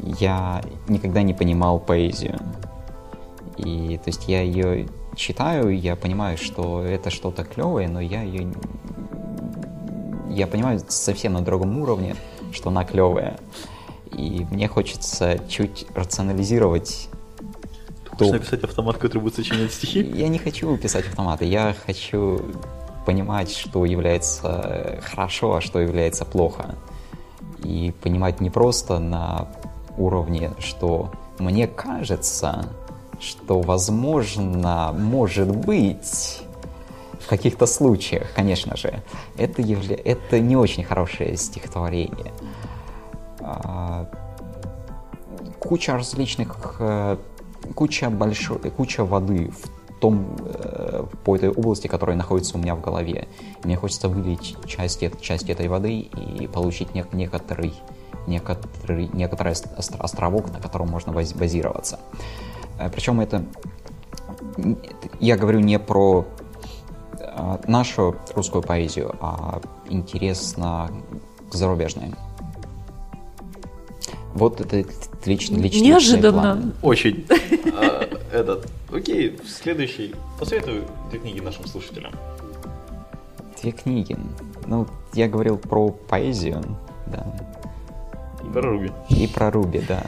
Я 0.00 0.62
никогда 0.88 1.22
не 1.22 1.34
понимал 1.34 1.78
поэзию. 1.78 2.38
И, 3.56 3.98
то 3.98 4.08
есть, 4.08 4.28
я 4.28 4.42
ее 4.42 4.88
читаю, 5.14 5.78
я 5.78 5.96
понимаю, 5.96 6.36
что 6.36 6.82
это 6.82 7.10
что-то 7.10 7.44
клевое, 7.44 7.88
но 7.88 8.00
я 8.00 8.22
ее... 8.22 8.52
Я 10.36 10.46
понимаю 10.46 10.78
совсем 10.88 11.32
на 11.32 11.40
другом 11.42 11.78
уровне, 11.78 12.14
что 12.52 12.68
она 12.68 12.84
клевая. 12.84 13.40
И 14.12 14.46
мне 14.50 14.68
хочется 14.68 15.40
чуть 15.48 15.86
рационализировать 15.94 17.08
Ты 18.04 18.10
хочешь 18.10 18.32
написать 18.32 18.64
автомат, 18.64 18.98
который 18.98 19.22
будет 19.22 19.36
сочинять 19.36 19.72
стихи? 19.72 20.00
я 20.14 20.28
не 20.28 20.38
хочу 20.38 20.76
писать 20.76 21.06
автоматы, 21.06 21.46
я 21.46 21.74
хочу 21.86 22.42
понимать, 23.06 23.50
что 23.50 23.86
является 23.86 25.00
хорошо, 25.02 25.54
а 25.54 25.60
что 25.62 25.80
является 25.80 26.26
плохо. 26.26 26.74
И 27.64 27.94
понимать 28.02 28.42
не 28.42 28.50
просто 28.50 28.98
на 28.98 29.48
уровне, 29.96 30.52
что 30.58 31.12
мне 31.38 31.66
кажется, 31.66 32.66
что 33.18 33.62
возможно, 33.62 34.92
может 34.92 35.48
быть, 35.48 36.42
в 37.26 37.28
каких-то 37.28 37.66
случаях, 37.66 38.32
конечно 38.36 38.76
же, 38.76 39.02
это, 39.36 39.60
явля... 39.60 39.96
это 39.96 40.38
не 40.38 40.54
очень 40.54 40.84
хорошее 40.84 41.36
стихотворение. 41.36 42.32
А, 43.40 44.08
куча 45.58 45.94
различных, 45.94 46.76
э, 46.78 47.16
куча 47.74 48.10
большой, 48.10 48.58
куча 48.70 49.04
воды 49.04 49.50
в 49.50 49.98
том, 49.98 50.36
э, 50.38 51.04
по 51.24 51.34
этой 51.34 51.50
области, 51.50 51.88
которая 51.88 52.16
находится 52.16 52.56
у 52.56 52.60
меня 52.60 52.76
в 52.76 52.80
голове. 52.80 53.26
Мне 53.64 53.74
хочется 53.76 54.08
вылить 54.08 54.56
часть, 54.64 55.02
часть 55.20 55.50
этой 55.50 55.66
воды 55.66 55.98
и 55.98 56.46
получить 56.46 56.90
нек- 56.90 57.08
некоторый, 57.12 57.74
некоторый, 58.28 59.10
некоторый 59.12 59.50
ост- 59.52 59.66
островок, 59.98 60.52
на 60.52 60.60
котором 60.60 60.90
можно 60.90 61.12
баз- 61.12 61.34
базироваться. 61.34 61.98
Э, 62.78 62.88
Причем 62.88 63.20
это, 63.20 63.44
я 65.18 65.36
говорю 65.36 65.58
не 65.58 65.80
про 65.80 66.24
нашу 67.66 68.16
русскую 68.34 68.62
поэзию, 68.62 69.14
а 69.20 69.60
интересно 69.88 70.90
зарубежная. 71.52 72.12
Вот 74.34 74.60
это 74.60 74.84
лично, 75.24 75.56
лично 75.56 75.82
Неожиданно. 75.82 76.72
Очень. 76.82 77.26
А, 77.72 78.06
Этот. 78.32 78.66
Окей, 78.92 79.38
следующий. 79.46 80.14
Посоветую 80.38 80.84
две 81.10 81.20
книги 81.20 81.40
нашим 81.40 81.66
слушателям. 81.66 82.12
Две 83.62 83.72
книги. 83.72 84.16
Ну, 84.66 84.86
я 85.14 85.28
говорил 85.28 85.56
про 85.56 85.88
поэзию, 85.90 86.62
да. 87.06 87.26
И 88.44 88.52
про 88.52 88.62
Руби. 88.62 88.92
И 89.08 89.26
про 89.26 89.50
Руби, 89.50 89.82
да. 89.88 90.04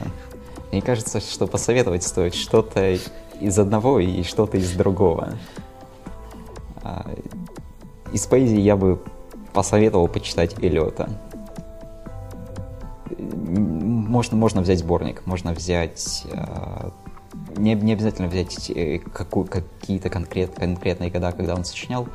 Мне 0.71 0.81
кажется, 0.83 1.19
что 1.19 1.47
посоветовать 1.47 2.03
стоит 2.03 2.35
что-то 2.35 2.97
из 3.41 3.57
одного 3.57 3.99
и 3.99 4.21
что-то 4.23 4.57
из 4.57 4.71
другого. 4.73 5.33
А, 6.83 7.05
Из 8.13 8.25
поэзии 8.25 8.59
я 8.59 8.75
бы 8.75 8.99
посоветовал 9.53 10.07
почитать 10.07 10.55
Эллиота. 10.63 11.09
Можно, 13.17 14.37
можно 14.37 14.61
взять 14.61 14.79
сборник, 14.79 15.25
можно 15.25 15.53
взять... 15.53 16.23
а, 16.33 16.91
Не, 17.57 17.73
не 17.75 17.93
обязательно 17.93 18.27
взять 18.27 18.69
э, 18.69 18.99
какую- 18.99 19.45
какие-то 19.47 20.09
конкрет, 20.09 20.53
конкретные 20.55 21.09
года, 21.09 21.31
когда 21.31 21.55
он 21.55 21.65
сочинял. 21.65 22.07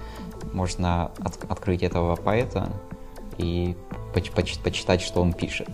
Можно 0.53 1.07
от- 1.19 1.45
открыть 1.51 1.83
этого 1.83 2.17
поэта 2.17 2.69
и 3.39 3.77
поч- 4.15 4.31
поч- 4.31 4.59
почитать, 4.59 5.01
что 5.03 5.21
он 5.21 5.33
пишет. 5.33 5.69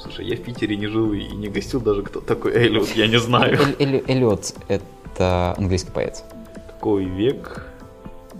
Слушай, 0.00 0.26
я 0.26 0.36
в 0.36 0.40
Питере 0.40 0.76
не 0.76 0.86
жил 0.86 1.12
и 1.12 1.24
не 1.34 1.48
гостил 1.48 1.80
даже 1.80 2.02
кто 2.02 2.20
такой 2.20 2.52
Эллиот, 2.52 2.90
я 2.96 3.06
не 3.08 3.18
знаю. 3.18 3.58
Эллиот— 3.78 4.54
это 4.68 5.54
английский 5.58 5.90
поэт. 5.90 6.24
Какой 6.78 7.04
век? 7.06 7.66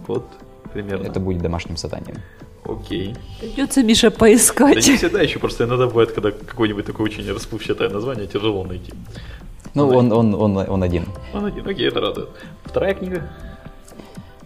Вот, 0.06 0.24
примерно. 0.72 1.06
Это 1.08 1.18
будет 1.18 1.42
домашним 1.42 1.76
заданием. 1.76 2.18
Окей. 2.64 3.16
Придется, 3.40 3.82
Миша, 3.82 4.10
Да 4.10 4.16
поискать. 4.16 4.86
не 4.86 4.96
всегда 4.96 5.22
еще, 5.22 5.40
просто 5.40 5.64
иногда 5.64 5.86
бывает, 5.86 6.12
когда 6.12 6.30
какое-нибудь 6.30 6.86
такое 6.86 7.06
очень 7.06 7.28
расплывчатое 7.32 7.88
название 7.88 8.28
тяжело 8.28 8.62
найти. 8.62 8.92
Ну, 9.74 9.88
он, 9.88 10.12
он, 10.12 10.34
он, 10.34 10.56
он 10.56 10.82
один. 10.84 11.06
Он 11.34 11.46
один, 11.46 11.66
окей, 11.66 11.88
это 11.88 12.00
радует. 12.00 12.28
Вторая 12.64 12.94
книга? 12.94 13.28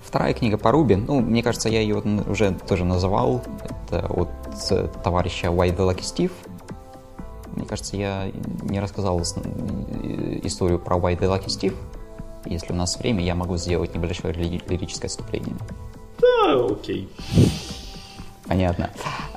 Вторая 0.03 0.33
книга 0.33 0.57
по 0.57 0.71
Руби, 0.71 0.97
ну, 0.97 1.21
мне 1.21 1.43
кажется, 1.43 1.69
я 1.69 1.81
ее 1.81 1.97
уже 1.97 2.55
тоже 2.67 2.85
называл. 2.85 3.43
Это 3.89 4.07
от 4.07 4.29
э, 4.71 4.89
товарища 5.05 5.49
Why 5.49 5.77
the 5.77 5.87
Lucky 5.87 6.01
Steve. 6.01 6.33
Мне 7.55 7.67
кажется, 7.67 7.97
я 7.97 8.31
не 8.63 8.81
рассказал 8.81 9.21
э, 9.21 10.41
историю 10.45 10.79
про 10.79 10.97
Why 10.97 11.19
the 11.19 11.29
Lucky 11.29 11.49
Steve. 11.49 11.75
Если 12.45 12.73
у 12.73 12.77
нас 12.77 12.99
время, 12.99 13.23
я 13.25 13.35
могу 13.35 13.57
сделать 13.57 13.95
небольшое 13.95 14.35
ли- 14.35 14.63
лирическое 14.69 15.09
отступление. 15.09 15.55
Да, 16.21 16.67
окей. 16.67 17.09
Понятно. 18.47 18.91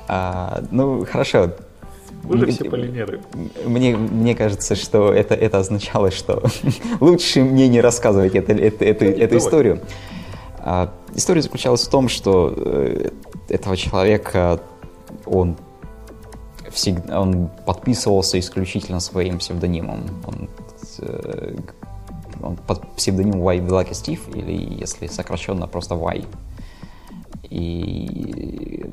А, 0.08 0.62
ну, 0.70 1.04
хорошо. 1.04 1.52
Вы 2.22 2.38
же 2.38 2.46
все 2.46 2.64
полимеры. 2.64 3.20
Мне, 3.64 3.96
мне 3.96 4.34
кажется, 4.34 4.74
что 4.74 5.12
это, 5.12 5.34
это 5.34 5.58
означало, 5.58 6.10
что 6.10 6.42
лучше 7.00 7.42
мне 7.42 7.68
не 7.68 7.80
рассказывать 7.80 8.34
это, 8.34 8.52
это- 8.52 8.84
эту, 8.84 9.04
эту 9.04 9.18
давай. 9.20 9.38
историю. 9.38 9.80
А, 10.58 10.92
история 11.14 11.42
заключалась 11.42 11.86
в 11.86 11.90
том, 11.90 12.08
что 12.08 12.52
э, 12.56 13.10
этого 13.48 13.76
человека 13.76 14.60
он 15.24 15.56
всегда 16.72 17.20
он 17.20 17.48
подписывался 17.64 18.38
исключительно 18.40 18.98
своим 19.00 19.38
псевдонимом. 19.38 20.08
Он, 20.26 20.48
э, 20.98 21.54
он 22.42 22.56
под 22.56 22.86
псевдонимом 22.96 23.40
Y 23.40 23.60
Black 23.60 23.90
Steve, 23.90 24.20
или 24.34 24.80
если 24.80 25.06
сокращенно, 25.06 25.66
просто 25.66 25.94
Y. 25.94 26.24
И 27.50 28.84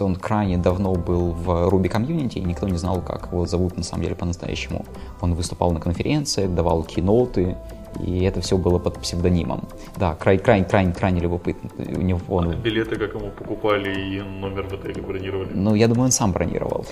он 0.00 0.16
крайне 0.16 0.58
давно 0.58 0.94
был 0.94 1.32
в 1.32 1.68
Ruby 1.68 1.88
комьюнити, 1.88 2.38
и 2.38 2.42
никто 2.42 2.68
не 2.68 2.78
знал, 2.78 3.02
как 3.02 3.28
его 3.32 3.46
зовут 3.46 3.76
на 3.76 3.82
самом 3.82 4.04
деле 4.04 4.14
по-настоящему. 4.14 4.84
Он 5.20 5.34
выступал 5.34 5.72
на 5.72 5.80
конференциях, 5.80 6.54
давал 6.54 6.84
киноты, 6.84 7.56
и 8.00 8.22
это 8.24 8.40
все 8.40 8.56
было 8.56 8.78
под 8.78 8.98
псевдонимом. 8.98 9.68
Да, 9.96 10.14
край, 10.14 10.38
крайне, 10.38 10.64
крайне, 10.64 10.92
крайне 10.92 11.20
любопытно. 11.20 11.70
У 11.78 12.00
него 12.00 12.20
он, 12.28 12.54
Билеты 12.60 12.96
как 12.96 13.14
ему 13.14 13.30
покупали 13.30 14.16
и 14.16 14.20
номер 14.20 14.66
в 14.68 14.74
отеле 14.74 15.02
бронировали. 15.02 15.50
ну, 15.54 15.74
я 15.74 15.88
думаю, 15.88 16.06
он 16.06 16.12
сам 16.12 16.32
бронировал. 16.32 16.86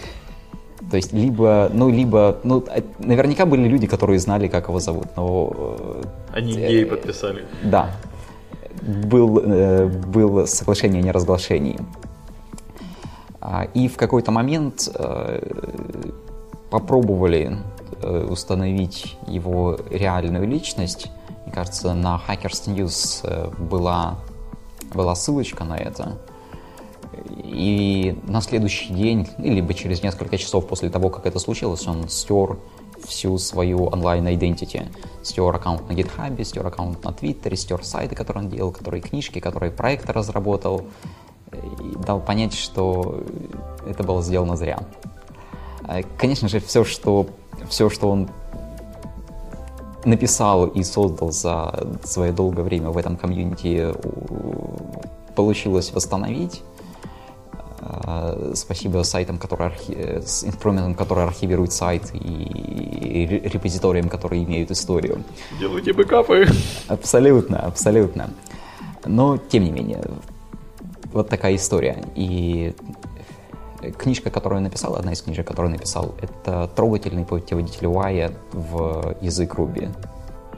То 0.90 0.96
есть, 0.96 1.12
либо, 1.12 1.70
ну, 1.72 1.88
либо, 1.90 2.38
ну, 2.44 2.62
а- 2.68 2.82
наверняка 2.98 3.46
были 3.46 3.66
люди, 3.66 3.86
которые 3.86 4.18
знали, 4.18 4.48
как 4.48 4.68
его 4.68 4.78
зовут, 4.78 5.06
но 5.16 5.52
э, 5.54 6.02
Они 6.32 6.52
геи 6.52 6.84
подписали. 6.84 7.44
Да. 7.64 7.90
Был, 8.82 9.38
э, 9.38 9.86
было 9.86 10.46
соглашение 10.46 11.00
о 11.00 11.04
неразглашении. 11.04 11.78
А, 13.40 13.64
И 13.74 13.88
в 13.88 13.96
какой-то 13.96 14.32
момент 14.32 14.88
э, 14.94 15.40
попробовали 16.70 17.58
э, 18.02 18.26
установить 18.30 19.16
его 19.26 19.78
реальную 19.90 20.46
личность. 20.46 21.10
Мне 21.44 21.54
кажется, 21.54 21.94
на 21.94 22.20
Hackers 22.28 22.66
News 22.66 23.20
э, 23.24 23.50
была, 23.58 24.18
была 24.92 25.14
ссылочка 25.14 25.64
на 25.64 25.76
это. 25.78 26.18
И 27.44 28.16
на 28.26 28.40
следующий 28.40 28.92
день, 28.92 29.28
либо 29.38 29.74
через 29.74 30.02
несколько 30.02 30.38
часов 30.38 30.66
после 30.66 30.90
того, 30.90 31.10
как 31.10 31.26
это 31.26 31.38
случилось, 31.38 31.86
он 31.86 32.08
стер 32.08 32.58
всю 33.04 33.38
свою 33.38 33.86
онлайн-идентити. 33.86 34.88
Стер 35.22 35.54
аккаунт 35.54 35.88
на 35.88 35.92
GitHub, 35.92 36.42
стер 36.44 36.66
аккаунт 36.66 37.02
на 37.04 37.12
Твиттере, 37.12 37.56
стер 37.56 37.84
сайты, 37.84 38.14
которые 38.14 38.44
он 38.44 38.50
делал, 38.50 38.72
которые 38.72 39.00
книжки, 39.00 39.38
которые 39.38 39.70
проекты 39.70 40.12
разработал. 40.12 40.82
И 41.52 42.04
дал 42.04 42.20
понять, 42.20 42.54
что 42.54 43.22
это 43.86 44.02
было 44.02 44.22
сделано 44.22 44.56
зря. 44.56 44.80
А, 45.84 46.02
Конечно 46.18 46.48
же, 46.48 46.60
все, 46.60 46.84
что, 46.84 47.26
все, 47.68 47.88
что 47.88 48.10
он 48.10 48.28
написал 50.04 50.66
и 50.66 50.82
создал 50.82 51.32
за 51.32 51.98
свое 52.04 52.32
долгое 52.32 52.62
время 52.62 52.90
в 52.90 52.98
этом 52.98 53.16
комьюнити, 53.16 53.92
получилось 55.34 55.92
восстановить. 55.92 56.62
А, 57.88 58.52
Спасибо 58.54 59.02
сайтам, 59.04 59.38
которые 59.38 59.68
архи- 59.70 60.20
с 60.26 60.44
инструментам, 60.44 60.94
которые 60.94 61.26
архивируют 61.26 61.72
сайт 61.72 62.10
и 62.14 63.26
ре- 63.30 63.40
репозиториям, 63.48 64.08
которые 64.08 64.44
имеют 64.44 64.70
историю. 64.70 65.22
Делайте 65.60 65.92
бэкапы. 65.92 66.46
Абсолютно, 66.88 67.58
абсолютно. 67.60 68.30
Но, 69.04 69.36
тем 69.38 69.64
не 69.64 69.70
менее, 69.70 70.02
вот 71.12 71.28
такая 71.28 71.54
история. 71.54 72.02
И 72.16 72.74
книжка, 73.98 74.30
которую 74.30 74.60
я 74.60 74.64
написал, 74.64 74.96
одна 74.96 75.12
из 75.12 75.22
книжек, 75.22 75.46
которую 75.46 75.70
я 75.72 75.76
написал, 75.78 76.14
это 76.20 76.68
трогательный 76.74 77.24
путеводитель 77.24 77.86
Уайя 77.86 78.32
в 78.52 79.16
язык 79.20 79.54
Руби. 79.54 79.88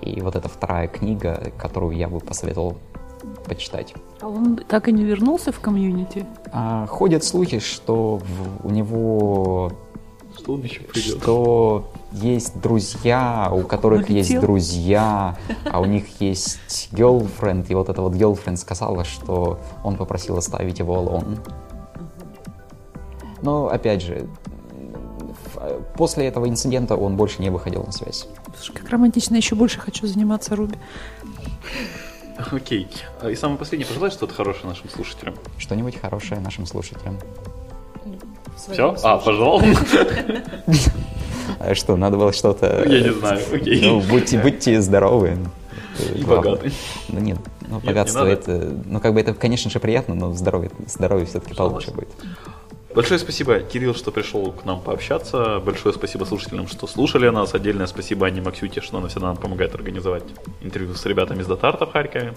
И 0.01 0.20
вот 0.20 0.37
это 0.37 0.49
вторая 0.49 0.87
книга, 0.89 1.53
которую 1.59 1.97
я 1.97 2.09
бы 2.09 2.20
посоветовал 2.20 2.79
почитать. 3.47 3.95
А 4.21 4.29
он 4.29 4.57
так 4.57 4.89
и 4.89 4.93
не 4.93 5.05
вернулся 5.05 5.53
в 5.53 5.61
комьюнити? 5.61 6.27
А, 6.53 6.87
ходят 6.87 7.25
слухи, 7.25 7.59
что 7.59 8.19
в, 8.19 8.66
у 8.66 8.71
него... 8.71 9.73
Что 10.37 10.55
он 10.55 10.62
еще 10.62 10.81
придет? 10.81 11.21
Что 11.21 11.91
есть 12.12 12.61
друзья, 12.61 13.51
у 13.53 13.62
которых 13.62 14.09
есть 14.09 14.39
друзья, 14.39 15.37
а 15.64 15.81
у 15.81 15.85
них 15.85 16.21
есть 16.21 16.91
girlfriend, 16.93 17.66
и 17.69 17.75
вот 17.75 17.89
эта 17.89 18.03
вот 18.03 18.14
girlfriend 18.14 18.57
сказала, 18.57 19.05
что 19.05 19.59
он 19.83 19.97
попросил 19.97 20.37
оставить 20.39 20.79
его 20.79 20.97
alone. 20.97 21.39
Но, 23.43 23.69
опять 23.69 24.03
же, 24.03 24.29
после 25.97 26.27
этого 26.27 26.49
инцидента 26.49 26.97
он 26.97 27.16
больше 27.16 27.43
не 27.43 27.51
выходил 27.51 27.83
на 27.83 27.93
связь. 27.93 28.27
Слушай, 28.57 28.73
как 28.73 28.89
романтично, 28.91 29.37
еще 29.37 29.55
больше 29.55 29.79
хочу 29.81 30.07
заниматься 30.07 30.57
Руби. 30.57 30.77
Окей. 32.53 32.89
И 33.28 33.34
самое 33.34 33.59
последнее, 33.59 33.86
пожелай 33.86 34.11
что-то 34.11 34.34
хорошее 34.34 34.68
нашим 34.68 34.89
слушателям. 34.89 35.34
Что-нибудь 35.59 36.01
хорошее 36.01 36.41
нашим 36.41 36.66
слушателям. 36.66 37.18
Все? 38.57 38.97
А, 39.03 39.18
пожалуй. 39.18 39.76
А 41.61 41.74
что, 41.74 41.97
надо 41.97 42.16
было 42.16 42.32
что-то... 42.32 42.84
Я 42.89 43.01
не 43.01 43.12
знаю, 43.12 43.41
окей. 43.53 43.80
Ну, 43.82 44.01
будьте, 44.01 44.39
будьте 44.39 44.80
здоровы. 44.80 45.39
И 46.14 46.22
богаты. 46.22 46.72
Да 47.09 47.20
нет, 47.20 47.39
ну, 47.66 47.80
богатство 47.80 48.24
это... 48.24 48.72
Ну, 48.84 49.01
как 49.01 49.14
бы 49.14 49.20
это, 49.20 49.34
конечно 49.34 49.70
же, 49.70 49.80
приятно, 49.80 50.14
но 50.14 50.32
здоровье, 50.34 50.70
здоровье 50.86 51.26
все-таки 51.26 51.55
получше 51.55 51.91
будет. 51.91 52.09
Большое 52.99 53.20
спасибо, 53.20 53.61
Кирилл, 53.61 53.94
что 53.94 54.11
пришел 54.11 54.51
к 54.51 54.64
нам 54.64 54.80
пообщаться. 54.80 55.61
Большое 55.61 55.94
спасибо 55.94 56.24
слушателям, 56.24 56.66
что 56.66 56.88
слушали 56.88 57.28
нас. 57.28 57.55
Отдельное 57.55 57.86
спасибо 57.86 58.26
Анне 58.26 58.40
Максюте, 58.40 58.80
что 58.80 58.99
она 58.99 59.07
всегда 59.07 59.28
нам 59.28 59.36
помогает 59.36 59.72
организовать 59.76 60.24
интервью 60.62 60.92
с 60.96 61.07
ребятами 61.07 61.42
из 61.42 61.46
Дотарта 61.46 61.86
в 61.86 61.92
Харькове. 61.92 62.34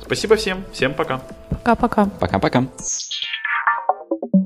Спасибо 0.00 0.36
всем. 0.36 0.62
Всем 0.72 0.94
пока. 0.94 1.20
Пока-пока. 1.50 2.04
Пока-пока. 2.20 2.68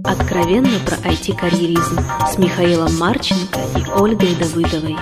Откровенно 0.05 0.79
про 0.87 0.97
IT-карьеризм 1.07 1.99
с 2.27 2.39
Михаилом 2.39 2.97
Марченко 2.97 3.61
и 3.77 3.91
Ольгой 3.91 4.35
Давыдовой. 4.37 4.97